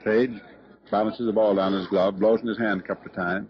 [0.03, 0.39] Page
[0.91, 3.49] balances the ball down his glove, blows in his hand a couple of times.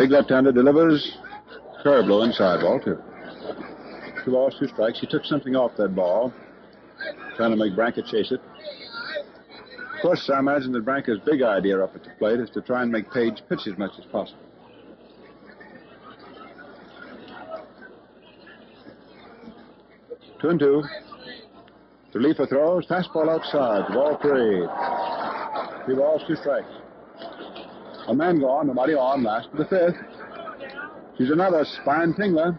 [0.00, 1.16] Big left-hander delivers
[1.82, 2.98] curve low inside ball two.
[4.24, 5.00] Two balls, two strikes.
[5.00, 6.32] He took something off that ball,
[7.36, 8.40] trying to make Branca chase it.
[9.94, 12.82] Of course, I imagine that Branca's big idea up at the plate is to try
[12.82, 14.38] and make Page pitch as much as possible.
[20.40, 20.82] Two and two.
[22.14, 24.66] Reliever throws, fastball outside, ball three.
[25.84, 26.68] Three balls, two strikes.
[28.08, 29.96] A man gone, nobody on, last of the fifth.
[31.18, 32.58] She's another spine tingler.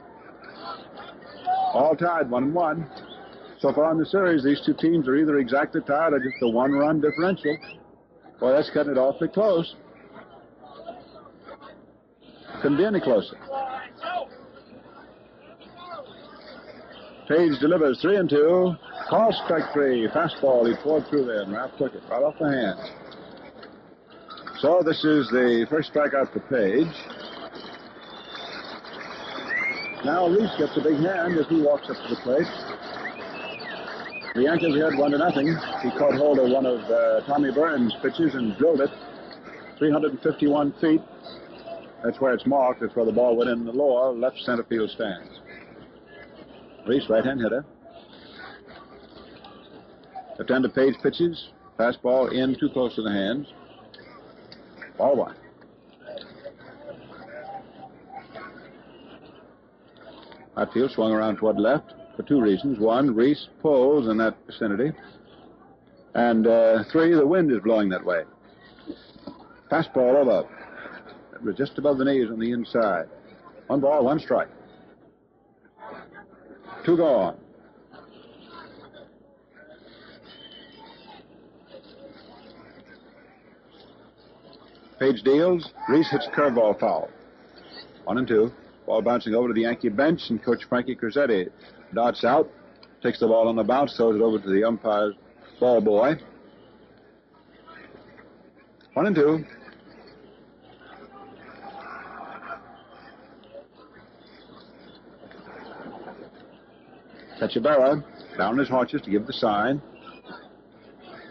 [1.73, 2.89] All tied, one and one.
[3.59, 6.49] So far in the series, these two teams are either exactly tied or just a
[6.49, 7.57] one-run differential.
[8.39, 9.75] Boy, that's cutting it awfully close.
[12.61, 13.37] Couldn't be any closer.
[17.27, 18.75] Page delivers three and two.
[19.09, 20.07] Call strike three.
[20.09, 20.67] Fastball.
[20.67, 22.91] He poured through there, and Ralph took it right off the hands.
[24.59, 27.22] So this is the first strikeout for Page.
[30.05, 32.47] Now Reese gets a big hand as he walks up to the plate.
[34.35, 35.47] The Yankees had one to nothing.
[35.81, 38.89] He caught hold of one of uh, Tommy Byrne's pitches and drilled it
[39.77, 41.01] 351 feet.
[42.03, 42.81] That's where it's marked.
[42.81, 45.39] That's where the ball went in the lower left center field stands.
[46.85, 47.63] Reese, right-hand hitter.
[50.37, 51.49] Left-hander Page pitches.
[51.79, 53.47] Fastball in too close to the hands.
[54.97, 55.35] Ball one.
[60.55, 62.79] Outfield swung around toward left for two reasons.
[62.79, 64.91] One, Reese pulls in that vicinity.
[66.13, 68.23] And uh, three, the wind is blowing that way.
[69.71, 70.47] Fastball over.
[71.33, 73.09] It was just above the knees on the inside.
[73.67, 74.49] One ball, one strike.
[76.85, 77.37] Two gone.
[84.99, 85.71] Page deals.
[85.89, 87.09] Reese hits curveball foul.
[88.03, 88.51] One and two.
[88.85, 91.49] Ball bouncing over to the Yankee bench, and Coach Frankie Crosetti
[91.93, 92.49] darts out,
[93.01, 95.15] takes the ball on the bounce, throws it over to the umpire's
[95.59, 96.15] ball boy.
[98.93, 99.45] One and two.
[107.39, 108.03] Tachibera
[108.37, 109.81] down his haunches to give the sign.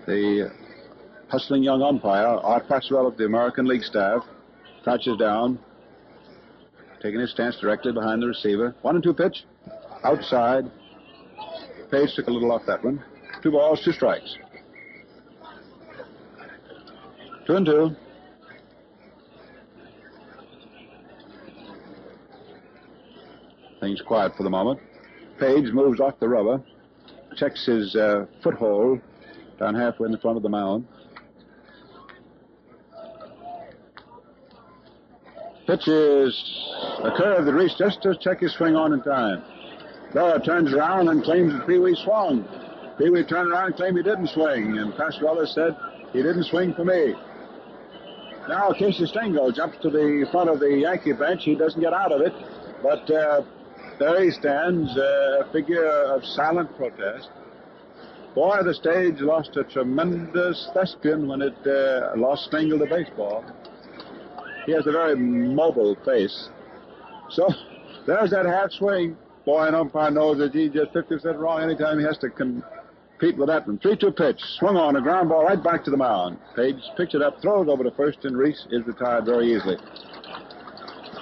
[0.07, 0.51] The
[1.29, 4.25] hustling young umpire, Art Passarella of the American League staff,
[4.83, 5.59] crouches down,
[7.03, 8.75] taking his stance directly behind the receiver.
[8.83, 9.45] One and two pitch.
[10.05, 10.71] Outside.
[11.91, 13.03] Page took a little off that one.
[13.43, 14.37] Two balls, two strikes.
[17.47, 17.91] Two and two.
[23.81, 24.81] Things quiet for the moment.
[25.41, 26.63] Page moves off the rubber,
[27.37, 29.01] checks his uh, foothold
[29.59, 30.87] down halfway in the front of the mound.
[35.67, 36.72] Pitches
[37.03, 39.43] a curve that reached just to check his swing on in time.
[40.13, 42.45] Berra turns around and claims that Pee Wee swung.
[42.99, 45.77] Pee Wee turned around and claimed he didn't swing, and Pasquale said
[46.13, 47.15] he didn't swing for me.
[48.49, 51.43] Now Casey Stengel jumps to the front of the Yankee bench.
[51.45, 52.33] He doesn't get out of it,
[52.83, 53.43] but uh,
[53.99, 57.31] there he stands, uh, a figure of silent protest.
[58.35, 63.45] Boy, the stage lost a tremendous thespian when it uh, lost Stengel to baseball.
[64.67, 66.49] He has a very mobile face.
[67.31, 67.49] So
[68.07, 69.17] there's that half swing.
[69.45, 73.49] Boy, an umpire knows that he's just 50% wrong anytime he has to compete with
[73.49, 73.79] that one.
[73.79, 74.41] 3 2 pitch.
[74.59, 76.39] Swung on a ground ball right back to the mound.
[76.55, 79.77] Page picks it up, throws over to first, and Reese is retired very easily.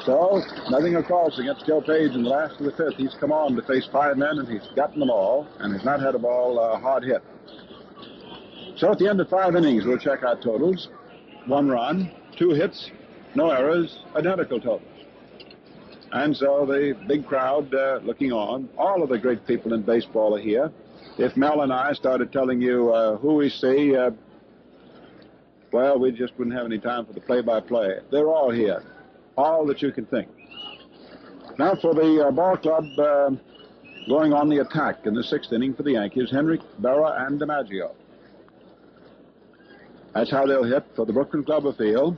[0.04, 2.96] So, nothing across against Joe Page in the last of the fifth.
[2.96, 6.00] He's come on to face five men, and he's gotten them all, and has not
[6.00, 7.22] had a ball uh, hard hit.
[8.76, 10.88] So, at the end of five innings, we'll check our totals.
[11.46, 12.90] One run, two hits,
[13.34, 14.89] no errors, identical totals.
[16.12, 20.36] And so the big crowd uh, looking on, all of the great people in baseball
[20.36, 20.72] are here.
[21.18, 24.10] If Mel and I started telling you uh, who we see, uh,
[25.72, 27.98] well, we just wouldn't have any time for the play-by-play.
[28.10, 28.82] They're all here,
[29.36, 30.28] all that you can think.
[31.58, 33.30] Now for the uh, ball club, uh,
[34.08, 37.92] going on the attack in the sixth inning for the Yankees, Henrich, Berra, and DiMaggio.
[40.14, 42.16] That's how they'll hit for the Brooklyn Club of Field.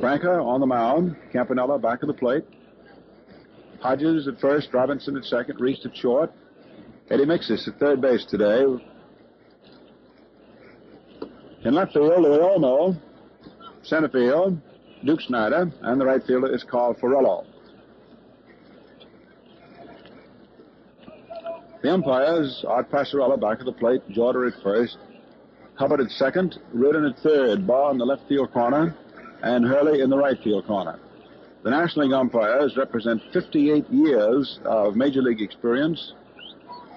[0.00, 2.44] Branca on the mound, Campanella back of the plate.
[3.84, 6.32] Hodges at first, Robinson at second, Reese at short.
[7.10, 8.64] Eddie Miksis at third base today.
[11.66, 12.98] In left field, Luis Olmo.
[13.82, 14.58] Center field,
[15.04, 15.70] Duke Snider.
[15.82, 17.44] And the right fielder is Carl Furillo.
[21.82, 24.96] The umpires, Art Passarella back at the plate, Jorda at first,
[25.74, 28.96] Hubbard at second, Reardon at third, Barr in the left field corner,
[29.42, 30.98] and Hurley in the right field corner.
[31.64, 36.12] The National League umpires represent 58 years of Major League experience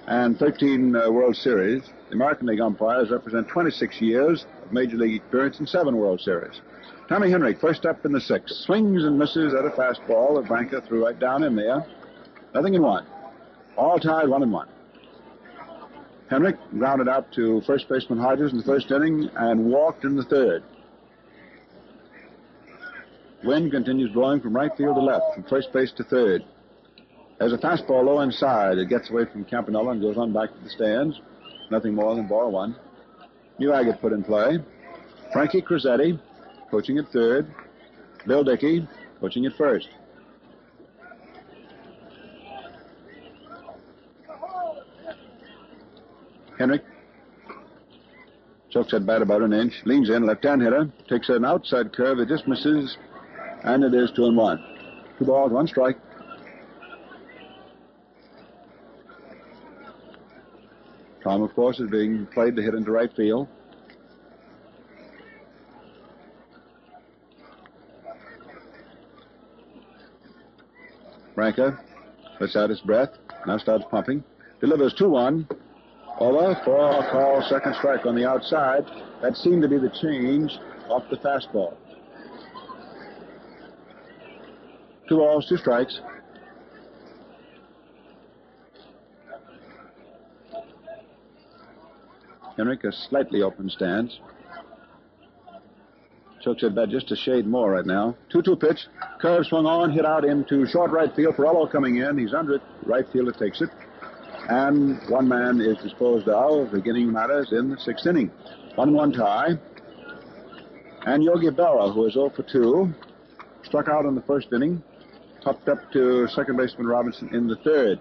[0.06, 1.84] and 13 uh, World Series.
[2.10, 6.60] The American League umpires represent 26 years of Major League experience and seven World Series.
[7.08, 10.82] Tommy Henrich, first up in the sixth, swings and misses at a fastball that Branca
[10.82, 11.86] threw right down in there.
[12.54, 13.06] Nothing in one.
[13.78, 14.68] All tied, one and one.
[16.30, 20.24] Henrich grounded out to first baseman Hodges in the first inning and walked in the
[20.24, 20.62] third.
[23.44, 26.44] Wind continues blowing from right field to left, from first base to third.
[27.38, 28.78] There's a fastball low inside.
[28.78, 31.20] It gets away from Campanella and goes on back to the stands.
[31.70, 32.74] Nothing more than ball one.
[33.58, 34.58] New agate put in play.
[35.32, 36.18] Frankie Crosetti,
[36.70, 37.52] coaching at third.
[38.26, 38.88] Bill Dickey,
[39.20, 39.88] coaching at first.
[46.58, 46.82] Henrich
[48.70, 52.28] chokes that bat about an inch, leans in, left-hand hitter, takes an outside curve, it
[52.28, 52.96] just misses,
[53.64, 54.62] and it is two and one.
[55.18, 55.98] Two balls, one strike.
[61.22, 63.48] Tom, of course, is being played to hit into right field.
[71.34, 71.78] Branca
[72.40, 73.10] lets out his breath,
[73.46, 74.24] now starts pumping,
[74.60, 75.46] delivers 2 1.
[76.18, 78.84] Over for a call, second strike on the outside.
[79.22, 80.50] That seemed to be the change
[80.88, 81.76] off the fastball.
[85.08, 86.00] Two balls, two strikes.
[92.58, 94.18] Henrich a slightly open stance.
[96.42, 98.16] Chokes at bat just a shade more right now.
[98.30, 98.86] 2 2 pitch.
[99.20, 101.36] Curve swung on, hit out into short right field.
[101.36, 102.18] Furillo coming in.
[102.18, 102.62] He's under it.
[102.84, 103.70] Right fielder takes it.
[104.48, 108.30] And one man is disposed of, beginning matters in the sixth inning.
[108.74, 109.58] 1 1 tie.
[111.06, 112.92] And Yogi Berra, who is 0 for 2,
[113.62, 114.82] struck out in the first inning,
[115.42, 118.00] popped up to second baseman Robinson in the third.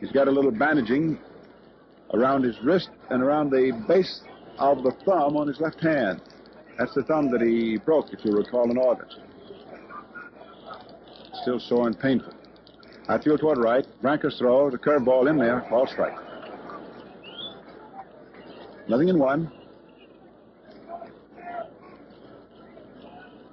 [0.00, 1.18] He's got a little bandaging
[2.14, 4.22] around his wrist and around the base
[4.58, 6.20] of the thumb on his left hand.
[6.78, 9.18] That's the thumb that he broke, if you recall, in August.
[11.42, 12.32] Still sore and painful.
[13.08, 13.86] Outfield toward right.
[14.02, 16.16] Branca's throw, the curveball in there, ball strike.
[18.88, 19.52] Nothing in one.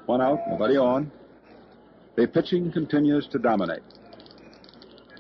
[0.06, 1.12] One out, nobody on.
[2.18, 3.84] The pitching continues to dominate.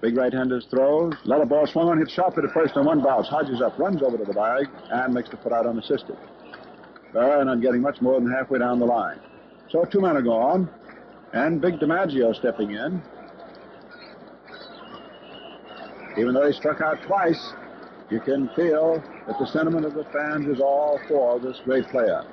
[0.02, 1.11] Big right-hander's throw.
[1.26, 3.28] Let a ball swung on, hit sharply to first on one bounce.
[3.28, 6.18] Hodges up, runs over to the bag, and makes the put out unassisted.
[7.14, 9.19] Berra not getting much more than halfway down the line.
[9.69, 10.68] So two men are gone,
[11.34, 12.99] and Big DiMaggio stepping in.
[16.18, 17.53] Even though he struck out twice,
[18.10, 22.24] you can feel that the sentiment of the fans is all for this great player.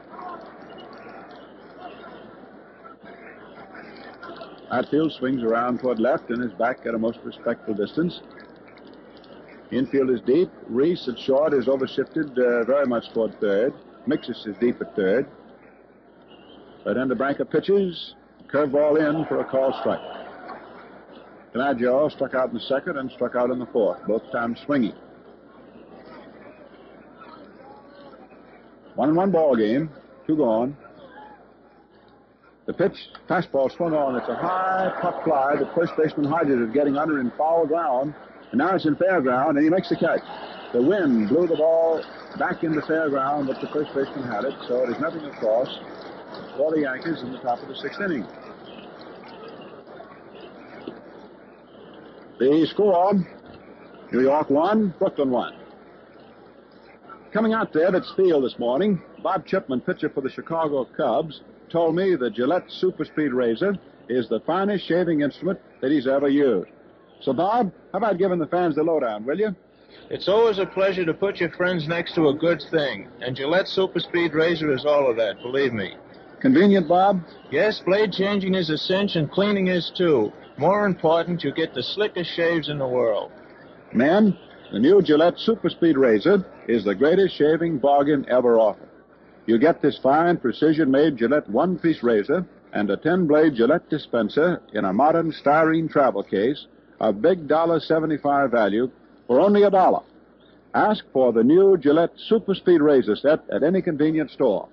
[4.75, 8.23] Outfield swings around toward left and is back at a most respectful distance.
[9.71, 10.51] Infield is deep.
[10.67, 13.73] Reese at short is overshifted uh, very much toward third.
[14.09, 15.29] Miksis is deep at third.
[16.85, 18.17] Right under Branca pitches.
[18.49, 20.01] Curveball in for a call strike.
[21.55, 24.95] DiMaggio struck out in the second and struck out in the fourth, both times swinging.
[28.97, 29.89] One and one ball game.
[30.27, 30.77] Two gone.
[32.67, 32.97] The pitch,
[33.29, 34.17] fastball swung on.
[34.17, 38.15] It's a high pop fly The first baseman Hodges is getting under in foul ground.
[38.51, 40.21] And now it's in fair ground, and he makes the catch.
[40.73, 42.03] The wind blew the ball
[42.39, 45.69] back into fair ground, but the first baseman had it, so it is nothing across
[46.57, 48.27] for the Yankees in the top of the sixth inning.
[52.39, 53.15] The score
[54.13, 55.55] New York 1, Brooklyn 1.
[57.33, 61.41] Coming out to Ebbets Field this morning, Bob Chipman, pitcher for the Chicago Cubs,
[61.75, 63.77] told me the Gillette Super Speed Razor
[64.09, 66.71] is the finest shaving instrument that he's ever used.
[67.21, 69.57] So, Bob, how about giving the fans the lowdown, will you?
[70.09, 73.67] It's always a pleasure to put your friends next to a good thing, and Gillette
[73.67, 75.97] Super Speed Razor is all of that, believe me.
[76.41, 77.21] Convenient, Bob?
[77.51, 80.33] Yes, blade changing is a cinch and cleaning is too.
[80.57, 83.33] More important, you get the slickest shaves in the world.
[83.93, 84.39] Men,
[84.71, 88.91] the new Gillette Super Speed Razor is the greatest shaving bargain ever offered.
[89.47, 93.89] You get this fine, precision made Gillette one piece razor and a 10 blade Gillette
[93.91, 96.67] dispenser in a modern styrene travel case
[96.99, 98.91] of big dollar 75 value
[99.27, 100.01] for only a dollar.
[100.75, 104.69] Ask for the new Gillette Super Speed Razor set at any convenience store.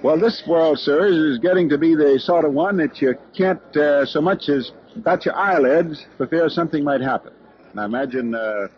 [0.00, 3.76] Well, this World Series is getting to be the sort of one that you can't
[3.76, 7.32] uh, so much as bat your eyelids for fear something might happen.
[7.72, 8.68] And I imagine uh,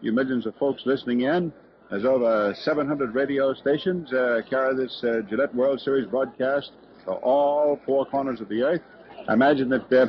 [0.00, 1.52] you millions of folks listening in,
[1.90, 6.72] as over 700 radio stations uh, carry this uh, Gillette World Series broadcast
[7.04, 8.80] to all four corners of the earth.
[9.28, 10.06] I imagine that uh,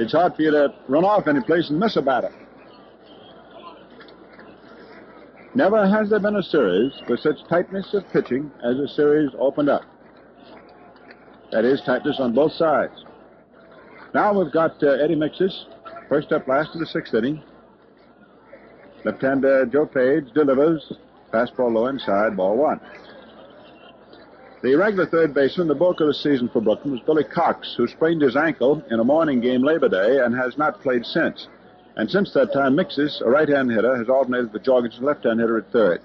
[0.00, 2.34] it's hard for you to run off any place and miss a batter.
[5.54, 9.68] Never has there been a series with such tightness of pitching as the series opened
[9.68, 9.82] up.
[11.50, 13.04] That is, tightness on both sides.
[14.14, 15.66] Now we've got uh, Eddie Miksis,
[16.08, 17.42] first up last in the sixth inning.
[19.04, 20.90] Left-hander Joe Page delivers,
[21.30, 22.80] fastball low inside, ball one.
[24.62, 27.86] The regular third baseman, the bulk of the season for Brooklyn, was Billy Cox, who
[27.88, 31.48] sprained his ankle in a morning game Labor Day and has not played since.
[31.96, 35.70] And since that time, Miksis, a right-hand hitter, has alternated with Jorgensen, left-hand hitter at
[35.72, 36.00] third.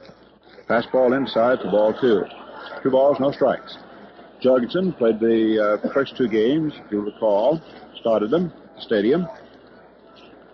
[0.69, 2.23] Fastball inside for ball two.
[2.83, 3.77] Two balls, no strikes.
[4.41, 7.61] Jorgensen played the uh, first two games, if you recall,
[7.99, 9.27] started them the stadium.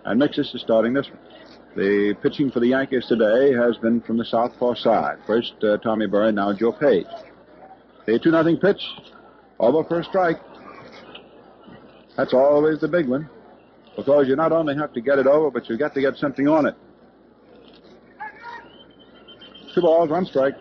[0.04, 1.18] And Miksis is starting this one.
[1.76, 5.18] The pitching for the Yankees today has been from the southpaw side.
[5.26, 7.06] First uh, Tommy Byrne, now Joe Page.
[8.06, 8.80] The 2 nothing pitch,
[9.58, 10.38] over for a strike.
[12.16, 13.28] That's always the big one
[13.96, 16.48] because you not only have to get it over, but you've got to get something
[16.48, 16.74] on it.
[19.74, 20.54] Two balls, one strike.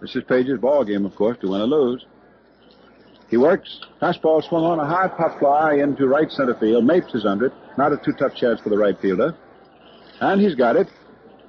[0.00, 2.06] This is Page's ball game, of course, to win or lose.
[3.28, 3.80] He works.
[4.00, 6.84] Fastball swung on a high pop fly into right center field.
[6.84, 7.52] Mapes is under it.
[7.76, 9.36] Not a too tough chance for the right fielder.
[10.20, 10.88] And he's got it.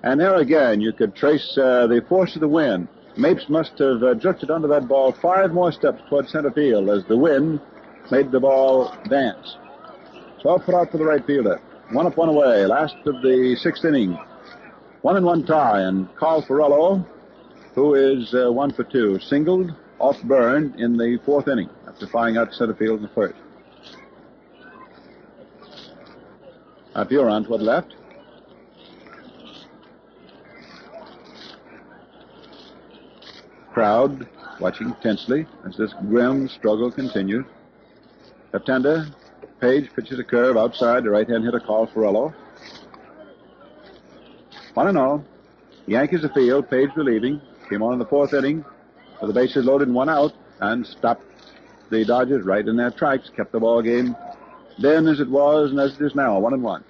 [0.03, 2.87] And there again, you could trace uh, the force of the wind.
[3.17, 7.05] Mapes must have uh, drifted under that ball five more steps toward center field as
[7.05, 7.59] the wind
[8.11, 9.57] made the ball dance.
[10.41, 11.61] So put out for the right fielder.
[11.91, 12.65] One up, one away.
[12.65, 14.17] Last of the sixth inning.
[15.01, 15.81] One and one tie.
[15.81, 17.05] And Carl Furillo,
[17.75, 22.37] who is uh, one for two, singled off Byrne in the fourth inning after flying
[22.37, 23.35] out to center field in the first.
[26.95, 27.95] Now Buron toward left.
[33.73, 34.27] Crowd
[34.59, 37.45] watching tensely as this grim struggle continues.
[38.51, 39.07] Left-hander,
[39.59, 41.03] Page pitches a curve outside.
[41.03, 42.33] The right-hand hitter Carl Furillo.
[44.73, 45.23] One and all.
[45.85, 46.69] The Yankees afield.
[46.69, 47.41] Page relieving.
[47.69, 48.63] Came on in the fourth inning
[49.21, 50.31] with the bases loaded and one out
[50.61, 51.23] and stopped
[51.91, 53.29] the Dodgers right in their tracks.
[53.35, 54.15] Kept the ball game
[54.77, 56.39] then as it was and as it is now.
[56.39, 56.83] One and one.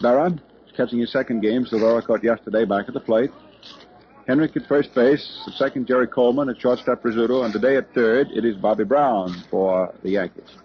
[0.00, 0.38] Berra
[0.76, 1.64] catching his second game.
[1.64, 3.30] Silvera caught yesterday back at the plate.
[4.28, 8.28] Henrich at first base, at second Jerry Coleman, at shortstop Rizzuto, and today at third
[8.30, 10.56] it is Bobby Brown for the Yankees.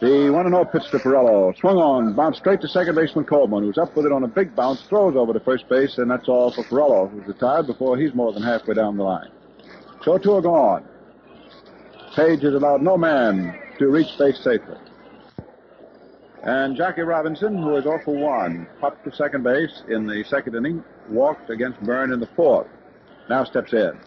[0.00, 1.56] The 1 0 pitch to Furillo.
[1.56, 4.54] Swung on, bounced straight to second baseman Coleman, who's up with it on a big
[4.54, 8.14] bounce, throws over to first base, and that's all for Furillo, who's retired before he's
[8.14, 9.30] more than halfway down the line.
[10.02, 10.84] So two are gone.
[12.14, 14.76] Page has allowed no man to reach base safely.
[16.44, 20.54] And Jackie Robinson, who is 0 for 1, popped to second base in the second
[20.54, 22.66] inning, walked against Byrne in the fourth.
[23.30, 23.98] Now steps in.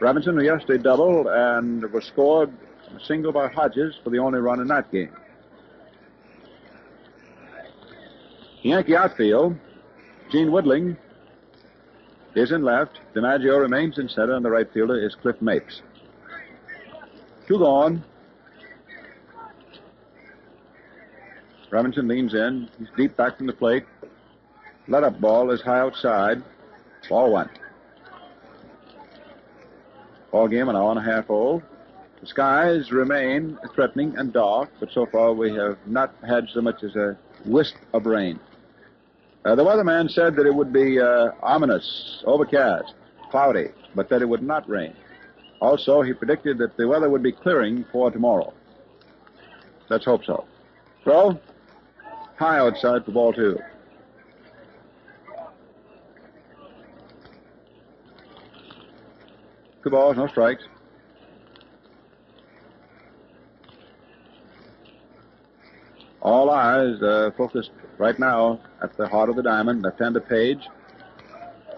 [0.00, 2.50] Robinson, who yesterday doubled and was scored
[2.94, 5.14] a single by Hodges for the only run in that game.
[8.62, 9.56] Yankee outfield,
[10.32, 10.96] Gene Woodling
[12.34, 12.98] is in left.
[13.14, 15.82] DiMaggio remains in center, and the right fielder is Cliff Mapes.
[17.46, 18.02] Two gone.
[21.70, 22.68] Robinson leans in.
[22.78, 23.84] He's deep back from the plate.
[24.88, 26.42] Let up ball is high outside.
[27.08, 27.50] Ball one.
[30.30, 31.62] Ball game an hour and a half old.
[32.20, 36.82] The skies remain threatening and dark, but so far we have not had so much
[36.82, 38.40] as a wisp of rain.
[39.44, 42.94] Uh, the weatherman said that it would be uh, ominous, overcast,
[43.30, 44.94] cloudy, but that it would not rain.
[45.60, 48.52] Also, he predicted that the weather would be clearing for tomorrow.
[49.88, 50.44] Let's hope so.
[51.04, 51.38] Throw.
[52.38, 53.58] High outside for ball two.
[59.82, 60.64] Two balls, no strikes.
[66.20, 69.82] All eyes uh, focused right now at the heart of the diamond.
[69.82, 70.66] Left-hander Page.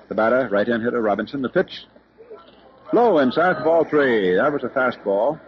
[0.08, 1.42] The batter, right-hand hitter Robinson.
[1.42, 1.84] The pitch.
[2.94, 4.34] Low inside for ball three.
[4.34, 5.38] That was a fastball.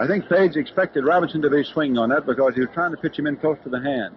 [0.00, 2.96] I think Page expected Robinson to be swinging on that because he was trying to
[2.96, 4.14] pitch him in close to the hand,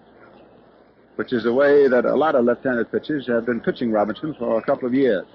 [1.16, 4.60] which is the way that a lot of left-handed pitchers have been pitching Robinson for
[4.60, 5.26] a couple of years.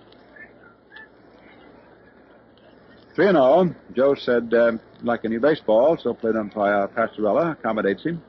[3.17, 3.75] 3 0.
[3.95, 8.23] Joe said, uh, like a new baseball, so plate umpire Passarella accommodates him.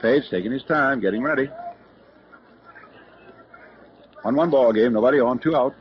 [0.00, 1.48] Page taking his time, getting ready.
[4.24, 5.74] On one ball game, nobody on, two out.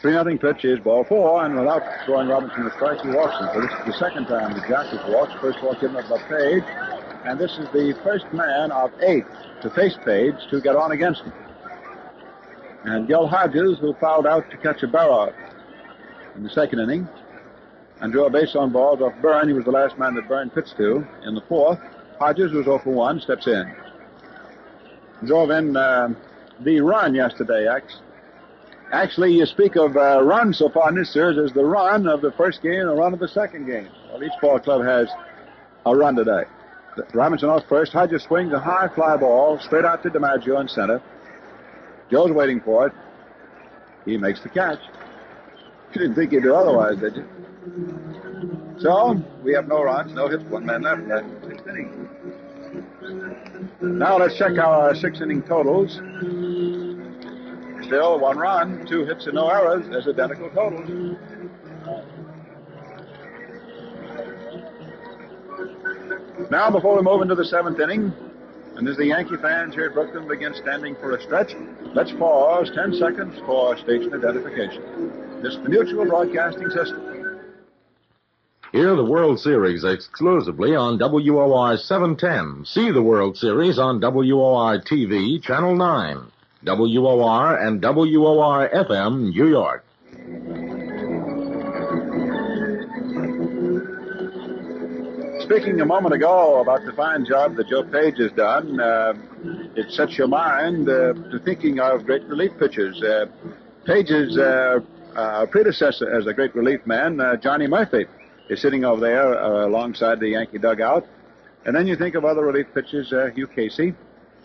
[0.00, 3.48] Three nothing pitch is ball four, and without throwing Robinson a strike, he walks him.
[3.52, 5.38] So this is the second time the Jack has walked.
[5.40, 6.64] First walk given up by Page,
[7.26, 9.24] and this is the first man of eight
[9.62, 11.32] to face Page to get on against him.
[12.84, 15.34] And Gil Hodges, who fouled out to catch a barrow
[16.34, 17.06] in the second inning,
[18.00, 19.48] and drew a base on balls off Byrne.
[19.48, 21.78] He was the last man that Byrne pitched to in the fourth.
[22.18, 23.74] Hodges was 0 for 1, steps in.
[25.26, 26.08] Drove in uh,
[26.64, 27.66] the run yesterday.
[28.92, 32.32] Actually, you speak of uh, run so far this series as the run of the
[32.32, 33.88] first game and the run of the second game.
[34.10, 35.08] Well, each ball club has
[35.86, 36.42] a run today.
[37.14, 37.92] Robinson off first.
[37.92, 41.00] Hodges swings a high fly ball straight out to DiMaggio in center.
[42.10, 42.92] Joe's waiting for it.
[44.04, 44.80] He makes the catch.
[45.94, 47.28] You didn't think he'd do otherwise, did you?
[48.80, 52.09] So, we have no runs, no hits, one man left in sixth inning.
[53.82, 55.94] Now let's check our six inning totals.
[57.86, 61.16] Still one run, two hits, and no errors as identical totals.
[66.50, 68.12] Now, before we move into the seventh inning,
[68.76, 71.54] and as the Yankee fans here at Brooklyn begin standing for a stretch,
[71.94, 75.40] let's pause 10 seconds for station identification.
[75.42, 77.09] This is the Mutual Broadcasting System.
[78.72, 82.64] Hear the World Series exclusively on WOR 710.
[82.64, 86.18] See the World Series on WOR TV, Channel 9,
[86.64, 89.84] WOR and WOR FM, New York.
[95.42, 99.14] Speaking a moment ago about the fine job that Joe Page has done, uh,
[99.74, 103.02] it sets your mind uh, to thinking of great relief pitchers.
[103.02, 103.26] Uh,
[103.84, 104.78] Page's uh,
[105.16, 108.06] uh, predecessor as a great relief man, uh, Johnny Murphy,
[108.50, 111.06] is sitting over there alongside the Yankee dugout.
[111.64, 113.94] And then you think of other relief pitchers, Hugh Casey,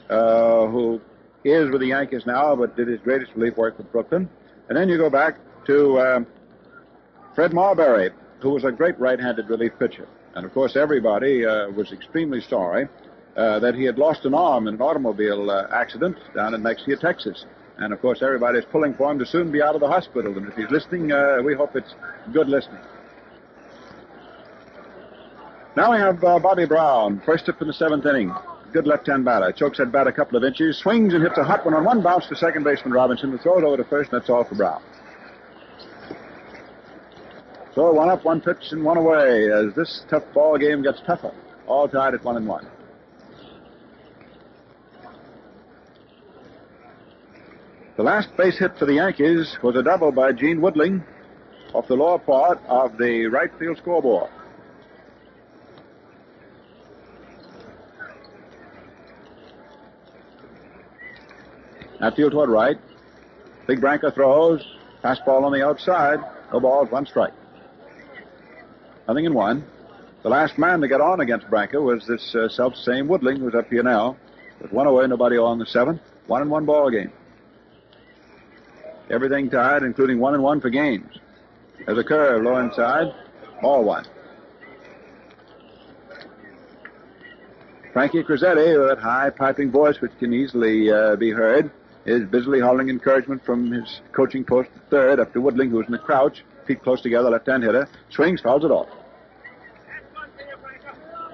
[0.08, 1.02] who
[1.44, 4.30] is with the Yankees now, but did his greatest relief work with Brooklyn.
[4.70, 6.26] And then you go back to
[7.36, 10.08] Fred Marberry, who was a great right-handed relief pitcher.
[10.36, 12.88] And of course, everybody uh, was extremely sorry
[13.36, 17.00] uh, that he had lost an arm in an automobile uh, accident down in Mexia,
[17.00, 17.46] Texas.
[17.78, 20.38] And of course, everybody's pulling for him to soon be out of the hospital.
[20.38, 21.96] And if he's listening, uh, we hope it's
[22.32, 22.82] good listening.
[25.76, 28.34] Now we have uh, Bobby Brown, first up in the seventh inning.
[28.72, 29.52] Good left-hand batter.
[29.52, 32.02] Chokes that bat a couple of inches, swings and hits a hot one on one
[32.02, 34.82] bounce to second baseman Robinson, who throws over to first, and that's all for Brown.
[37.74, 41.34] So one up, one pitch, and one away as this tough ball game gets tougher.
[41.68, 42.66] All tied at one and one.
[47.98, 51.04] The last base hit for the Yankees was a double by Gene Woodling
[51.74, 54.30] off the lower part of the right field scoreboard.
[62.02, 62.78] Outfield toward right.
[63.68, 64.66] Big Branca throws.
[65.04, 66.20] Fastball on the outside.
[66.52, 67.34] No balls, one strike.
[69.08, 69.66] Nothing in one.
[70.24, 73.54] The last man to get on against Branca was this uh, self same Woodling, who's
[73.54, 74.18] up here now.
[74.62, 76.02] With one away, nobody on the seventh.
[76.28, 77.12] One and one ball game.
[79.10, 81.20] Everything tied, including one and one for games.
[81.86, 83.14] There's a curve low inside.
[83.62, 84.06] Ball one.
[87.94, 91.72] Frankie Crosetti, with that high piping voice which can easily uh, be heard,
[92.06, 95.92] is busily hauling encouragement from his coaching post at third up to Woodling, who's in
[95.92, 97.88] the crouch feet close together, left hand hitter.
[98.10, 98.90] Swings, fouls it off.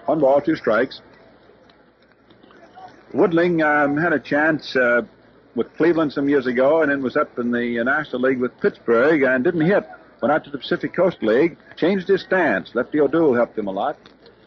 [0.05, 1.01] One ball, two strikes.
[3.13, 5.01] Woodling um, had a chance uh,
[5.55, 8.57] with Cleveland some years ago and then was up in the uh, National League with
[8.59, 9.83] Pittsburgh and didn't hit.
[10.21, 12.73] Went out to the Pacific Coast League, changed his stance.
[12.73, 13.97] Lefty O'Doul helped him a lot.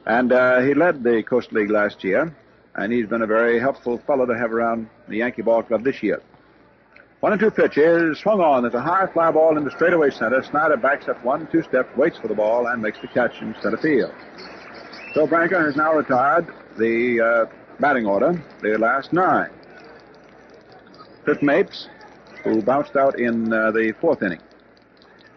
[0.06, 2.34] And uh, he led the Coast League last year.
[2.76, 6.02] And he's been a very helpful fellow to have around the Yankee Ball Club this
[6.02, 6.22] year.
[7.20, 8.62] One and two pitches, swung on.
[8.62, 10.42] There's a high fly ball into straightaway center.
[10.42, 13.54] Snider backs up one, two steps, waits for the ball, and makes the catch in
[13.62, 14.12] center field.
[15.14, 16.46] So Branca has now retired
[16.76, 19.50] the uh, batting order, the last nine.
[21.24, 21.88] Fifth Mapes,
[22.42, 24.40] who bounced out in uh, the fourth inning.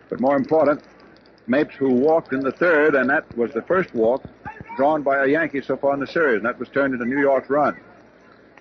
[0.10, 0.84] But more important,
[1.48, 4.24] Mapes, who walked in the third, and that was the first walk
[4.76, 7.20] drawn by a Yankee so far in the series, and that was turned into New
[7.20, 7.80] York's run.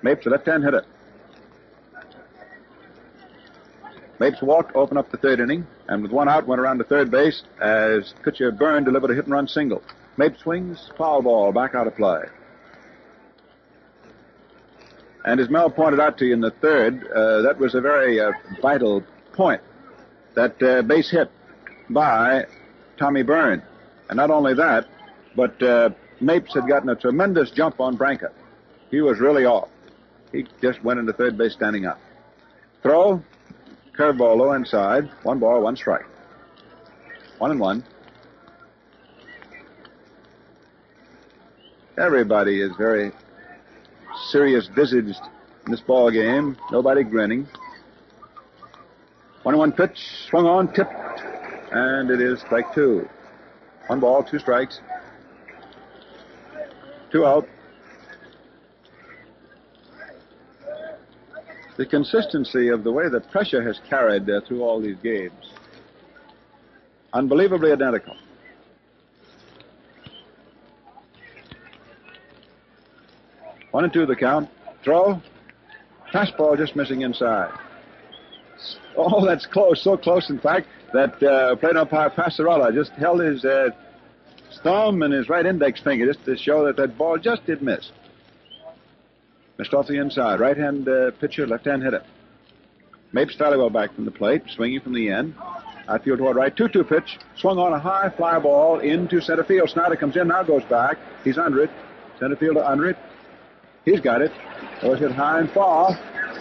[0.03, 0.85] Mapes, a left-hand hitter.
[4.19, 7.11] Mapes walked, opened up the third inning, and with one out, went around to third
[7.11, 9.83] base as pitcher Byrne delivered a hit and run single.
[10.17, 12.23] Mapes swings, foul ball, back out of play.
[15.27, 18.21] And as Mel pointed out to you in the third, uh, that was a very
[18.21, 18.31] uh,
[18.63, 19.03] vital
[19.33, 19.61] point.
[20.35, 21.31] That uh, base hit
[21.91, 22.47] by
[22.97, 23.63] Tommy Byrne.
[24.09, 24.87] And not only that,
[25.37, 25.91] but uh,
[26.21, 28.33] Mapes had gotten a tremendous jump on Branca.
[28.91, 29.69] He was really off.
[30.33, 32.01] He just went into third base standing up.
[32.83, 33.23] Throw,
[33.97, 36.07] curveball low inside, one ball, one strike.
[37.39, 37.85] One and one.
[41.99, 43.13] Everybody is very
[44.31, 45.21] serious visaged
[45.67, 46.57] in this ball game.
[46.71, 47.47] Nobody grinning.
[49.43, 49.99] One and one pitch,
[50.29, 50.93] swung on, tipped,
[51.73, 53.09] and it is strike two.
[53.87, 54.81] One ball, two strikes.
[57.11, 57.49] Two out.
[61.77, 65.33] The consistency of the way that pressure has carried uh, through all these games.
[67.13, 68.17] Unbelievably identical.
[73.71, 74.49] One and two the count.
[74.83, 75.21] Throw.
[76.13, 77.53] Fastball just missing inside.
[78.97, 79.85] Oh, that's close.
[79.85, 83.69] So close, in fact, that uh, umpire Passarella just held his uh,
[84.63, 87.91] thumb and his right index finger just to show that that ball just did miss.
[89.59, 90.41] Missed off the inside.
[90.41, 92.03] Right hand uh, pitcher, left hand hitter.
[93.13, 95.35] Mapes fairly well back from the plate, swinging from the end.
[95.89, 97.19] Outfield toward right, 2 2 pitch.
[97.37, 99.71] Swung on a high fly ball into center field.
[99.71, 100.99] Snider comes in, now goes back.
[101.25, 101.71] He's under it.
[102.19, 102.97] Center fielder under it.
[103.85, 104.33] He's got it.
[104.83, 105.93] Was hit high and far.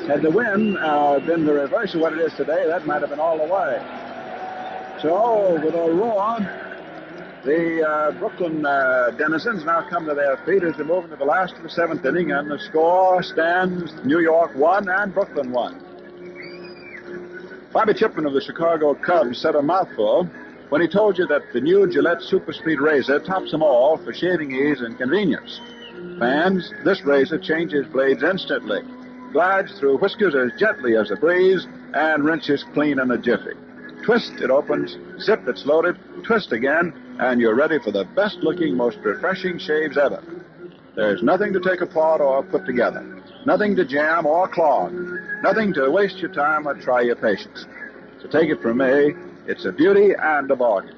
[0.08, 3.10] Had the wind uh, been the reverse of what it is today, that might have
[3.12, 3.80] been all the way.
[5.02, 6.65] So, with a roar,
[7.46, 11.26] the uh, Brooklyn uh, denizens now come to their feet as they move into the
[11.26, 15.82] last of the seventh inning, and the score stands New York 1 and Brooklyn 1.
[17.72, 20.28] Bobby Chipman of the Chicago Cubs said a mouthful
[20.70, 24.12] when he told you that the new Gillette Super Speed Razor tops them all for
[24.12, 25.62] shaving ease and convenience.
[26.18, 28.82] Fans, this razor changes blades instantly,
[29.32, 33.54] glides through whiskers as gently as a breeze, and rinses clean in a jiffy.
[34.06, 34.96] Twist, it opens.
[35.20, 35.98] Zip, it's loaded.
[36.24, 40.24] Twist again, and you're ready for the best looking, most refreshing shaves ever.
[40.96, 43.02] There's nothing to take apart or put together.
[43.48, 44.94] Nothing to jam or clog.
[45.42, 47.66] Nothing to waste your time or try your patience.
[48.22, 49.16] So take it from me,
[49.48, 50.96] it's a beauty and a bargain.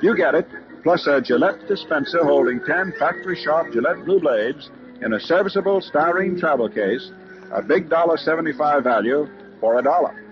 [0.00, 0.48] You get it,
[0.84, 4.70] plus a Gillette dispenser holding 10 factory sharp Gillette blue blades
[5.02, 7.10] in a serviceable styrene travel case,
[7.52, 9.28] a big dollar 75 value
[9.60, 10.27] for a dollar.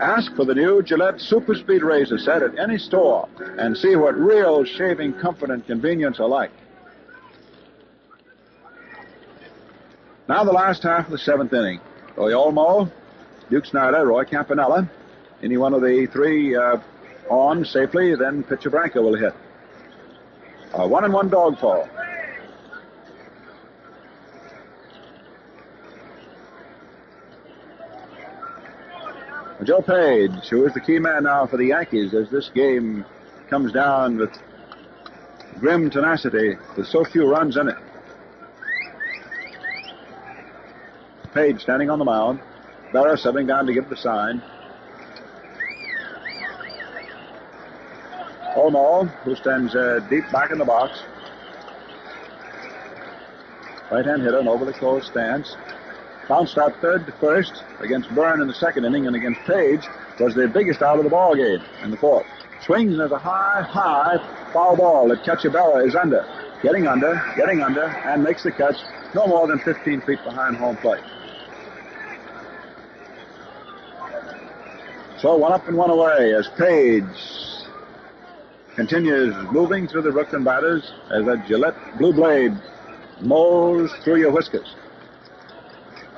[0.00, 3.28] Ask for the new Gillette Super Speed Razor set at any store
[3.58, 6.50] and see what real shaving comfort and convenience are like.
[10.28, 11.80] Now the last half of the seventh inning.
[12.16, 12.90] Roy Olmo,
[13.50, 14.88] Duke Snider, Roy Campanella.
[15.42, 16.78] Any one of the three uh,
[17.28, 19.34] on safely, then pitcher Branca will hit.
[20.74, 21.88] A one and one dog fall.
[29.64, 33.04] Joe Page, who is the key man now for the Yankees as this game
[33.48, 34.30] comes down with
[35.60, 37.76] grim tenacity with so few runs in it.
[41.32, 42.40] Page standing on the mound.
[42.92, 44.42] Berra settling down to give the sign.
[48.56, 51.02] Olmo, who stands uh, deep back in the box.
[53.90, 55.56] Right hand hitter, an the closed stance.
[56.32, 59.86] Bounced out third to first against Byrne in the second inning and against Page
[60.18, 62.24] was the biggest out of the ball game in the fourth.
[62.64, 66.24] Swings and a high, high foul ball that Cacciabella is under.
[66.62, 68.76] Getting under, getting under, and makes the catch
[69.14, 71.04] no more than 15 feet behind home plate.
[75.18, 77.04] So one up and one away as Page
[78.74, 82.58] continues moving through the Brooklyn batters as that Gillette blue blade
[83.20, 84.74] mows through your whiskers.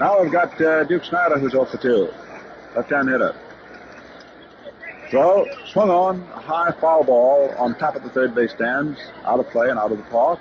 [0.01, 2.09] Now we've got uh, Duke Snider who's off the two.
[2.75, 3.35] Left-hand hitter.
[5.09, 9.39] Throw, swung on, a high foul ball on top of the third base stands, out
[9.39, 10.41] of play and out of the park.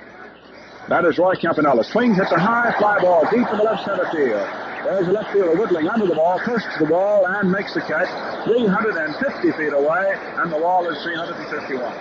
[0.89, 1.85] That is Roy Campanella.
[1.85, 4.60] Swings hits a high fly ball deep in the left center field.
[4.83, 8.09] There's a left fielder Woodling under the ball, pushes the ball, and makes the catch
[8.45, 11.93] 350 feet away, and the wall is 351.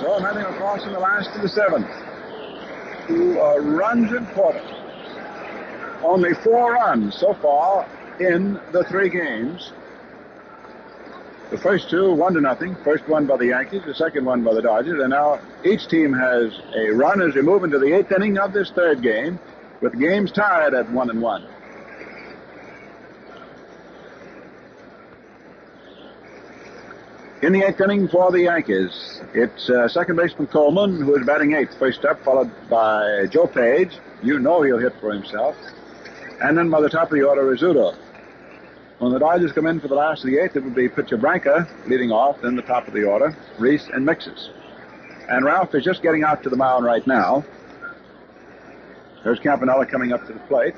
[0.00, 1.86] So nothing across in the last of the seventh.
[3.06, 4.26] Two uh, runs in.
[6.02, 7.86] Only four runs so far
[8.18, 9.72] in the three games.
[11.50, 12.76] The first two, one to nothing.
[12.84, 16.12] First one by the Yankees, the second one by the Dodgers, and now each team
[16.12, 19.40] has a run as we move into the eighth inning of this third game,
[19.80, 21.44] with games tied at one and one.
[27.42, 31.54] In the eighth inning for the Yankees, it's uh, second baseman Coleman who is batting
[31.54, 33.98] eighth, first up, followed by Joe Page.
[34.22, 35.56] You know he'll hit for himself.
[36.40, 37.96] And then by the top of the order, Rizzuto.
[39.00, 41.16] When the Dodgers come in for the last of the eighth, it would be Pitcher
[41.16, 44.50] Branca leading off, then the top of the order, Reese and Miksis.
[45.30, 47.42] And Ralph is just getting out to the mound right now.
[49.24, 50.74] There's Campanella coming up to the plate.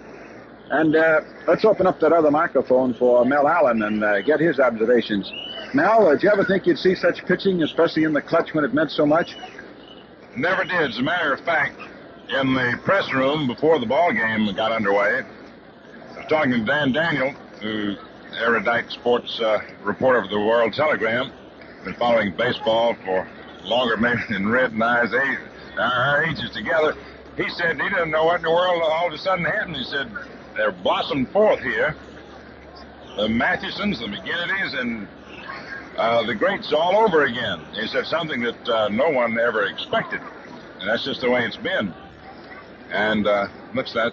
[0.70, 4.60] And uh, let's open up that other microphone for Mel Allen and uh, get his
[4.60, 5.28] observations.
[5.74, 8.64] Mel, uh, did you ever think you'd see such pitching, especially in the clutch when
[8.64, 9.34] it meant so much?
[10.36, 10.90] Never did.
[10.90, 11.76] As a matter of fact,
[12.28, 16.92] in the press room before the ball game got underway, I was talking to Dan
[16.92, 17.96] Daniel, who
[18.36, 21.32] erudite sports uh, reporter for the World Telegram,
[21.84, 23.28] been following baseball for
[23.64, 23.96] longer
[24.28, 25.38] than Red and I's age,
[25.78, 26.94] our ages together.
[27.36, 29.76] He said he didn't know what in the world all of a sudden happened.
[29.76, 30.10] He said
[30.56, 31.96] they're blossomed forth here.
[33.16, 35.08] The Mathewsons, the McGinnitys, and
[35.96, 37.60] uh, the greats all over again.
[37.74, 40.20] He said something that uh, no one ever expected,
[40.80, 41.94] and that's just the way it's been.
[42.90, 44.12] And uh, looks that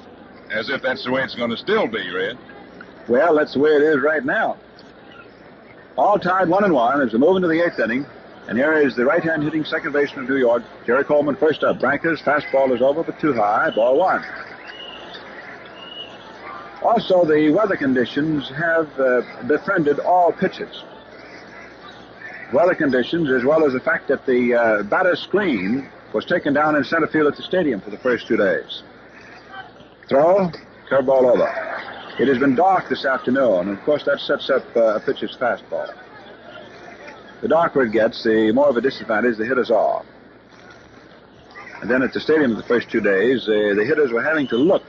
[0.52, 2.38] as if that's the way it's going to still be, Red.
[3.10, 4.58] Well, that's the way it is right now.
[5.98, 8.06] All tied one and one as we move into the eighth inning.
[8.48, 11.80] And here is the right-hand hitting second baseman of New York, Jerry Coleman, first up.
[11.80, 13.72] Branca's fastball is over, but too high.
[13.72, 14.24] Ball one.
[16.82, 20.84] Also, the weather conditions have uh, befriended all pitches.
[22.54, 26.76] Weather conditions, as well as the fact that the uh, batter screen was taken down
[26.76, 28.84] in center field at the stadium for the first two days.
[30.08, 30.50] Throw,
[30.90, 31.99] curveball over.
[32.20, 35.38] It has been dark this afternoon, and of course that sets up uh, a pitcher's
[35.38, 35.90] fastball.
[37.42, 40.04] The darker it gets, the more of a disadvantage the hitters are.
[41.82, 44.58] And then at the stadium the first two days, uh, the hitters were having to
[44.58, 44.84] look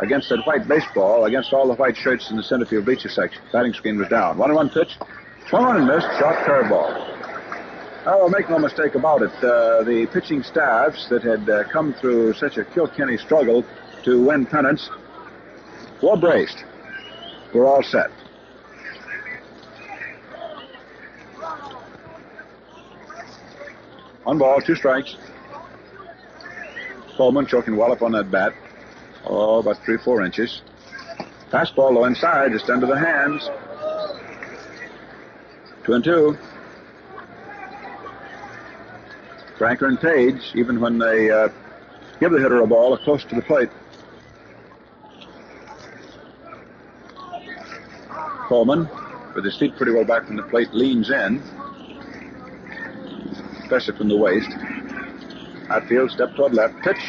[0.00, 3.40] against that white baseball, against all the white shirts in the center field bleacher section.
[3.50, 4.36] Batting screen was down.
[4.36, 4.98] One and one pitch.
[5.48, 6.08] Swung on and missed.
[6.18, 8.04] Short curveball.
[8.04, 9.32] Oh, make no mistake about it.
[9.42, 13.64] Uh, the pitching staffs that had uh, come through such a Kilkenny struggle
[14.02, 14.90] to win pennants
[16.02, 16.62] were braced.
[17.54, 18.10] We're all set.
[24.24, 25.16] One ball, two strikes.
[27.16, 28.54] Coleman choking well up on that bat.
[29.24, 30.62] Oh, about three, four inches.
[31.52, 33.48] Fastball low inside, just under the hands.
[35.84, 36.36] Two and two.
[39.58, 41.48] Branca and Page, even when they uh,
[42.18, 43.68] give the hitter a ball close to the plate.
[48.48, 48.88] Coleman,
[49.34, 51.42] with his feet pretty well back from the plate, leans in,
[53.62, 54.50] especially from the waist.
[55.70, 57.00] Outfield, step toward left, pitch,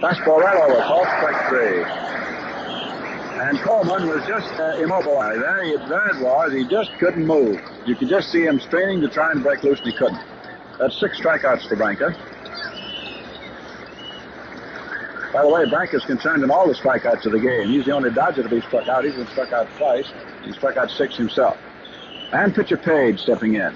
[0.00, 1.84] fastball right over, call strike three.
[3.42, 5.42] And Coleman was just uh, immobilized.
[5.42, 6.52] There, he, there it was.
[6.52, 7.60] He just couldn't move.
[7.86, 10.20] You could just see him straining to try and break loose, and he couldn't.
[10.78, 12.16] That's six strikeouts for Branca.
[15.32, 17.68] By the way, Branca's concerned in all the strikeouts of the game.
[17.68, 19.04] He's the only Dodger to be struck out.
[19.04, 20.12] He's been struck out twice.
[20.44, 21.56] He struck out six himself.
[22.32, 23.74] And pitcher Page stepping in.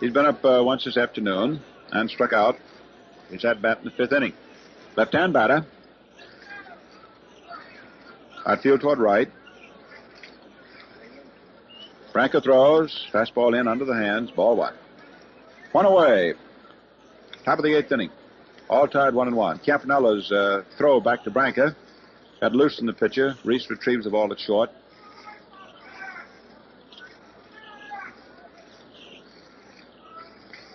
[0.00, 1.60] He's been up uh, once this afternoon
[1.92, 2.58] and struck out.
[3.30, 4.32] He's at bat in the fifth inning.
[4.96, 5.64] Left-hand batter.
[8.44, 9.30] Outfield toward right.
[12.12, 13.06] Branca throws.
[13.12, 14.30] Fastball in under the hands.
[14.30, 14.74] Ball one.
[15.72, 16.34] One away.
[17.46, 18.10] Top of the eighth inning.
[18.68, 19.60] All tied one and one.
[19.60, 21.76] Campanella's uh, throw back to Branca.
[22.40, 23.36] Got loose in the pitcher.
[23.44, 24.68] Reese retrieves the ball at short.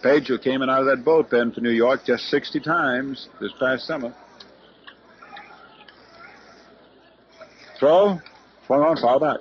[0.01, 3.51] Page, who came in out of that bullpen for New York just 60 times this
[3.59, 4.15] past summer.
[7.77, 8.17] Throw,
[8.65, 9.39] swung on, foul back.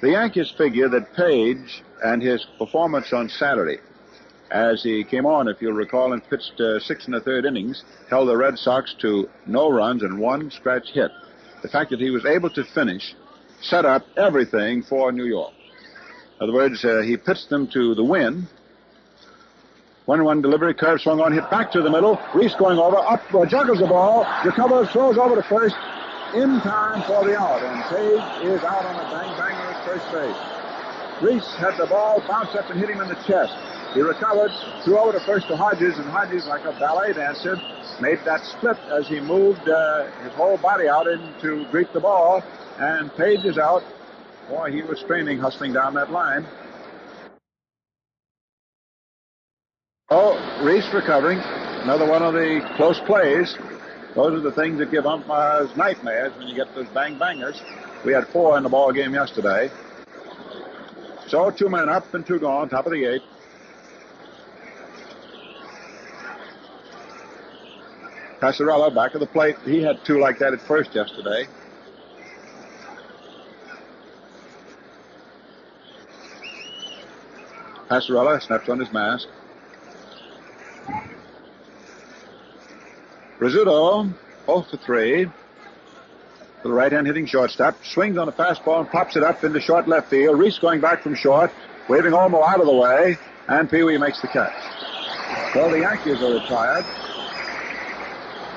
[0.00, 3.78] The Yankees figure that Page and his performance on Saturday,
[4.54, 7.82] as he came on, if you'll recall, and pitched uh, six and a third innings,
[8.08, 11.10] held the Red Sox to no runs and one scratch hit.
[11.62, 13.16] The fact that he was able to finish
[13.60, 15.52] set up everything for New York.
[16.38, 18.46] In other words, uh, he pitched them to the win.
[20.06, 22.20] One one delivery, curve swung on, hit back to the middle.
[22.34, 25.74] Reese going over, up, uh, juggles the ball, recovers, throws over to first,
[26.36, 27.60] in time for the out.
[27.62, 31.22] And Page is out on a bang banger at first base.
[31.22, 33.56] Reese had the ball bounce up and hit him in the chest.
[33.94, 34.50] He recovered,
[34.82, 37.56] threw over to first to Hodges, and Hodges, like a ballet dancer,
[38.02, 42.00] made that split as he moved uh, his whole body out in to greet the
[42.00, 42.42] ball.
[42.80, 43.84] And Page is out.
[44.48, 46.44] Boy, he was straining, hustling down that line.
[50.10, 50.34] Oh,
[50.64, 51.38] Reese recovering.
[51.38, 53.56] Another one of the close plays.
[54.16, 57.62] Those are the things that give umpires nightmares when you get those bang bangers.
[58.04, 59.70] We had four in the ball game yesterday.
[61.28, 63.33] So two men up and two gone, top of the eighth.
[68.44, 69.56] Passarella back of the plate.
[69.64, 71.46] He had two like that at first yesterday.
[77.88, 79.28] Passarella snaps on his mask.
[83.38, 84.12] Rizzuto,
[84.44, 85.26] 0 for 3.
[86.64, 87.82] The right hand hitting shortstop.
[87.82, 90.38] Swings on a fastball and pops it up into short left field.
[90.38, 91.50] Reese going back from short,
[91.88, 93.16] waving Olmo out of the way,
[93.48, 94.52] and Pee Wee makes the catch.
[95.54, 96.84] Well, the Yankees are retired.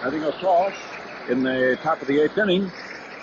[0.03, 0.75] Heading across
[1.29, 2.71] in the top of the eighth inning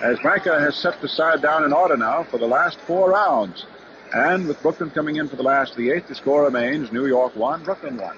[0.03, 3.65] as Branca has set the side down in order now for the last four rounds.
[4.13, 7.07] And with Brooklyn coming in for the last of the eighth, the score remains New
[7.07, 8.17] York 1, Brooklyn 1.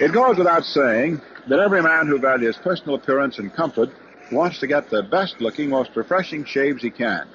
[0.00, 3.90] It goes without saying that every man who values personal appearance and comfort
[4.32, 7.28] wants to get the best looking, most refreshing shaves he can.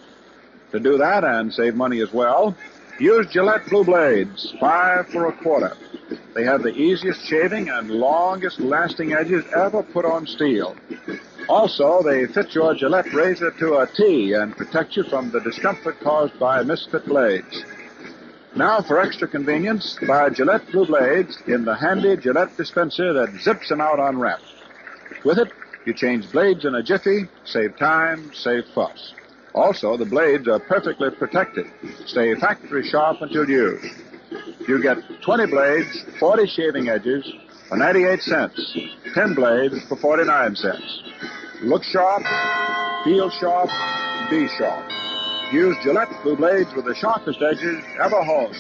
[0.72, 2.56] To do that and save money as well,
[3.00, 5.76] use Gillette Blue Blades, five for a quarter.
[6.34, 10.76] They have the easiest shaving and longest lasting edges ever put on steel.
[11.50, 16.00] Also, they fit your Gillette razor to a T and protect you from the discomfort
[16.00, 17.64] caused by misfit blades.
[18.56, 23.70] Now, for extra convenience, buy Gillette Blue Blades in the handy Gillette dispenser that zips
[23.70, 24.42] them out on wrap.
[25.24, 25.52] With it,
[25.86, 29.14] you change blades in a jiffy, save time, save fuss.
[29.53, 31.68] Also, the blades are perfectly protected.
[32.06, 33.86] Stay factory sharp until used.
[34.68, 37.30] You get 20 blades, 40 shaving edges
[37.68, 38.78] for 98 cents.
[39.14, 41.03] 10 blades for 49 cents.
[41.64, 42.23] Look sharp,
[43.03, 43.69] feel sharp,
[44.30, 44.90] be sharp.
[45.52, 48.56] Use Gillette Blue Blades with the sharpest edges ever honed.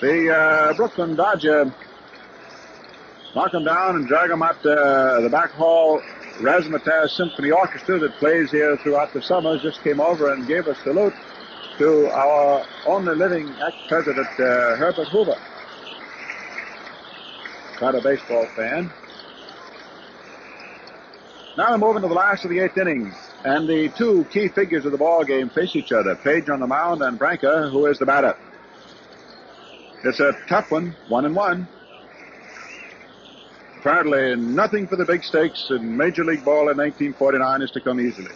[0.00, 1.74] The uh, Brooklyn Dodger
[3.34, 6.00] knock him down and drag him out uh, the back hall.
[6.40, 10.74] Razzmatazz Symphony Orchestra that plays here throughout the summer just came over and gave a
[10.82, 11.14] salute
[11.78, 15.36] to our only living ex-president, uh, Herbert Hoover.
[17.80, 18.92] Not a baseball fan.
[21.56, 23.14] Now we're moving to the last of the eighth innings,
[23.44, 26.66] and the two key figures of the ball game face each other: Page on the
[26.66, 28.36] mound and Branca, who is the batter.
[30.04, 31.66] It's a tough one, one and one.
[33.86, 38.00] Apparently, nothing for the big stakes in Major League Ball in 1949 is to come
[38.00, 38.32] easily.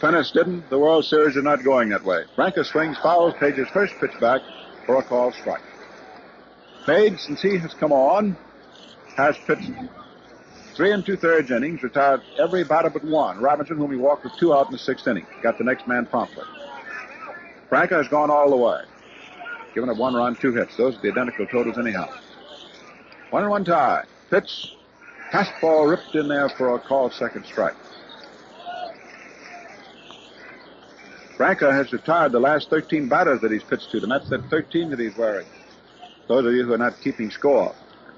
[0.00, 0.70] Pennant didn't.
[0.70, 2.24] The World Series are not going that way.
[2.36, 4.40] Branca swings, fouls Page's first pitch back
[4.86, 5.60] for a called strike.
[6.86, 8.34] Page, since he has come on,
[9.14, 9.70] has pitched
[10.74, 13.38] three and two thirds innings, retired every batter but one.
[13.42, 16.06] Robinson, whom he walked with two out in the sixth inning, got the next man
[16.06, 16.44] promptly.
[17.68, 18.80] Branca has gone all the way,
[19.74, 20.74] given up one run, two hits.
[20.78, 22.08] Those are the identical totals anyhow.
[23.28, 24.04] One and one tie.
[24.30, 24.74] Pitch,
[25.32, 27.74] fastball ripped in there for a called second strike.
[31.36, 34.10] Branca has retired the last 13 batters that he's pitched to them.
[34.10, 35.46] That's the 13 that he's wearing.
[36.28, 37.74] Those of you who are not keeping score,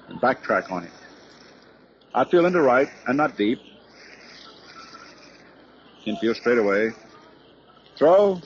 [0.09, 0.93] and backtrack on him.
[2.15, 3.61] Outfield into right and not deep.
[6.05, 6.91] Infield straight away.
[7.97, 8.41] Throw.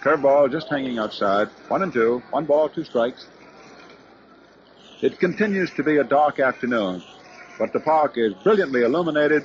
[0.00, 1.48] Curveball just hanging outside.
[1.68, 2.22] One and two.
[2.30, 3.26] One ball, two strikes.
[5.00, 7.02] It continues to be a dark afternoon,
[7.62, 9.44] but the park is brilliantly illuminated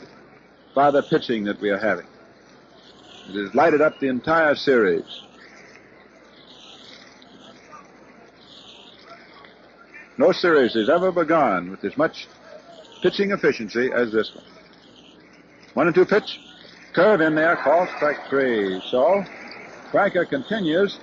[0.73, 2.07] by the pitching that we are having.
[3.29, 5.21] It has lighted up the entire series.
[10.17, 12.27] No series has ever begun with as much
[13.03, 14.45] pitching efficiency as this one.
[15.75, 16.39] One and two pitch.
[16.93, 18.81] Curve in there, call strike three.
[18.89, 19.23] So,
[19.91, 20.97] Branca continues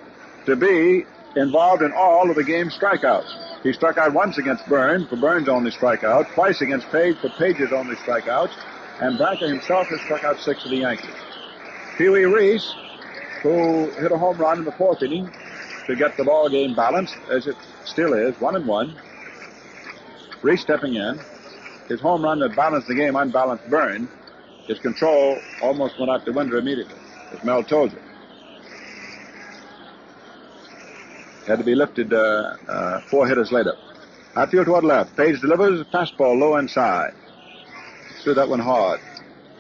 [0.47, 1.05] to be
[1.37, 3.54] involved in all of the game's strikeouts.
[3.65, 7.73] He struck out once against Byrne for Byrne's only strikeout, twice against Page for Page's
[7.73, 8.53] only strikeouts,
[9.01, 11.15] and Branca himself has struck out six of the Yankees.
[11.97, 12.71] Pee Wee Reese,
[13.43, 15.33] who hit a home run in the fourth inning
[15.87, 18.95] to get the ball game balanced, as it still is, one and one.
[20.43, 21.19] Reese stepping in.
[21.89, 24.09] His home run that balanced the game unbalanced Byrne.
[24.67, 26.97] His control almost went out the window immediately,
[27.33, 27.99] as Mel told you.
[31.47, 33.75] Had to be lifted uh, uh, four hitters later.
[34.35, 35.15] Outfield toward left.
[35.17, 37.13] Page delivers fastball low inside.
[38.23, 39.01] Threw that one hard.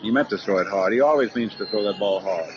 [0.00, 0.92] He meant to throw it hard.
[0.92, 2.52] He always means to throw that ball hard.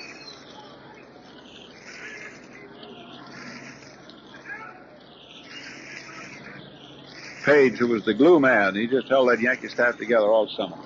[7.43, 10.77] Page, who was the glue man, he just held that Yankee staff together all summer.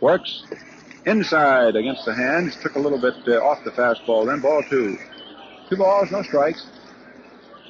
[0.00, 0.44] Works
[1.06, 4.98] inside against the hands, took a little bit uh, off the fastball, then ball two.
[5.70, 6.66] Two balls, no strikes.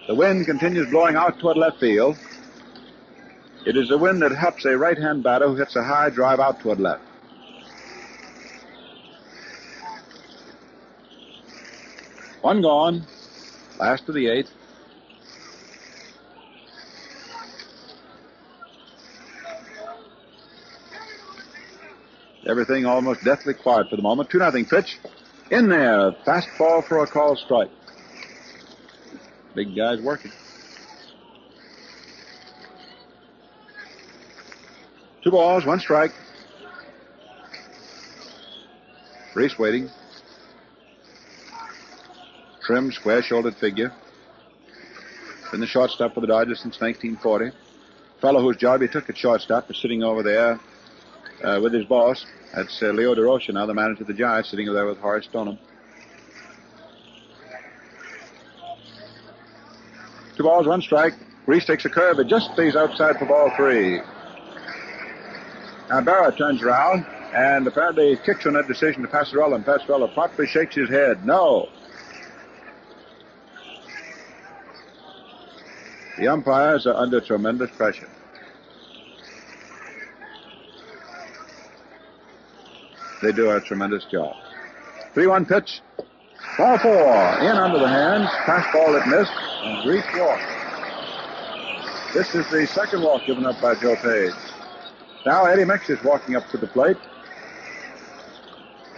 [0.08, 2.16] The wind continues blowing out toward left field.
[3.66, 6.40] It is the wind that helps a right hand batter who hits a high drive
[6.40, 7.02] out toward left.
[12.40, 13.06] One gone.
[13.78, 14.50] Last of the eighth.
[22.48, 24.30] Everything almost deathly quiet for the moment.
[24.30, 24.98] 2 nothing pitch.
[25.50, 26.12] In there.
[26.26, 27.68] Fastball for a call strike.
[29.54, 30.32] Big guy's working.
[35.22, 36.12] Two balls, one strike.
[39.34, 39.90] Reese waiting.
[42.62, 43.92] Trim, square-shouldered figure.
[45.50, 47.50] Been the shortstop for the Dodgers since 1940.
[48.20, 50.60] Fellow whose job he took at shortstop is sitting over there
[51.42, 52.24] uh, with his boss.
[52.54, 55.26] That's uh, Leo Durocher now, the manager of the Giants, sitting over there with Horace
[55.26, 55.58] Stoneham.
[60.40, 61.12] Two balls, one strike.
[61.44, 62.18] Reese takes a curve.
[62.18, 63.98] It just stays outside for ball three.
[65.90, 67.04] Now Berra turns around
[67.34, 71.26] and apparently kicks on that decision to Passarella, and Passarella promptly shakes his head.
[71.26, 71.68] No.
[76.16, 78.08] The umpires are under tremendous pressure.
[83.20, 84.34] They do a tremendous job.
[85.14, 85.82] 3-1 pitch.
[86.56, 87.38] Ball four.
[87.40, 88.30] In under the hands.
[88.46, 89.49] Fastball that missed.
[89.62, 90.40] And Reese walk.
[92.14, 94.32] This is the second walk given up by Joe Page.
[95.26, 96.96] Now Eddie Miksis walking up to the plate.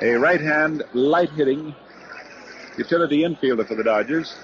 [0.01, 1.74] A right-hand, light-hitting
[2.78, 4.34] utility infielder for the Dodgers,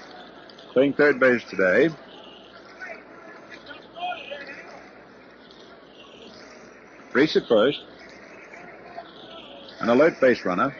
[0.73, 1.89] playing third base today.
[7.13, 7.81] Reese at first.
[9.79, 10.75] An alert base runner.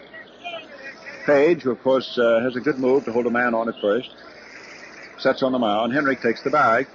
[1.26, 3.76] Page, who of course uh, has a good move to hold a man on at
[3.82, 4.10] first,
[5.20, 5.94] sets on the mound.
[5.94, 6.88] Henrich takes the bag.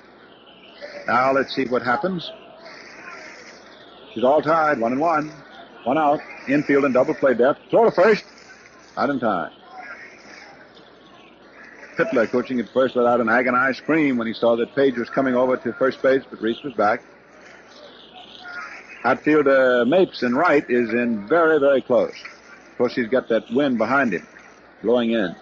[1.07, 2.31] Now let's see what happens.
[4.13, 5.33] She's all tied, one and one.
[5.85, 6.21] One out.
[6.49, 7.61] Infield and double play depth.
[7.71, 8.25] Throw to first.
[8.97, 9.53] Out in time.
[11.97, 15.09] Pitler coaching at first let out an agonized scream when he saw that Page was
[15.11, 17.03] coming over to first base, but Reese was back.
[19.05, 22.15] Outfielder Mapes in right is in very, very close.
[22.73, 24.27] Of course, he's got that wind behind him,
[24.83, 25.37] blowing in.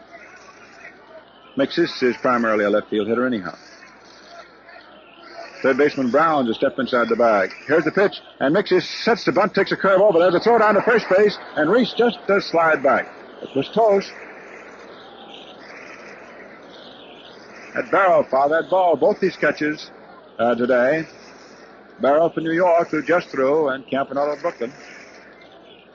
[1.57, 3.55] Miksis is primarily a left field hitter anyhow.
[5.63, 7.53] Third baseman Brown just step inside the bag.
[7.67, 10.19] Here's the pitch, and Miksis sets the bunt, takes a curve over.
[10.19, 13.07] There's a throw down to first base, and Reese just does slide back.
[13.43, 14.11] It was close.
[17.75, 19.91] That Berra fouled that ball, both these catches
[20.39, 21.07] uh, today.
[22.01, 24.73] Berra for New York, who just threw, and Campanella of Brooklyn.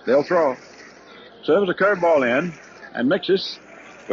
[0.05, 0.55] They'll throw.
[1.47, 2.53] Was a curveball in,
[2.93, 3.57] and Miksis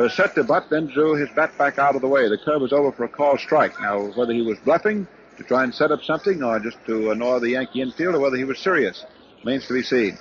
[0.02, 2.28] was set to butt, then drew his bat back out of the way.
[2.28, 3.80] The curve was over for a call strike.
[3.80, 5.06] Now, whether he was bluffing
[5.36, 8.36] to try and set up something or just to annoy the Yankee infield or whether
[8.36, 9.04] he was serious
[9.44, 10.18] remains to be seen.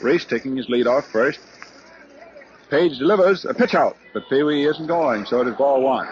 [0.00, 1.40] Reese taking his lead off first.
[2.70, 6.06] Page delivers a pitch out, but Pee Wee isn't going, so it is ball one.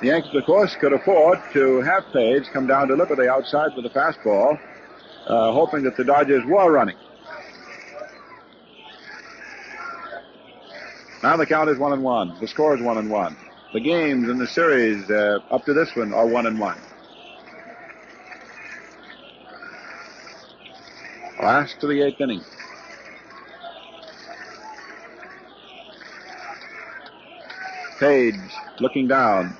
[0.00, 3.84] The Yankees, of course, could afford to have Page come down to deliberately outside with
[3.84, 4.58] a fastball,
[5.26, 6.96] uh, hoping that the Dodgers were running.
[11.22, 12.38] Now the count is one and one.
[12.40, 13.36] The score is one and one.
[13.72, 16.78] The games in the series uh, up to this one are one and one.
[21.42, 22.42] Last to the eighth inning.
[27.98, 28.34] Page
[28.80, 29.56] looking down,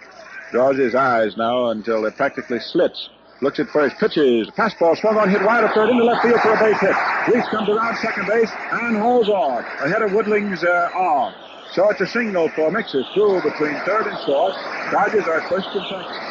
[0.53, 3.09] draws his eyes now until they're practically slits.
[3.41, 6.55] Looks at first, pitches, fastball swung on, hit wide of third into left field for
[6.55, 6.95] a base hit.
[7.33, 11.35] Reese comes around second base and holds on ahead of Woodling's uh, arm.
[11.73, 14.55] So it's a single for Miksis through between third and fourth.
[14.91, 16.29] Dodgers are first and second.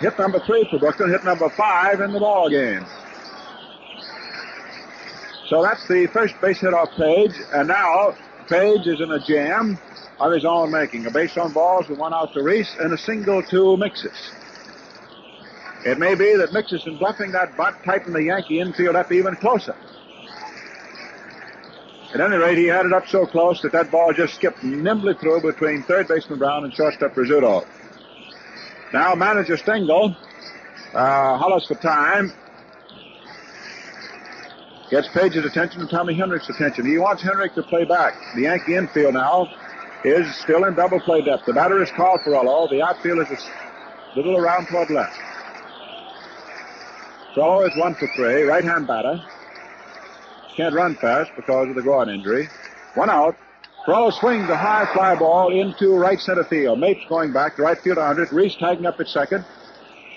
[0.00, 2.84] Hit number three for Brooklyn, hit number five in the ball game.
[5.48, 8.14] So that's the first base hit off Page, and now
[8.48, 9.78] Page is in a jam
[10.20, 11.06] of his own making.
[11.06, 14.43] A base on balls with one out to Reese and a single to Miksis.
[15.84, 19.36] It may be that Miksis in bluffing that bunt tightened the Yankee infield up even
[19.36, 19.76] closer.
[22.14, 25.14] At any rate, he had it up so close that that ball just skipped nimbly
[25.14, 27.66] through between third baseman Brown and shortstop Rizzuto.
[28.92, 30.16] Now manager Stengel
[30.94, 32.32] uh, hollers for time.
[34.90, 36.86] Gets Page's attention and Tommy Henrich's attention.
[36.86, 38.14] He wants Henrich to play back.
[38.36, 39.48] The Yankee infield now
[40.04, 41.46] is still in double play depth.
[41.46, 42.70] The batter is called Furillo.
[42.70, 45.18] The outfield is a little around toward left.
[47.34, 48.42] Furillo is one for three.
[48.42, 49.20] Right hand batter.
[50.56, 52.48] Can't run fast because of the groin injury.
[52.94, 53.36] One out.
[53.84, 56.78] Furillo swings a high fly ball into right center field.
[56.78, 58.32] Mapes going back to right field 100.
[58.32, 59.44] Reese tagging up at second.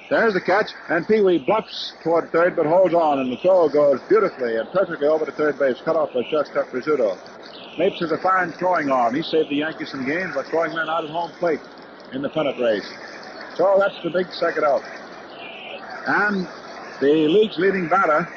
[0.09, 3.67] There's the catch, and Pee Wee bluffs toward third, but holds on, and the throw
[3.67, 7.17] goes beautifully and perfectly over to third base, cut off by shortstop Rizzuto.
[7.77, 9.15] Mapes has a fine throwing arm.
[9.15, 11.59] He saved the Yankees some games by throwing men out at home plate
[12.13, 12.87] in the pennant race.
[13.55, 14.83] So that's the big second out.
[16.07, 16.47] And
[16.99, 18.27] the league's leading batter,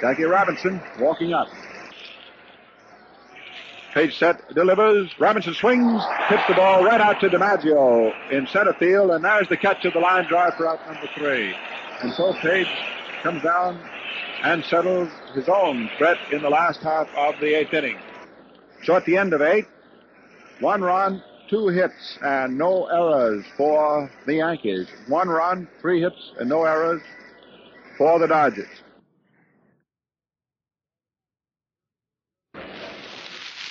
[0.00, 1.48] Jackie Robinson, walking up.
[3.94, 5.08] Page set, delivers.
[5.20, 9.56] Robinson swings, hits the ball right out to DiMaggio in center field, and there's the
[9.56, 11.54] catch of the line drive for out number three.
[12.02, 12.66] And so Page
[13.22, 13.80] comes down
[14.42, 17.96] and settles his own threat in the last half of the eighth inning.
[18.82, 19.66] So at the end of eight,
[20.60, 24.88] one run, two hits, and no errors for the Yankees.
[25.08, 27.02] One run, three hits, and no errors
[27.98, 28.68] for the Dodgers.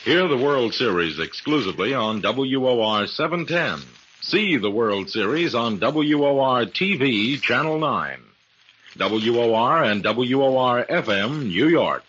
[0.03, 3.79] Hear the World Series exclusively on WOR 710.
[4.21, 8.19] See the World Series on WOR TV, Channel 9.
[8.97, 12.03] WOR and WOR FM, New York.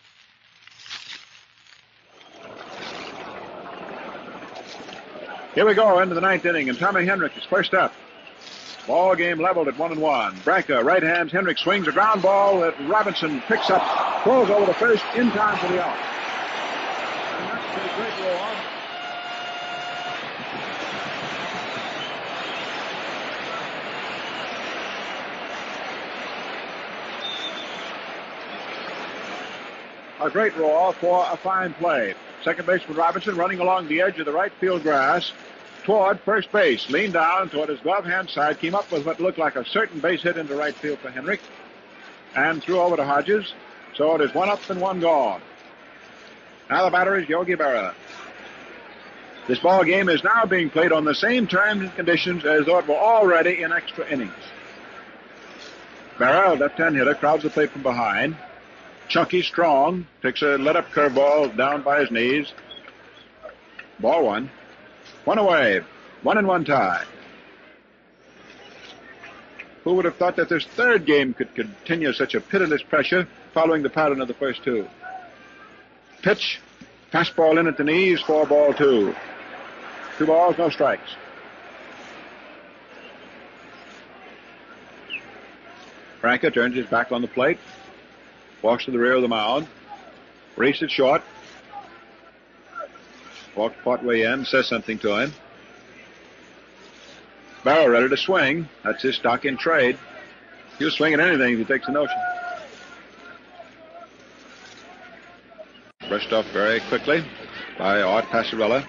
[5.54, 7.94] Here we go into the ninth inning, and Tommy Henrich is first up.
[8.88, 10.36] Ball game leveled at one and one.
[10.42, 11.30] Branca, right hands.
[11.30, 15.56] Henrich swings a ground ball that Robinson picks up, throws over the first in time
[15.58, 15.96] for the out.
[30.20, 30.26] A great roll.
[30.26, 32.14] A great roll for a fine play.
[32.44, 35.32] Second baseman Robinson running along the edge of the right field grass
[35.84, 36.90] toward first base.
[36.90, 39.98] Leaned down toward his glove hand side, came up with what looked like a certain
[39.98, 41.40] base hit into right field for Henrich,
[42.36, 43.54] and threw over to Hodges.
[43.94, 45.40] So it is one up and one gone.
[46.68, 47.94] Now the batter is Yogi Berra.
[49.48, 52.78] This ball game is now being played on the same terms and conditions as though
[52.78, 54.32] it were already in extra innings.
[56.18, 58.36] Berra, left-hand hitter, crowds the plate from behind.
[59.08, 62.52] Chunky, strong, takes a let-up curveball down by his knees.
[64.00, 64.50] Ball one.
[65.24, 65.82] One away.
[66.22, 67.04] One and one tie.
[69.84, 73.82] Who would have thought that this third game could continue such a pitiless pressure following
[73.82, 74.88] the pattern of the first two?
[76.22, 76.60] Pitch.
[77.12, 78.20] Fastball in at the knees.
[78.22, 79.14] Four ball two.
[80.16, 81.10] Two balls, no strikes.
[86.20, 87.58] Branca turns his back on the plate.
[88.64, 89.68] Walks to the rear of the mound.
[90.56, 91.22] Races it short.
[93.54, 95.34] Walks partway in, says something to him.
[97.62, 98.66] Berra ready to swing.
[98.82, 99.98] That's his stock in trade.
[100.78, 102.16] He'll swing at anything if he takes a notion.
[106.08, 107.22] Brushed off very quickly
[107.76, 108.86] by Art Passarella.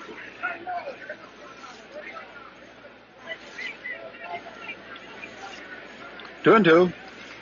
[6.46, 6.94] Two and two.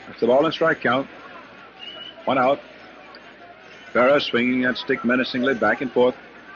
[0.07, 1.07] That's the ball and strike count.
[2.25, 2.59] One out.
[3.93, 6.15] Berra swinging that stick menacingly back and forth.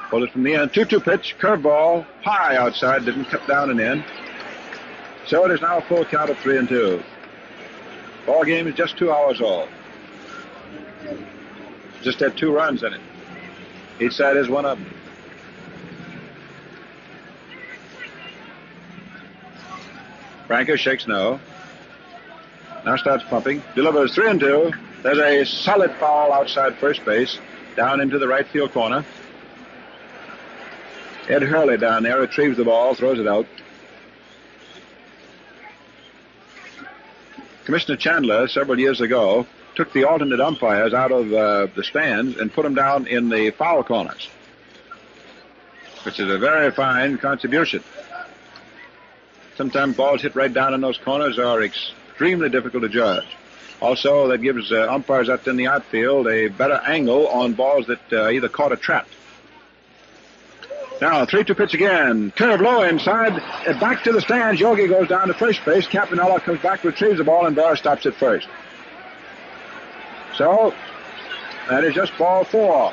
[0.10, 0.74] Pulled it from the end.
[0.74, 1.36] 2 2 pitch.
[1.40, 2.06] Curveball.
[2.24, 3.06] High outside.
[3.06, 4.04] Didn't cut down and in.
[5.26, 7.04] So it is now a full count of 3 and 2.
[8.28, 9.70] Ball game is just two hours old.
[12.02, 13.02] Just had two runs in it.
[14.02, 14.78] Each side is one up.
[20.48, 21.40] Branca shakes no.
[22.86, 23.64] Now starts pumping.
[23.76, 24.74] Delivers three and two.
[25.04, 27.40] There's a solid foul outside first base,
[27.76, 29.06] down into the right field corner.
[31.30, 33.46] Ed Hurley down there retrieves the ball, throws it out.
[37.66, 39.46] Commissioner Chandler, several years ago,
[39.76, 43.52] took the alternate umpires out of uh, the stands and put them down in the
[43.52, 44.30] foul corners,
[46.04, 47.84] which is a very fine contribution.
[49.56, 53.28] Sometimes balls hit right down in those corners are extremely difficult to judge.
[53.80, 58.00] Also, that gives uh, umpires out in the outfield a better angle on balls that
[58.12, 59.14] uh, either caught or trapped.
[61.00, 62.32] Now, 3 2 pitch again.
[62.32, 63.34] Curve low inside.
[63.68, 64.60] Uh, back to the stands.
[64.60, 65.86] Yogi goes down to first base.
[65.86, 68.48] Campanella comes back, retrieves the ball, and Berra stops at first.
[70.36, 70.74] So,
[71.70, 72.92] that is just ball four.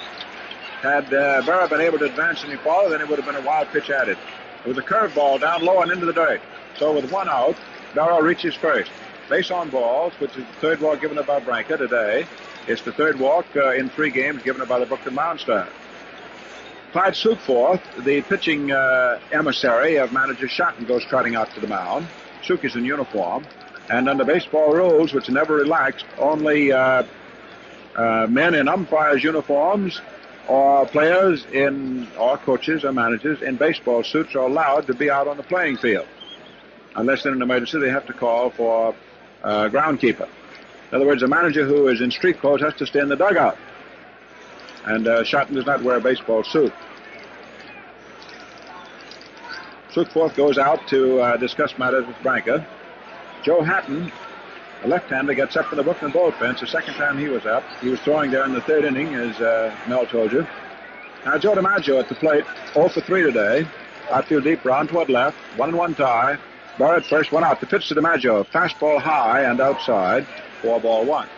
[0.83, 3.47] Had uh, Berra been able to advance any farther, then it would have been a
[3.47, 4.19] wild pitch at it.
[4.67, 6.43] Was a curveball down low and into the dirt.
[6.79, 7.57] So, with one out,
[7.95, 8.91] Berra reaches first.
[9.29, 12.27] Base on balls, which is the third walk given up by Branca today.
[12.67, 15.41] It's the third walk uh, in three games given up by the Brooklyn Mound.
[15.41, 22.07] Clyde Sukeforth, the pitching uh, emissary of manager Shotton, goes trotting out to the mound.
[22.43, 23.45] Suk is in uniform.
[23.91, 27.03] And under baseball rules, which are never relaxed, only uh,
[27.97, 30.01] uh, men in umpires' uniforms
[30.49, 35.27] or players in, or coaches or managers in baseball suits are allowed to be out
[35.27, 36.07] on the playing field.
[36.95, 38.95] Unless in an emergency, they have to call for
[39.45, 40.29] uh, groundkeeper.
[40.91, 43.17] In other words, a manager who is in street clothes has to stay in the
[43.17, 43.57] dugout.
[44.87, 46.73] And uh, Shotton does not wear a baseball suit.
[49.93, 52.67] Sukeforth goes out to uh, discuss matters with Branca.
[53.45, 54.11] Joe Hatten,
[54.83, 56.59] a left-hander, gets up for the Brooklyn bullpen.
[56.59, 57.63] the second time he was up.
[57.81, 60.47] He was throwing there in the third inning, as uh, Mel told you.
[61.25, 63.67] Now Joe DiMaggio at the plate, 0 for 3 today.
[64.11, 66.39] Outfield deep, round toward left, one and one tie.
[66.79, 67.61] Barrett first, one out.
[67.61, 70.27] The pitch to DiMaggio, fastball high and outside,
[70.61, 71.29] four ball one.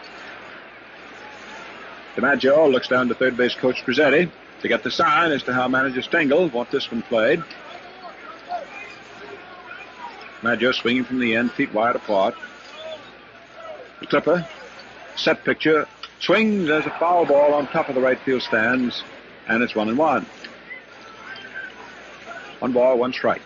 [2.17, 4.31] DiMaggio looks down to third base coach Crosetti
[4.63, 7.45] to get the sign as to how manager Stengel want this one played.
[10.43, 12.35] Maggio swinging from the end, feet wide apart.
[14.01, 14.49] The Clipper,
[15.17, 15.87] set picture,
[16.21, 19.03] swings as a foul ball on top of the right field stands,
[19.49, 20.25] and it's one and one.
[22.61, 23.43] One ball, one strike.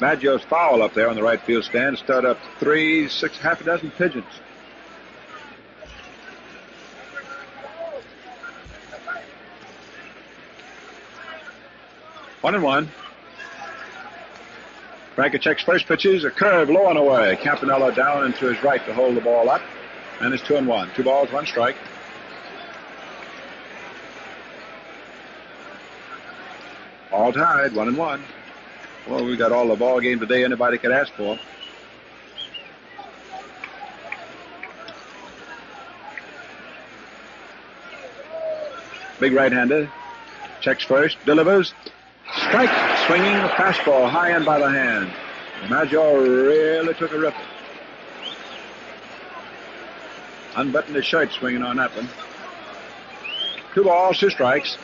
[0.00, 3.64] Maggio's foul up there on the right field stand stirred up three, six, half a
[3.64, 4.26] dozen pigeons.
[12.40, 12.90] One and one.
[15.16, 17.36] Branca checks first pitches, a curve low and away.
[17.36, 19.62] Campanella down and to his right to hold the ball up.
[20.20, 20.90] And it's two and one.
[20.94, 21.76] Two balls, one strike.
[27.12, 28.22] All tied, one and one.
[29.06, 31.38] Well, we got all the ball game today anybody could ask for.
[39.20, 39.90] Big right-hander.
[40.60, 41.74] Checks first, delivers.
[42.36, 42.70] Strike,
[43.06, 45.12] swinging the fastball high in by the hand.
[45.68, 47.34] Maggio really took a rip.
[50.56, 52.08] Unbuttoned his shirt swinging on that one.
[53.74, 54.78] Two balls, two strikes.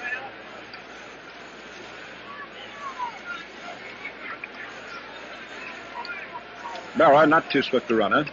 [6.94, 8.27] Berra, not too swift a runner.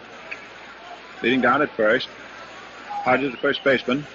[1.22, 2.10] Leading down at first.
[3.04, 4.06] Hodges, the first baseman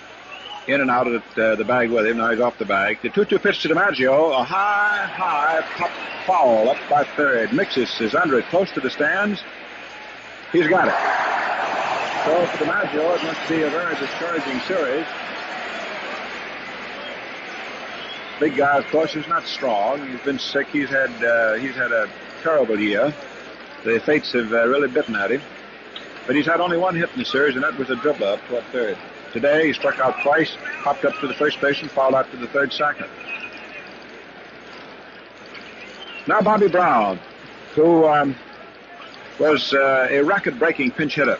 [0.66, 2.18] in and out of the, uh, the bag with him.
[2.18, 2.98] Now he's off the bag.
[3.02, 4.38] The 2 2 pitch to DiMaggio.
[4.38, 5.90] A high, high pop
[6.26, 7.50] foul up by third.
[7.50, 9.42] Miksis is under it, close to the stands.
[10.52, 10.94] He's got it.
[12.24, 15.06] So for DiMaggio, it must be a very discouraging series.
[18.38, 20.06] Big guy, of course, is not strong.
[20.06, 20.68] He's been sick.
[20.68, 22.08] He's had uh, he's had a
[22.42, 23.14] terrible year.
[23.84, 25.42] The fates have uh, really bitten at him.
[26.26, 28.46] But he's had only one hit in the series, and that was a dribbler up
[28.46, 28.96] toward third.
[29.32, 32.36] Today, he struck out twice, popped up to the first base, and fouled out to
[32.36, 33.08] the third second.
[36.28, 37.18] Now, Bobby Brown,
[37.74, 38.36] who um,
[39.40, 41.38] was uh, a record-breaking pinch hitter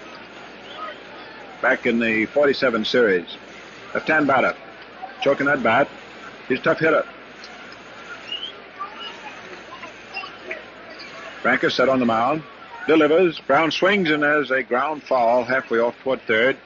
[1.61, 3.37] back in the 47 series.
[3.95, 4.57] Left-hand batter,
[5.21, 5.89] choking that bat.
[6.49, 7.07] He's a tough hitter.
[11.43, 12.43] Branca set on the mound,
[12.87, 13.41] delivers.
[13.41, 16.57] Brown swings and has a ground foul halfway off toward third.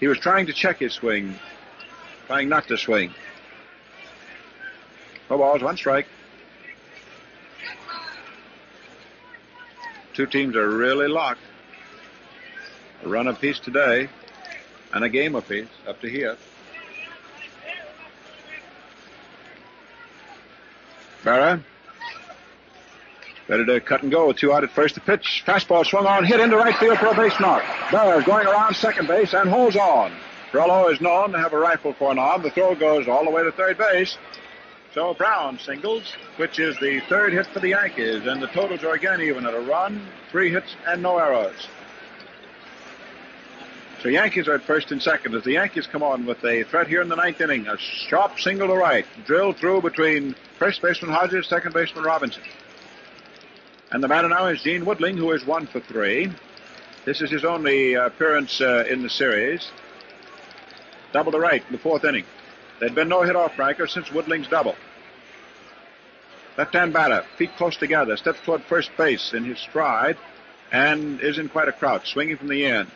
[0.00, 1.38] He was trying to check his swing,
[2.26, 3.14] trying not to swing.
[5.30, 6.06] No balls, one strike.
[10.14, 11.40] Two teams are really locked.
[13.04, 14.08] A run apiece today
[14.92, 16.36] and a game apiece up to here.
[21.22, 21.62] Berra
[23.48, 24.30] Ready to cut and go.
[24.32, 24.94] Two out at first.
[24.94, 25.42] The pitch.
[25.46, 27.64] Fastball swung on, hit into right field for a base knock.
[27.92, 30.12] Is going around second base and holds on.
[30.52, 32.42] Furillo is known to have a rifle for an arm.
[32.42, 34.18] The throw goes all the way to third base.
[34.94, 38.94] So Brown singles, which is the third hit for the Yankees, and the totals are
[38.94, 41.68] again even at a run, three hits, and no errors.
[44.02, 46.86] So Yankees are at first and second as the Yankees come on with a threat
[46.86, 47.66] here in the ninth inning.
[47.66, 52.42] A sharp single to right, drilled through between first baseman Hodges, second baseman Robinson.
[53.90, 56.30] And the batter now is Gene Woodling, who is one for three.
[57.06, 59.70] This is his only appearance uh, in the series.
[61.12, 62.24] Double to right in the fourth inning.
[62.80, 64.76] There'd been no hit off Branca since Woodling's double.
[66.58, 70.18] Left-hand batter, feet close together, steps toward first base in his stride,
[70.70, 72.90] and is in quite a crouch, swinging from the end.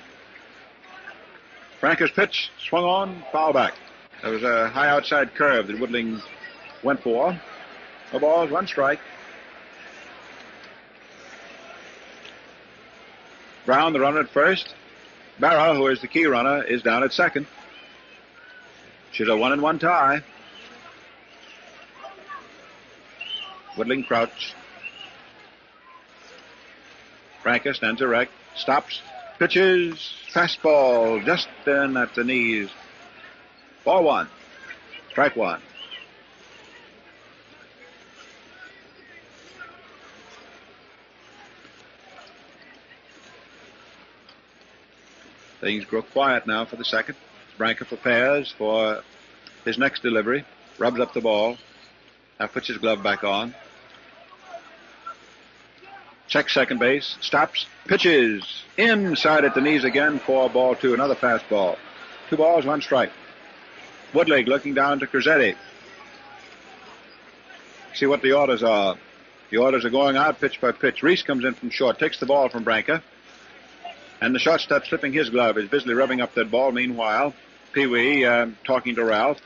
[1.81, 3.75] Branca's pitch swung on, foul back.
[4.21, 6.21] There was a high outside curve that Woodling
[6.83, 7.41] went for.
[8.13, 9.01] No balls, one strike.
[13.65, 14.75] Brown, the runner at first.
[15.41, 17.47] Berra, who is the key runner, is down at second.
[19.13, 20.23] She's a one and one tie.
[23.77, 24.55] Woodling crouch.
[27.43, 29.01] Branca stands erect, stops,
[29.39, 32.71] pitches, fastball just in at the knees.
[33.85, 34.29] Ball one.
[35.11, 35.61] Strike one.
[45.63, 47.15] Things grow quiet now for the second.
[47.57, 49.03] Branca prepares for
[49.65, 50.45] his next delivery.
[50.77, 51.57] Rubs up the ball.
[52.41, 53.55] Now puts his glove back on.
[56.27, 57.17] Checks second base.
[57.21, 57.67] Stops.
[57.87, 58.65] Pitches.
[58.77, 60.95] Inside at the knees again for ball two.
[60.95, 61.79] Another fastball.
[62.29, 63.13] Two balls, one strike.
[64.13, 65.55] Woodling looking down to Crosetti.
[67.95, 68.97] See what the orders are.
[69.51, 71.05] The orders are going out pitch by pitch.
[71.05, 73.01] Reese comes in from short, takes the ball from Branca.
[74.23, 76.71] And the shortstop slipping his glove is busily rubbing up that ball.
[76.71, 77.35] Meanwhile,
[77.73, 79.41] Pee Wee uh, talking to Ralph.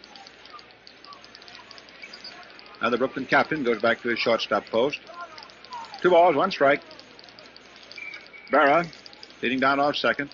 [2.82, 4.98] Now the Brooklyn captain goes back to his shortstop post.
[6.02, 6.82] Two balls, one strike.
[8.52, 8.86] Berra
[9.40, 10.28] leading down off second.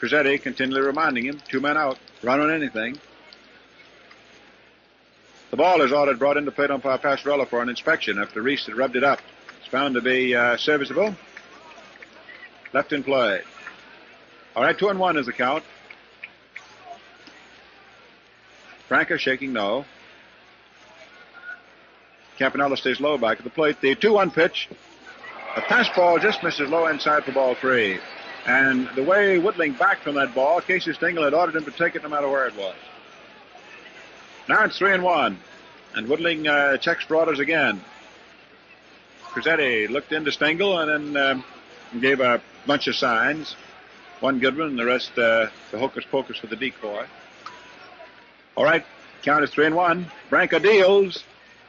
[0.00, 2.98] Crosetti continually reminding him, two men out, run on anything.
[5.52, 8.74] The ball is ordered brought into plate umpire Passarella for an inspection after Reese had
[8.74, 9.20] rubbed it up.
[9.60, 11.14] It's found to be uh, serviceable.
[12.72, 13.42] Left in play.
[14.54, 15.64] All right, two and one is the count.
[18.88, 19.86] Branca shaking no.
[22.36, 23.80] Campanella stays low back at the plate.
[23.80, 24.68] The 2-1 pitch.
[25.56, 27.98] A fastball just misses low inside for ball three.
[28.46, 31.94] And the way Woodling backed from that ball, Casey Stengel had ordered him to take
[31.94, 32.74] it no matter where it was.
[34.48, 35.38] Now it's 3 and 1.
[35.94, 37.80] And Woodling uh, checks for orders again.
[39.24, 41.44] Crosetti looked into Stengel and then um,
[42.00, 43.56] gave a bunch of signs.
[44.22, 47.06] One good one, and the rest uh, the hocus pocus for the decoy.
[48.54, 48.84] All right,
[49.22, 50.06] count is three and one.
[50.30, 51.24] Branca deals.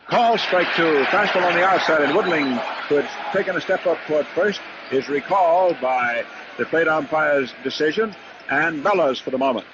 [0.06, 1.04] Call strike two.
[1.06, 2.60] Fastball on the outside, and Woodling,
[2.90, 6.26] who had taken a step up toward first, is recalled by
[6.60, 8.16] the plate umpire's decision,
[8.52, 9.66] and Bellows for the moment.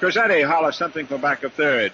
[0.00, 1.92] Crosetti hollers something from back of third.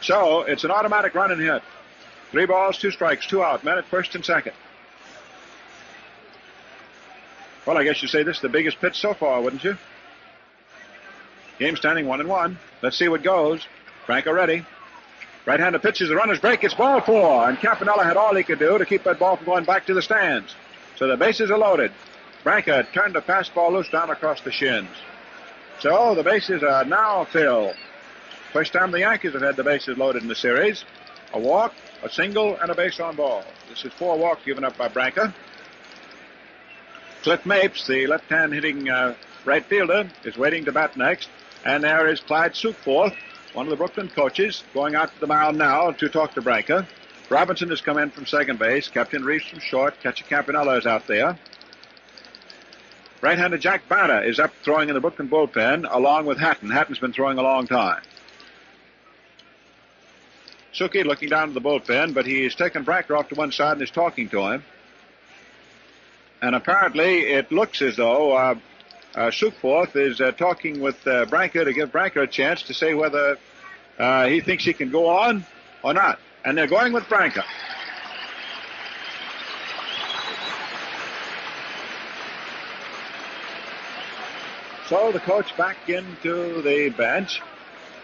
[0.00, 1.62] So it's an automatic run and hit.
[2.32, 3.62] Three balls, two strikes, two out.
[3.62, 4.54] Men at first and second.
[7.68, 9.76] Well, I guess you'd say this is the biggest pitch so far, wouldn't you?
[11.58, 12.58] Game standing one and one.
[12.80, 13.66] Let's see what goes.
[14.06, 14.64] Branca ready.
[15.44, 16.64] Right-handed pitches, the runners break.
[16.64, 19.44] It's ball four, and Campanella had all he could do to keep that ball from
[19.44, 20.54] going back to the stands.
[20.96, 21.92] So the bases are loaded.
[22.42, 24.88] Branca turned the fastball loose down across the shins.
[25.78, 27.76] So the bases are now filled.
[28.54, 30.86] First time the Yankees have had the bases loaded in the series.
[31.34, 33.44] A walk, a single, and a base on ball.
[33.68, 35.34] This is four walks given up by Branca.
[37.22, 39.14] Cliff Mapes, the left-hand hitting uh,
[39.44, 41.28] right fielder, is waiting to bat next.
[41.64, 43.16] And there is Clyde Sukeforth,
[43.52, 46.86] one of the Brooklyn coaches, going out to the mound now to talk to Branca.
[47.28, 48.88] Robinson has come in from second base.
[48.88, 50.00] Captain Reese from short.
[50.00, 51.36] Catcher Campanella is out there.
[53.20, 56.70] Right-handed Jack Banta is up throwing in the Brooklyn bullpen along with Hatten.
[56.70, 58.00] Hatten's been throwing a long time.
[60.72, 63.82] Suki looking down to the bullpen, but he's taken Branca off to one side and
[63.82, 64.64] is talking to him.
[66.40, 68.54] And apparently it looks as though uh,
[69.14, 72.94] uh, Sukeforth is uh, talking with uh, Branca to give Branca a chance to say
[72.94, 73.36] whether
[73.98, 75.44] uh, he thinks he can go on
[75.82, 76.20] or not.
[76.44, 77.44] And they're going with Branca.
[84.88, 87.42] So the coach back into the bench.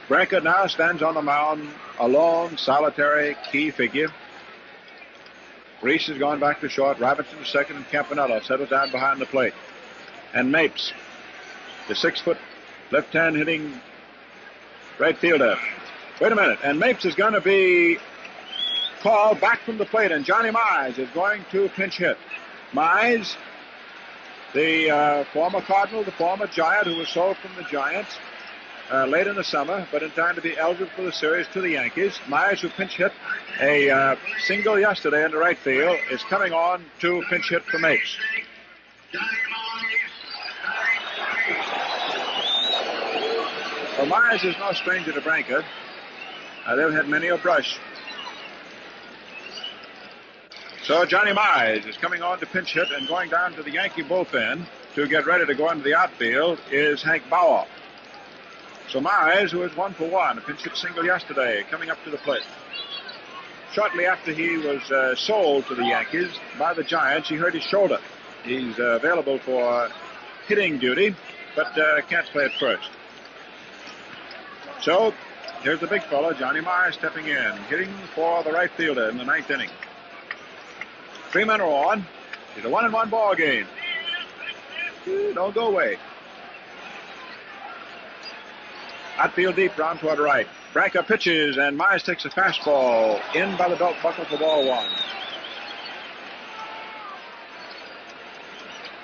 [0.07, 1.67] Branca now stands on the mound,
[1.99, 4.09] a lone, solitary key figure.
[5.85, 6.99] Reese has gone back to short.
[6.99, 9.53] Robinson to second, and Campanella settled down behind the plate.
[10.33, 10.95] And Mapes,
[11.89, 12.39] the six foot
[12.91, 13.79] left hand hitting
[14.99, 15.59] right fielder.
[16.23, 16.59] Wait a minute.
[16.65, 17.99] And Mapes is going to be
[19.03, 22.17] called back from the plate, and Johnny Mize is going to pinch hit.
[22.73, 23.37] Mize,
[24.55, 28.17] the uh, former Cardinal, the former Giant who was sold from the Giants
[28.93, 31.61] uh, late in the summer, but in time to be eligible for the series to
[31.61, 32.19] the Yankees.
[32.27, 33.13] Mize, who pinch hit
[33.61, 37.79] a uh, single yesterday in the right field, is coming on to pinch hit for
[37.79, 38.17] Mapes.
[43.99, 45.65] Well, Mize is no stranger to Branca.
[46.67, 47.79] Uh, they've had many a brush.
[50.83, 54.03] So Johnny Mize is coming on to pinch hit and going down to the Yankee
[54.03, 57.67] bullpen to get ready to go into the outfield is Hank Bauer.
[58.95, 62.17] So who is one for one, a pinch hit single yesterday, coming up to the
[62.19, 62.45] plate.
[63.73, 67.65] Shortly after he was uh, sold to the Yankees by the Giants, he hurt his
[67.65, 67.99] shoulder.
[68.45, 69.91] He's uh, available for
[70.47, 71.17] hitting duty,
[71.57, 72.89] but uh, can't play at first.
[74.81, 75.13] So
[75.65, 79.25] here's the big fellow, Johnny Mize, stepping in, hitting for the right fielder in the
[79.25, 79.71] ninth inning.
[81.33, 82.07] Three men are on.
[82.57, 83.67] It's a one and one ball game.
[85.35, 85.99] Don't go away.
[89.17, 90.47] Outfield deep, round toward right.
[90.73, 94.91] Branca pitches, and Mize takes a fastball in by the belt buckle for ball one.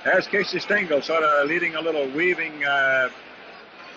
[0.05, 3.11] There's Casey Stengel sort of leading a little weaving, uh,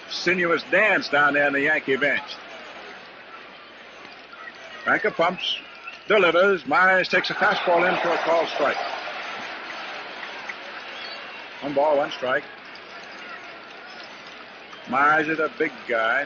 [0.10, 2.36] sinuous dance down there in the Yankee bench.
[4.84, 5.58] Branca pumps,
[6.08, 6.64] delivers.
[6.64, 8.78] Mize takes a fastball in for a call strike.
[11.62, 12.44] One ball, one strike.
[14.88, 16.26] Mize is a big guy.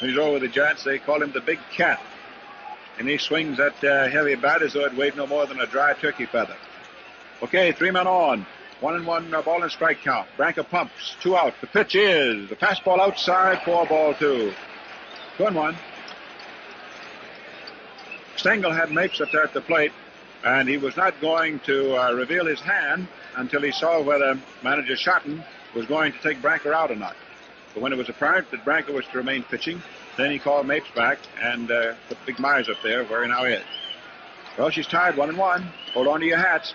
[0.00, 2.00] He's over the Giants, they call him the Big Cat.
[2.98, 5.66] And he swings that uh, heavy bat as though it weighed no more than a
[5.66, 6.56] dry turkey feather.
[7.42, 8.46] Okay, three men on.
[8.80, 10.28] One and one uh, ball and strike count.
[10.36, 11.16] Branca pumps.
[11.20, 11.54] Two out.
[11.60, 13.62] The pitch is the fastball outside.
[13.62, 14.52] Four ball two.
[15.36, 15.76] Two and one.
[18.36, 19.92] Stengel had Mapes up there at the plate,
[20.44, 24.94] and he was not going to uh, reveal his hand until he saw whether manager
[24.94, 25.42] Shotton
[25.74, 27.16] was going to take Branca out or not.
[27.74, 29.82] But when it was apparent that Branca was to remain pitching,
[30.16, 33.44] then he called Mapes back and uh, put Big Mize up there where he now
[33.44, 33.62] is.
[34.58, 35.62] Well, she's tied one and one.
[35.94, 36.74] Hold on to your hats.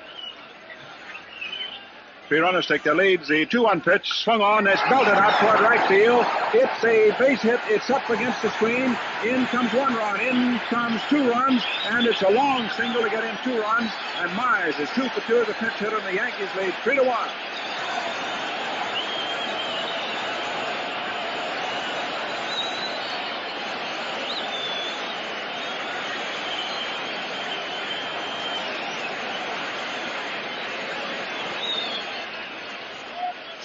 [2.29, 3.27] Three runners take their leads.
[3.27, 4.65] The 2-1 pitch swung on.
[4.65, 6.25] It's belted out toward right field.
[6.53, 7.59] It's a base hit.
[7.67, 8.97] It's up against the screen.
[9.25, 10.21] In comes one run.
[10.21, 11.61] In comes two runs.
[11.89, 13.91] And it's a long single to get in two runs.
[14.17, 15.43] And Mize is two for two.
[15.43, 17.29] The pinch hitter, and the Yankees lead three to one.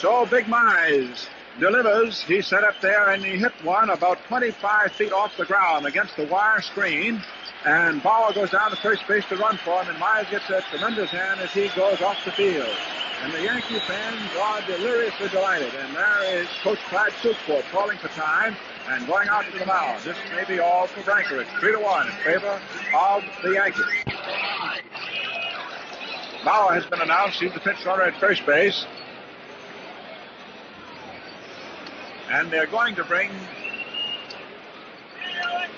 [0.01, 1.27] So Big Mize
[1.59, 2.23] delivers.
[2.23, 6.17] He set up there and he hit one about 25 feet off the ground against
[6.17, 7.21] the wire screen.
[7.65, 10.63] And Bauer goes down to first base to run for him, and Mize gets a
[10.71, 12.69] tremendous hand as he goes off the field.
[13.25, 15.75] And the Yankee fans are deliriously delighted.
[15.75, 18.57] And there is Coach Clyde Sukeforth calling for time
[18.91, 20.05] and going out to the mound.
[20.05, 21.01] This may be all for.
[21.01, 22.61] It's three to one in favor
[22.95, 23.85] of the Yankees.
[26.45, 27.41] Bauer has been announced.
[27.41, 28.87] He's the pitch runner at first base.
[32.31, 33.31] And they're going to bring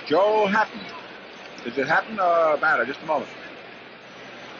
[0.06, 0.80] Joe Hatten.
[1.64, 2.86] Is it Hatten or Banta?
[2.86, 3.30] Just a moment.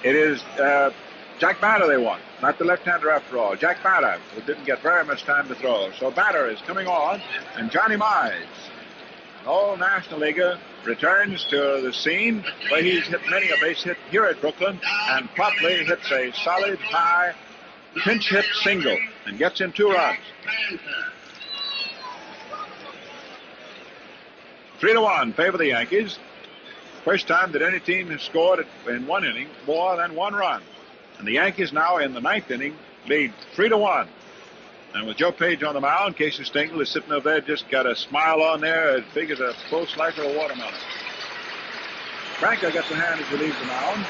[0.04, 0.92] It is uh,
[1.40, 3.56] Jack Banta they want, not the left-hander after all.
[3.56, 5.90] Jack Banta, who didn't get very much time to throw.
[5.98, 7.20] So Banta is coming on,
[7.56, 8.34] and Johnny Mize,
[9.40, 13.96] an old National Leaguer, returns to the scene where he's hit many a base hit
[14.10, 14.78] here at Brooklyn,
[15.08, 17.34] and promptly hits a solid, high
[18.04, 20.18] pinch hit single, and gets in two runs.
[24.80, 26.18] Three to one, favor the Yankees.
[27.04, 30.62] First time that any team has scored in one inning more than one run.
[31.18, 34.08] And the Yankees now in the ninth inning lead three to one.
[34.94, 37.84] And with Joe Page on the mound, Casey Stengel is sitting over there, just got
[37.84, 40.72] a smile on there as big as a full slice of a watermelon.
[42.40, 44.06] Branca gets a hand as he the mound.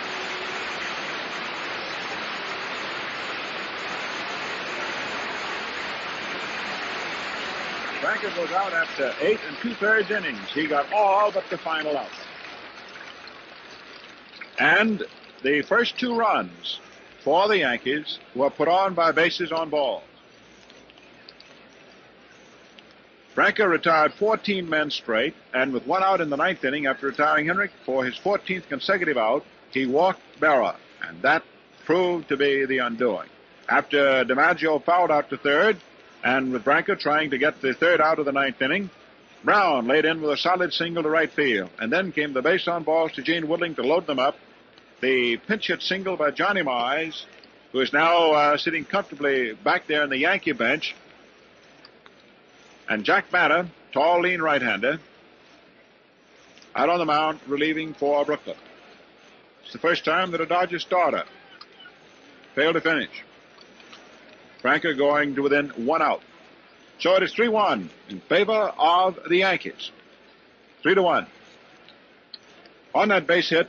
[8.00, 10.50] Branca goes out after eight and two-thirds innings.
[10.54, 12.08] He got all but the final out.
[14.58, 15.04] And
[15.42, 16.80] the first two runs
[17.22, 20.02] for the Yankees were put on by bases on balls.
[23.34, 27.46] Branca retired 14 men straight, and with one out in the ninth inning after retiring
[27.46, 30.74] Henrich for his 14th consecutive out, he walked Berra,
[31.06, 31.42] and that
[31.84, 33.28] proved to be the undoing.
[33.68, 35.76] After DiMaggio fouled out to third,
[36.22, 38.90] and with Branca trying to get the third out of the ninth inning,
[39.42, 41.70] Brown laid in with a solid single to right field.
[41.78, 44.36] And then came the base on balls to Gene Woodling to load them up.
[45.00, 47.24] The pinch hit single by Johnny Mize,
[47.72, 50.94] who is now uh, sitting comfortably back there in the Yankee bench.
[52.88, 54.98] And Jack Banta, tall, lean right-hander,
[56.74, 58.56] out on the mound relieving for Brooklyn.
[59.62, 61.24] It's the first time that a Dodger starter
[62.54, 63.24] failed to finish.
[64.60, 66.22] Branca going to within one out.
[66.98, 69.90] So it is 3-1 in favor of the Yankees.
[70.82, 71.26] 3 to 1.
[72.94, 73.68] On that base hit,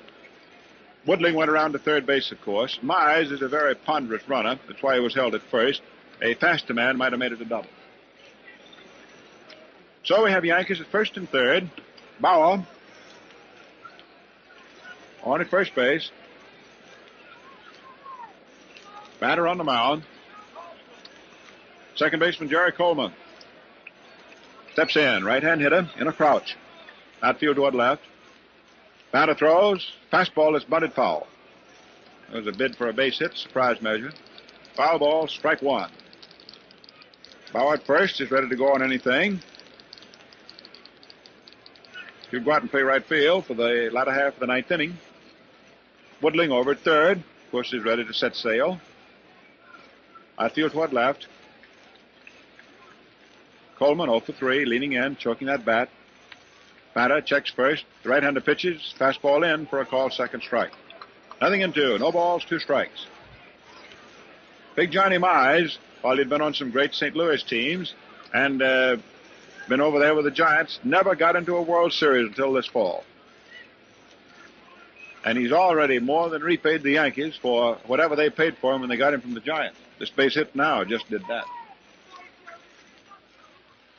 [1.08, 2.80] Woodling went around to third base, of course.
[2.84, 4.60] Mize is a very ponderous runner.
[4.68, 5.82] That's why he was held at first.
[6.22, 7.70] A faster man might have made it a double.
[10.04, 11.70] So we have Yankees at first and third.
[12.20, 12.66] Bauer
[15.24, 16.12] on at first base.
[19.20, 20.04] Banta on the mound.
[21.96, 23.14] Second baseman Jerry Coleman
[24.74, 26.56] steps in, right hand hitter in a crouch.
[27.22, 28.02] Outfield toward left.
[29.12, 29.92] Banta throws.
[30.12, 31.28] Fastball is bunted foul.
[32.30, 34.14] There was a bid for a base hit, surprise measure.
[34.76, 35.92] Foul ball, strike one.
[37.52, 39.42] Bauer at first is ready to go on anything.
[42.30, 44.98] He'll go out and play right field for the latter half of the ninth inning.
[46.22, 47.18] Woodling over at third.
[47.18, 48.80] Of course, he's ready to set sail.
[50.40, 51.28] Outfield toward left.
[53.82, 55.90] Coleman 0 for 3, leaning in, choking that bat.
[56.94, 57.84] Banta checks first.
[58.04, 58.94] The right-hander pitches.
[59.00, 60.72] Fastball in for a call second strike.
[61.42, 61.98] Nothing in two.
[61.98, 63.08] No balls, two strikes.
[64.76, 67.16] Big Johnny Mize, while he'd been on some great St.
[67.16, 67.96] Louis teams
[68.36, 68.98] and uh,
[69.68, 73.04] been over there with the Giants, never got into a World Series until this fall.
[75.26, 78.92] And he's already more than repaid the Yankees for whatever they paid for him when
[78.92, 79.80] they got him from the Giants.
[79.98, 81.46] This base hit now just did that.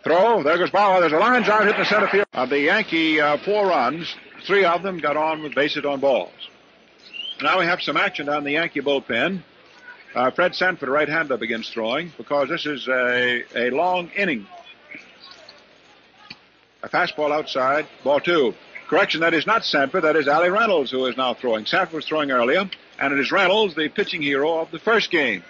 [0.02, 0.42] Throw.
[0.42, 1.00] There goes Bauer.
[1.00, 2.26] There's a line drive hit the center field.
[2.32, 4.12] Of the Yankee uh, four runs,
[4.44, 6.32] three of them got on with bases on balls.
[7.40, 9.42] Now we have some action down the Yankee bullpen.
[10.14, 14.46] Uh, Fred Sanford, right hander, begins throwing because this is a, a long inning.
[16.82, 18.54] A fastball outside, ball two.
[18.88, 21.64] Correction, that is not Sanford, that is Allie Reynolds who is now throwing.
[21.64, 25.44] Sanford was throwing earlier, and it is Reynolds, the pitching hero of the first game.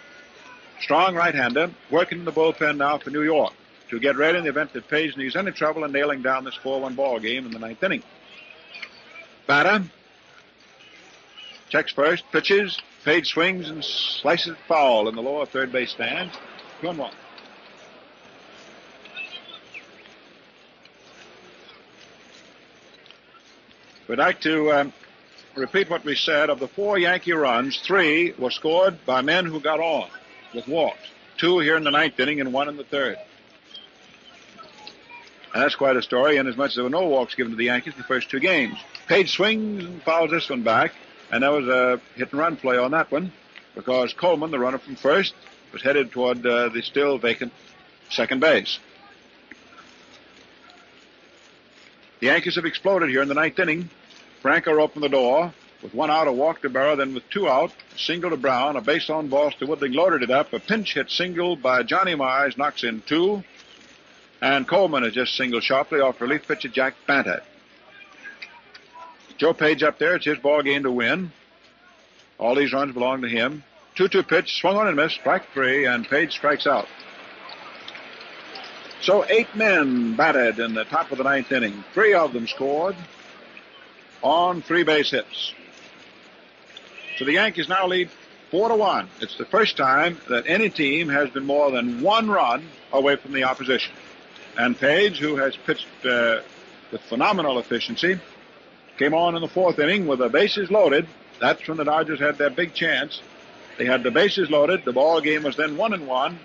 [0.81, 3.55] Strong right-hander, working in the bullpen now for New York
[3.93, 6.57] to get ready in the event that Page needs any trouble in nailing down this
[6.65, 8.03] 4-1 ball game in the ninth inning.
[9.47, 9.85] Banta
[11.69, 16.31] checks first, pitches, Page swings and slices foul in the lower third base stand.
[16.81, 17.13] Two one.
[24.09, 24.93] We'd like to um,
[25.55, 26.49] repeat what we said.
[26.49, 30.09] Of the four Yankee runs, three were scored by men who got on
[30.55, 31.11] with walks.
[31.37, 33.19] Two here in the ninth inning and one in the third.
[35.55, 37.67] That's quite a story, and as much as there were no walks given to the
[37.67, 38.79] Yankees the first two games.
[39.07, 40.95] Page swings and fouls this one back,
[41.31, 43.33] and there was a hit and run play on that one
[43.75, 45.35] because Coleman, the runner from first,
[45.73, 47.53] was headed toward uh, the still vacant
[48.11, 48.79] second base.
[52.21, 53.91] The Yankees have exploded here in the ninth inning.
[54.43, 57.73] Branca opened the door with one out, a walk to Berra, then with two out,
[57.95, 60.53] a single to Brown, a base on balls to Woodling, loaded it up.
[60.53, 63.43] A pinch hit single by Johnny Mize knocks in two.
[64.43, 67.43] And Coleman has just singled sharply off relief pitcher Jack Banta.
[69.39, 70.17] Joe Page up there.
[70.17, 71.31] It's his ball game to win.
[72.39, 73.63] All these runs belong to him.
[73.97, 76.89] 2-2 pitch, swung on and missed, strike three, and Page strikes out.
[79.01, 81.85] So eight men batted in the top of the ninth inning.
[81.95, 82.97] Three of them scored
[84.23, 85.55] on three base hits.
[87.17, 88.11] So the Yankees now lead
[88.51, 89.09] four to one.
[89.21, 93.33] It's the first time that any team has been more than one run away from
[93.33, 93.93] the opposition.
[94.59, 96.41] And Page, who has pitched uh,
[96.91, 98.21] with phenomenal efficiency,
[98.99, 101.07] came on in the fourth inning with the bases loaded.
[101.41, 103.21] That's when the Dodgers had their big chance.
[103.79, 104.85] They had the bases loaded.
[104.85, 106.39] The ball game was then one and one.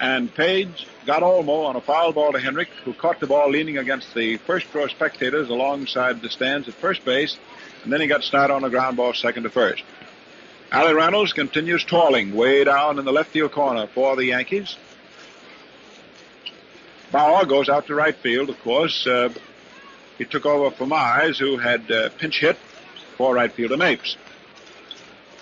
[0.00, 3.78] And Page got Olmo on a foul ball to Henrich, who caught the ball leaning
[3.78, 7.36] against the first row spectators alongside the stands at first base.
[7.84, 9.84] And then he got started on a ground ball second to first.
[10.72, 14.76] Allie Reynolds continues toiling way down in the left field corner for the Yankees.
[17.12, 19.06] Bauer goes out to right field, of course.
[19.06, 19.28] Uh,
[20.16, 22.56] he took over from Mize, who had uh, pinch hit
[23.16, 24.16] for right fielder Mapes.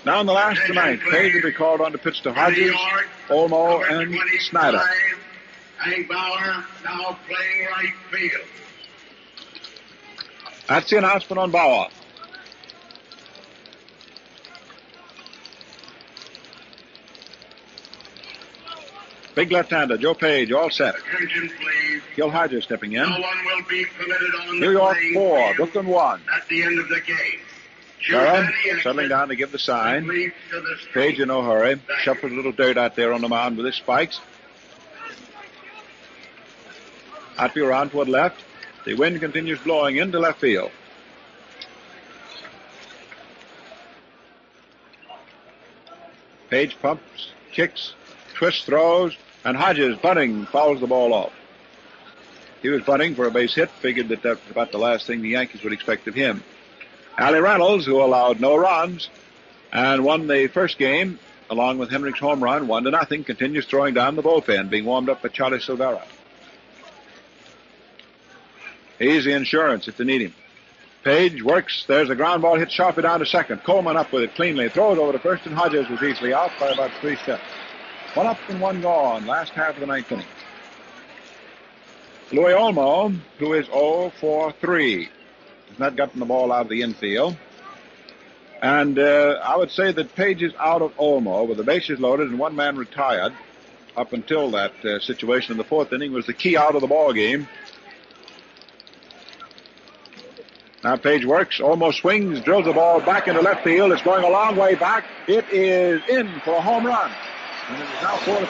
[0.04, 2.74] Now in the last tonight, Page will be called on to pitch to Hodges,
[3.28, 4.82] Olmo, and Snider.
[5.76, 8.46] Hank Bauer now playing right field.
[10.68, 11.88] That's the announcement on Bauer.
[19.34, 20.96] Big left-hander, Joe Page, all set.
[20.96, 22.02] Attention, please.
[22.16, 23.02] Gil Hodges stepping in.
[23.02, 26.20] No one will be permitted on New York four, Brooklyn one.
[26.34, 27.16] at the end of the game.
[28.00, 30.32] Choose Barrow any exit settling down to give the sign.
[30.94, 31.80] Page in no hurry.
[32.02, 34.20] Shuffles a little dirt out there on the mound with his spikes.
[37.38, 38.42] Outfield round toward left.
[38.84, 40.70] The wind continues blowing into left field.
[46.48, 47.94] Page pumps, kicks,
[48.40, 51.32] twists, throws, and Hodges bunting fouls the ball off.
[52.62, 55.20] He was bunting for a base hit, figured that that was about the last thing
[55.20, 56.42] the Yankees would expect of him.
[57.18, 59.10] Allie Reynolds, who allowed no runs
[59.74, 61.18] and won the first game
[61.50, 65.10] along with Henrich's home run, one to nothing, continues throwing down the bullpen, being warmed
[65.10, 66.02] up by Charlie Silvera.
[68.98, 70.34] Easy insurance if they need him.
[71.04, 71.84] Page works.
[71.86, 73.64] There's a ground ball hit sharply down to second.
[73.64, 74.70] Coleman up with it cleanly.
[74.70, 77.42] Throws over to first, and Hodges was easily out by about three steps.
[78.14, 79.26] One up and one gone.
[79.26, 80.26] Last half of the ninth inning.
[82.32, 85.08] Louis Olmo, who is 0 for 3,
[85.68, 87.36] has not gotten the ball out of the infield.
[88.62, 92.28] And uh, I would say that Page is out of Olmo with the bases loaded
[92.28, 93.32] and one man retired
[93.96, 96.86] up until that uh, situation in the fourth inning was the key out of the
[96.86, 97.48] ball game.
[100.82, 103.92] Now Page works, almost swings, drills the ball back into left field.
[103.92, 105.04] It's going a long way back.
[105.26, 107.10] It is in for a home run.
[107.70, 108.40] And now four.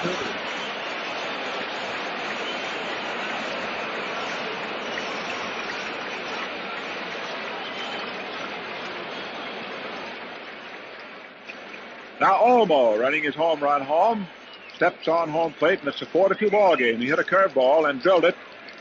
[12.20, 14.26] Now Olmo running his home run home,
[14.74, 16.98] steps on home plate, and it's a four to two ball game.
[16.98, 18.36] He hit a curveball and drilled it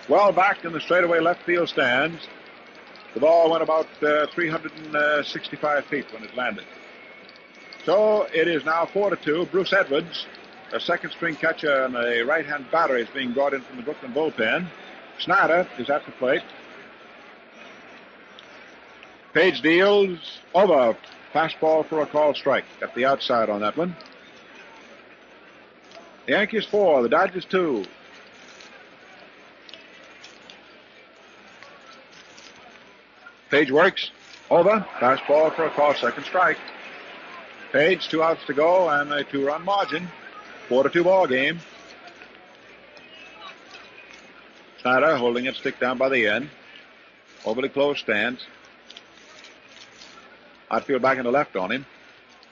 [0.08, 2.27] well back in the straightaway left field stands.
[3.14, 6.66] The ball went about uh, 365 feet when it landed.
[7.85, 9.48] So it is now four to two.
[9.51, 10.25] Bruce Edwards,
[10.74, 13.83] a second string catcher and a right hand batter, is being brought in from the
[13.83, 14.67] Brooklyn bullpen.
[15.19, 16.43] Snider is at the plate.
[19.33, 20.98] Page deals over.
[21.33, 23.95] Fastball for a call strike at the outside on that one.
[26.25, 27.85] The Yankees four, the Dodgers two.
[33.49, 34.11] Page works.
[34.49, 34.85] Over.
[34.99, 36.58] Fastball for a call, second strike.
[37.72, 40.07] Page, two outs to go and a two run margin.
[40.67, 41.59] Four to two ball game.
[44.81, 46.49] Snider holding it stick down by the end.
[47.45, 48.41] Overly close stance.
[50.72, 51.85] Outfield back into left on him.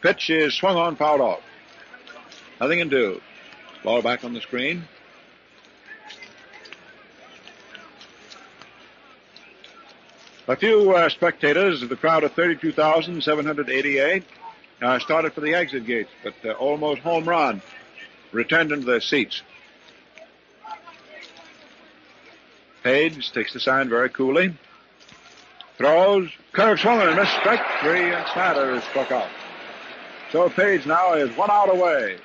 [0.02, 1.42] Pitch is swung on, fouled off.
[2.62, 3.22] Nothing can do.
[3.84, 4.88] Ball back on the screen.
[10.48, 14.24] A few uh, spectators of the crowd of 32,788
[14.82, 17.62] uh, started for the exit gates, but uh, almost home run
[18.32, 19.42] returned into their seats.
[22.84, 24.54] Page takes the sign very coolly.
[25.78, 29.28] Throws, curve swung and missed strike three, and Snider is struck out.
[30.32, 32.18] So Page now is one out away.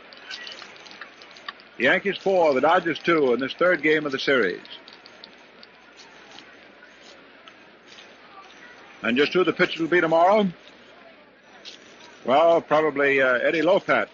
[1.78, 4.60] The Yankees four, the Dodgers two in this third game of the series.
[9.02, 10.46] And just who the pitcher will be tomorrow?
[12.24, 14.08] Well, probably uh, Eddie Lopat.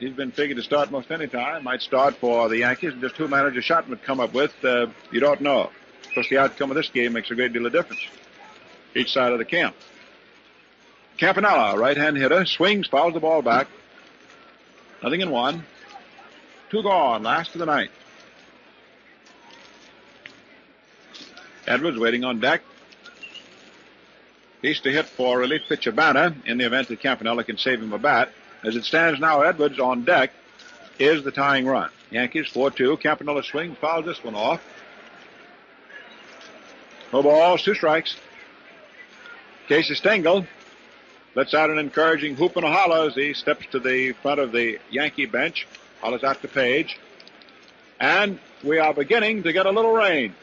[0.00, 1.62] He's been figured to start most any time.
[1.62, 2.92] Might start for the Yankees.
[2.92, 5.70] And just who manager would come up with, uh, you don't know.
[6.04, 8.02] Of course, the outcome of this game makes a great deal of difference.
[8.96, 9.76] Each side of the camp.
[11.16, 13.68] Campanella, right-hand hitter, swings, fouls the ball back.
[15.02, 15.64] Nothing in one.
[16.70, 17.92] Two gone, last of the ninth.
[21.68, 22.62] Edwards waiting on deck.
[24.64, 27.92] He's to hit for relief pitcher Banta in the event that Campanella can save him
[27.92, 28.30] a bat.
[28.62, 30.30] As it stands now, Edwards on deck
[30.98, 31.90] is the tying run.
[32.10, 32.98] Yankees 4-2.
[32.98, 34.62] Campanella swings, fouls this one off.
[37.12, 38.16] No balls, two strikes.
[39.68, 40.46] Casey Stengel
[41.34, 44.50] lets out an encouraging whoop and a holler as he steps to the front of
[44.52, 45.66] the Yankee bench.
[46.00, 46.98] Hollers out to Page.
[48.00, 50.34] And we are beginning to get a little rain.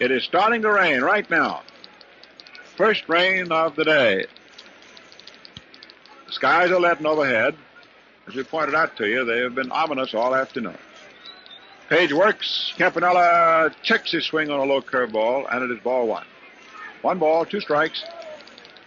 [0.00, 1.62] It is starting to rain right now.
[2.80, 4.24] First rain of the day.
[6.24, 7.54] The skies are letting overhead.
[8.26, 10.78] As we pointed out to you, they have been ominous all afternoon.
[11.90, 12.72] Page works.
[12.78, 16.24] Campanella checks his swing on a low curveball, and it is ball one.
[17.02, 18.02] One ball, two strikes.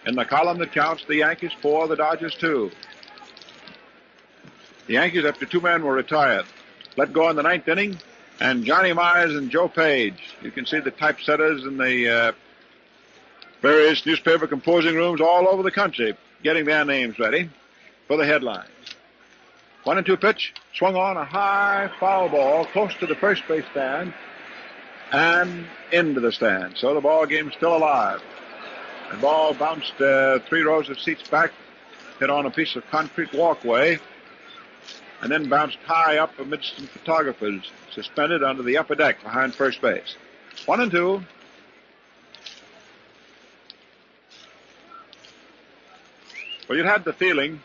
[0.06, 2.72] In the column that counts, the Yankees four, the Dodgers two.
[4.88, 6.46] The Yankees, after two men were retired,
[6.96, 7.96] let go in the ninth inning,
[8.40, 10.34] and Johnny Mize and Joe Page.
[10.42, 12.32] You can see the typesetters and the uh,
[13.64, 17.48] various newspaper composing rooms all over the country getting their names ready
[18.06, 18.68] for the headlines.
[19.84, 23.64] One and two pitch, swung on a high foul ball close to the first base
[23.70, 24.12] stand
[25.12, 26.76] and into the stand.
[26.76, 28.22] So the ball game's still alive.
[29.10, 31.50] The ball bounced uh, three rows of seats back,
[32.18, 33.98] hit on a piece of concrete walkway,
[35.22, 39.80] and then bounced high up amidst some photographers suspended under the upper deck behind first
[39.80, 40.16] base.
[40.66, 41.24] One and two.
[46.68, 47.60] Well, you had the feeling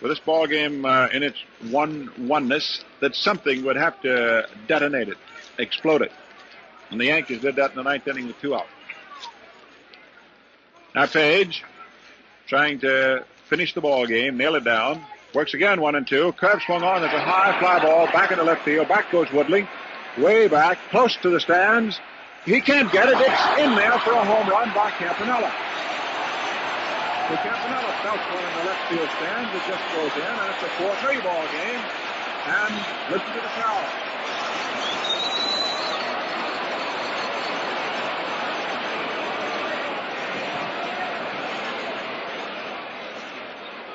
[0.00, 1.38] with this ball game uh, in its
[1.70, 5.16] one oneness that something would have to detonate it,
[5.58, 6.12] explode it.
[6.90, 8.66] And the Yankees did that in the ninth inning with two out.
[10.94, 11.64] Now Page
[12.46, 15.04] trying to finish the ball game, nail it down.
[15.34, 16.32] Works again, one and two.
[16.32, 17.02] Curve swung on.
[17.02, 18.88] There's a high fly ball back into left field.
[18.88, 19.68] Back goes Woodling.
[20.16, 22.00] Way back, close to the stands.
[22.46, 23.16] He can't get it.
[23.18, 25.52] It's in there for a home run by Campanella.
[27.28, 29.50] The Campanella one in the left field stands.
[29.52, 31.82] It just goes in, and it's a 4-3 ball game.
[32.46, 32.74] And
[33.10, 34.06] listen to the crowd.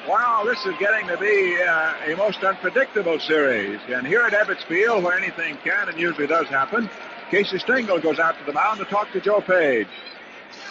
[0.10, 3.80] Wow, this is getting to be uh, a most unpredictable series.
[3.88, 6.90] And here at Ebbets Field, where anything can and usually does happen,
[7.30, 9.88] Casey Stengel goes out to the mound to talk to Joe Page.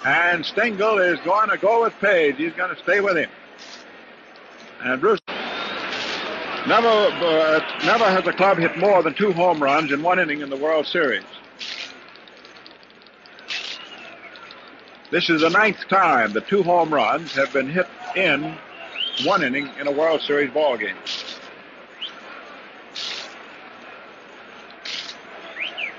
[0.05, 2.37] And Stengel is going to go with Page.
[2.37, 3.31] He's going to stay with him.
[4.83, 5.21] And Bruce,
[6.67, 10.41] never, uh, never has a club hit more than two home runs in one inning
[10.41, 11.25] in the World Series.
[15.11, 18.57] This is the ninth time the two home runs have been hit in
[19.25, 20.97] one inning in a World Series ball game.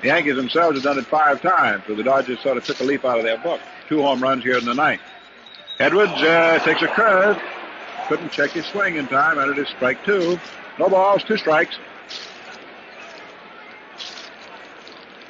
[0.01, 2.83] The Yankees themselves have done it five times, so the Dodgers sort of took a
[2.83, 3.61] leaf out of their book.
[3.87, 5.01] Two home runs here in the ninth.
[5.79, 7.39] Edwards uh, takes a curve.
[8.07, 10.39] Couldn't check his swing in time, and it is strike two.
[10.79, 11.77] No balls, two strikes.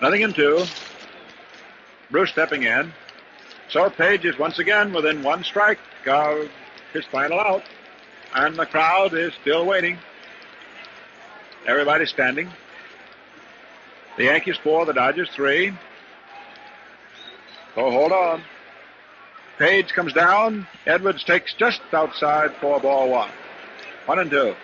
[0.02, 0.64] Nothing in two.
[2.10, 2.94] Bruce stepping in.
[3.70, 6.50] So Page is once again within one strike of
[6.94, 7.64] his final out.
[8.34, 9.98] And the crowd is still waiting.
[11.68, 12.50] Everybody standing.
[14.18, 15.74] The Yankees four, the Dodgers three.
[17.76, 18.44] So hold on.
[19.58, 20.68] Page comes down.
[20.86, 23.30] Edwards takes just outside for ball one.
[24.06, 24.56] One and two.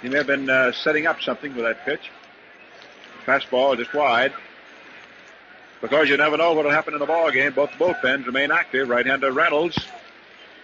[0.00, 2.10] He may have been uh, setting up something with that pitch.
[3.24, 4.32] Fastball just wide
[5.80, 7.52] because you never know what will happen in the ball game.
[7.52, 8.88] Both bullpens remain active.
[8.88, 9.78] Right-hander Reynolds,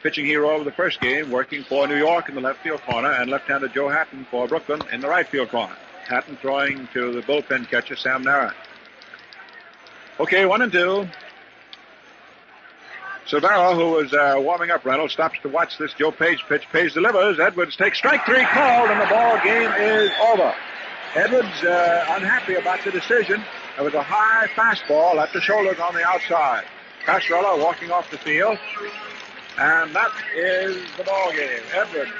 [0.02, 3.10] pitching hero of the first game, working for New York in the left field corner,
[3.10, 5.76] and left-hander Joe Hatten for Brooklyn in the right field corner.
[6.06, 8.54] Hatten throwing to the bullpen catcher Sam Narron.
[10.20, 11.06] Okay, one and two.
[13.28, 16.66] Silvera, who was uh, warming up Reynolds, stops to watch this Joe Page pitch.
[16.72, 17.38] Page delivers.
[17.38, 20.54] Edwards takes strike three called, and the ball game is over.
[21.14, 23.42] Edwards uh, unhappy about the decision.
[23.76, 26.64] There was a high fastball at the shoulders on the outside.
[27.04, 28.58] Passarella walking off the field.
[29.58, 31.62] And that is the ball game.
[31.74, 32.12] Edwards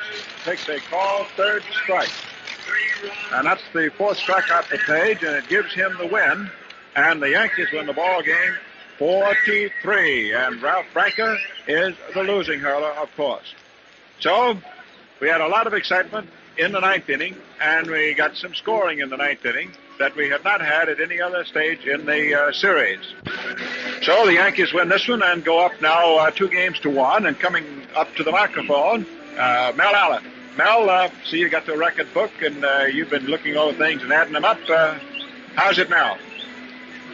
[0.44, 2.10] takes a call, third strike.
[3.33, 6.50] And that's the fourth strikeout for Page, and it gives him the win.
[6.97, 8.57] And the Yankees win the ball game
[8.99, 10.34] 43.
[10.34, 11.36] And Ralph Branca
[11.68, 13.55] is the losing hurler, of course.
[14.18, 14.58] So,
[15.20, 16.28] we had a lot of excitement
[16.59, 20.28] in the ninth inning, and we got some scoring in the ninth inning that we
[20.28, 23.01] have not had at any other stage in the uh, series.
[24.03, 27.27] So the Yankees win this one and go up now uh, two games to one.
[27.27, 27.65] And coming
[27.95, 29.07] up to the microphone,
[29.39, 30.25] uh, Mel Allen.
[30.57, 34.03] Mel, uh, see you got the record book and uh, you've been looking over things
[34.03, 34.59] and adding them up.
[34.69, 34.99] Uh,
[35.55, 36.19] how's it now?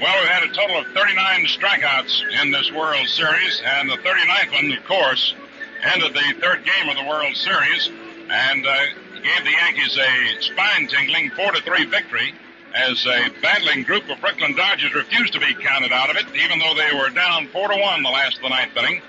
[0.01, 4.53] Well, we've had a total of 39 strikeouts in this World Series, and the 39th
[4.53, 5.35] one, of course,
[5.83, 7.91] ended the third game of the World Series
[8.29, 8.77] and uh,
[9.25, 12.35] gave the Yankees a spine-tingling 4-3 victory
[12.75, 16.59] as a battling group of Brooklyn Dodgers refused to be counted out of it, even
[16.59, 19.01] though they were down 4 to 1 the last of the ninth inning.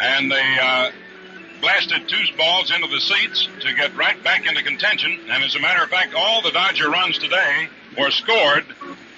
[0.00, 0.90] And they uh,
[1.60, 5.16] blasted two balls into the seats to get right back into contention.
[5.30, 8.66] And as a matter of fact, all the Dodger runs today were scored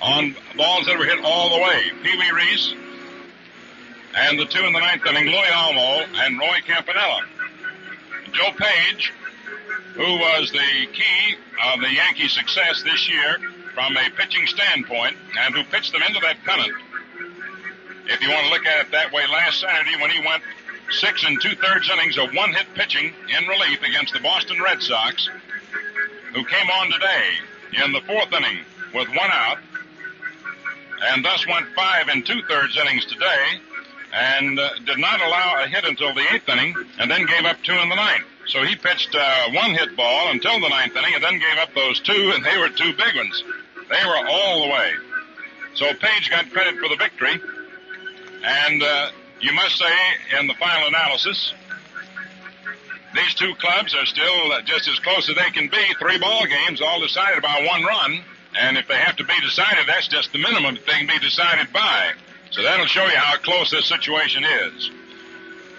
[0.02, 1.90] on balls that were hit all the way.
[2.02, 2.74] Pee Wee Reese
[4.14, 7.22] and the two in the ninth inning, Louis Olmo and Roy Campanella.
[8.32, 9.12] Joe Page,
[9.94, 11.36] who was the key
[11.72, 13.38] of the Yankee success this year
[13.74, 16.72] from a pitching standpoint and who pitched them into that pennant.
[18.06, 20.42] If you want to look at it that way, last Saturday when he went
[20.90, 24.80] six and two thirds innings of one hit pitching in relief against the Boston Red
[24.80, 25.28] Sox,
[26.34, 28.58] who came on today in the fourth inning
[28.94, 29.58] with one out,
[31.02, 33.60] and thus went five and two thirds innings today,
[34.14, 37.62] and uh, did not allow a hit until the eighth inning, and then gave up
[37.62, 38.24] two in the ninth.
[38.48, 41.74] So he pitched uh, one hit ball until the ninth inning, and then gave up
[41.74, 43.44] those two, and they were two big ones.
[43.90, 44.92] They were all the way.
[45.74, 47.40] So Page got credit for the victory,
[48.42, 49.10] and uh,
[49.40, 49.92] you must say,
[50.40, 51.52] in the final analysis,
[53.14, 55.94] these two clubs are still just as close as they can be.
[55.98, 58.20] Three ball games, all decided by one run.
[58.58, 61.18] And if they have to be decided, that's just the minimum that they can be
[61.18, 62.12] decided by.
[62.50, 64.90] So that'll show you how close this situation is.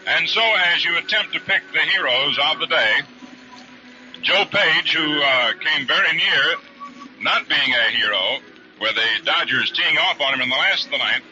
[0.09, 3.01] And so, as you attempt to pick the heroes of the day,
[4.23, 6.55] Joe Page, who uh, came very near
[7.21, 8.39] not being a hero,
[8.81, 11.23] with the Dodgers teeing off on him in the last of the ninth,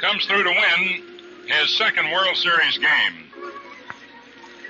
[0.00, 1.02] comes through to win
[1.46, 3.52] his second World Series game.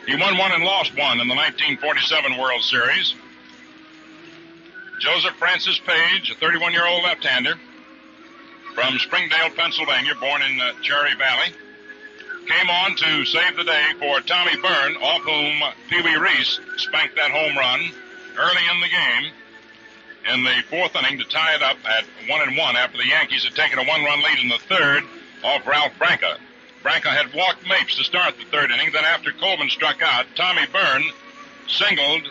[0.09, 3.15] He won one and lost one in the 1947 World Series.
[5.01, 7.55] Joseph Francis Page, a 31 year old left hander
[8.75, 11.53] from Springdale, Pennsylvania, born in uh, Cherry Valley,
[12.49, 17.17] came on to save the day for Tommy Byrne, off whom Pee Wee Reese spanked
[17.17, 17.81] that home run
[18.39, 19.33] early in the game
[20.33, 23.45] in the fourth inning to tie it up at one and one after the Yankees
[23.45, 25.05] had taken a one run lead in the third
[25.45, 26.39] off Ralph Branca.
[26.83, 28.91] Branca had walked Mapes to start the third inning.
[28.93, 31.05] Then after Coleman struck out, Tommy Byrne
[31.67, 32.29] singled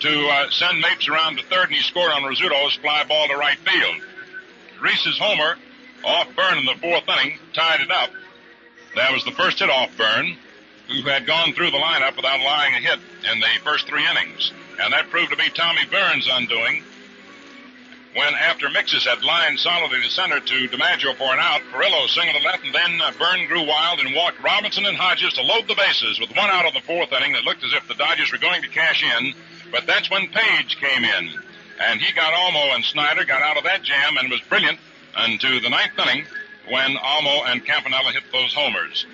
[0.00, 3.36] to uh, send Mapes around to third, and he scored on Rizzuto's fly ball to
[3.36, 4.02] right field.
[4.80, 5.56] Reese's homer
[6.04, 8.10] off Byrne in the fourth inning tied it up.
[8.96, 10.36] That was the first hit off Byrne,
[10.88, 12.98] who had gone through the lineup without allowing a hit
[13.30, 14.52] in the first three innings.
[14.80, 16.82] And that proved to be Tommy Byrne's undoing
[18.14, 22.40] when after Miksis had lined solidly to center to DiMaggio for an out, Furillo singled
[22.40, 25.66] to left, and then uh, Byrne grew wild and walked Robinson and Hodges to load
[25.66, 28.30] the bases with one out of the fourth inning that looked as if the Dodgers
[28.30, 29.34] were going to cash in.
[29.72, 31.30] But that's when Page came in,
[31.80, 34.78] and he got Olmo and Snider got out of that jam and was brilliant
[35.16, 36.24] until the ninth inning
[36.68, 39.06] when Olmo and Campanella hit those homers.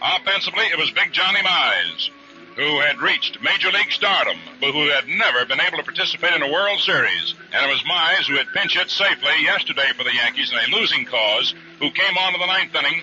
[0.00, 2.10] Offensively, it was Big Johnny Mize
[2.56, 6.42] who had reached Major League stardom, but who had never been able to participate in
[6.42, 7.34] a World Series.
[7.52, 10.76] And it was Mize who had pinch hit safely yesterday for the Yankees in a
[10.76, 13.02] losing cause, who came on to the ninth inning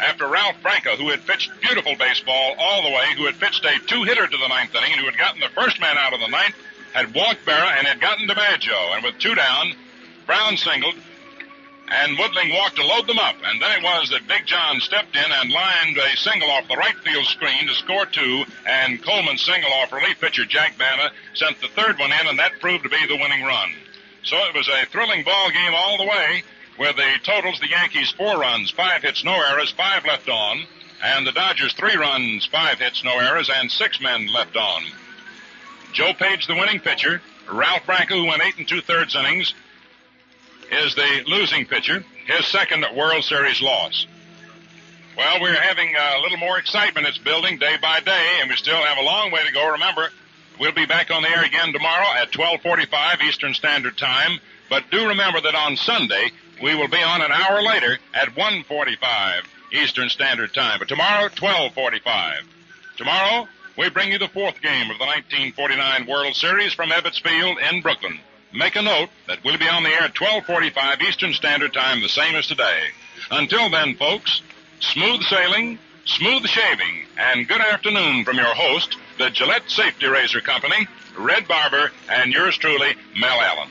[0.00, 3.78] after Ralph Branca, who had pitched beautiful baseball all the way, who had pitched a
[3.86, 6.28] two-hitter to the ninth inning, and who had gotten the first man out of the
[6.28, 6.56] ninth,
[6.92, 8.94] had walked Berra and had gotten DiMaggio.
[8.94, 9.74] And with two down,
[10.26, 10.94] Brown singled,
[11.88, 13.36] and Woodling walked to load them up.
[13.44, 16.76] And then it was that Big John stepped in and lined a single off the
[16.76, 21.60] right field screen to score two, and Coleman's single off relief pitcher Jack Banta sent
[21.60, 23.70] the third one in, and that proved to be the winning run.
[24.24, 26.42] So it was a thrilling ball game all the way,
[26.78, 30.64] with the totals the Yankees four runs, five hits, no errors, five left on,
[31.02, 34.82] and the Dodgers three runs, five hits, no errors, and six men left on.
[35.92, 39.54] Joe Page, the winning pitcher, Ralph Branca, who went eight and two thirds innings,
[40.70, 44.06] is the losing pitcher, his second World Series loss.
[45.16, 47.06] Well, we're having uh, a little more excitement.
[47.06, 49.72] It's building day by day, and we still have a long way to go.
[49.72, 50.10] Remember,
[50.60, 54.40] we'll be back on the air again tomorrow at 12:45 Eastern Standard Time.
[54.68, 56.30] But do remember that on Sunday
[56.62, 60.78] we will be on an hour later at 1:45 Eastern Standard Time.
[60.78, 62.44] But tomorrow, 12:45.
[62.98, 67.58] Tomorrow we bring you the fourth game of the 1949 World Series from Ebbets Field
[67.58, 68.20] in Brooklyn
[68.56, 72.08] make a note that we'll be on the air at 1245 Eastern Standard Time, the
[72.08, 72.88] same as today.
[73.30, 74.40] Until then, folks,
[74.80, 80.88] smooth sailing, smooth shaving, and good afternoon from your host, the Gillette Safety Razor Company,
[81.18, 83.68] Red Barber, and yours truly, Mel Allen.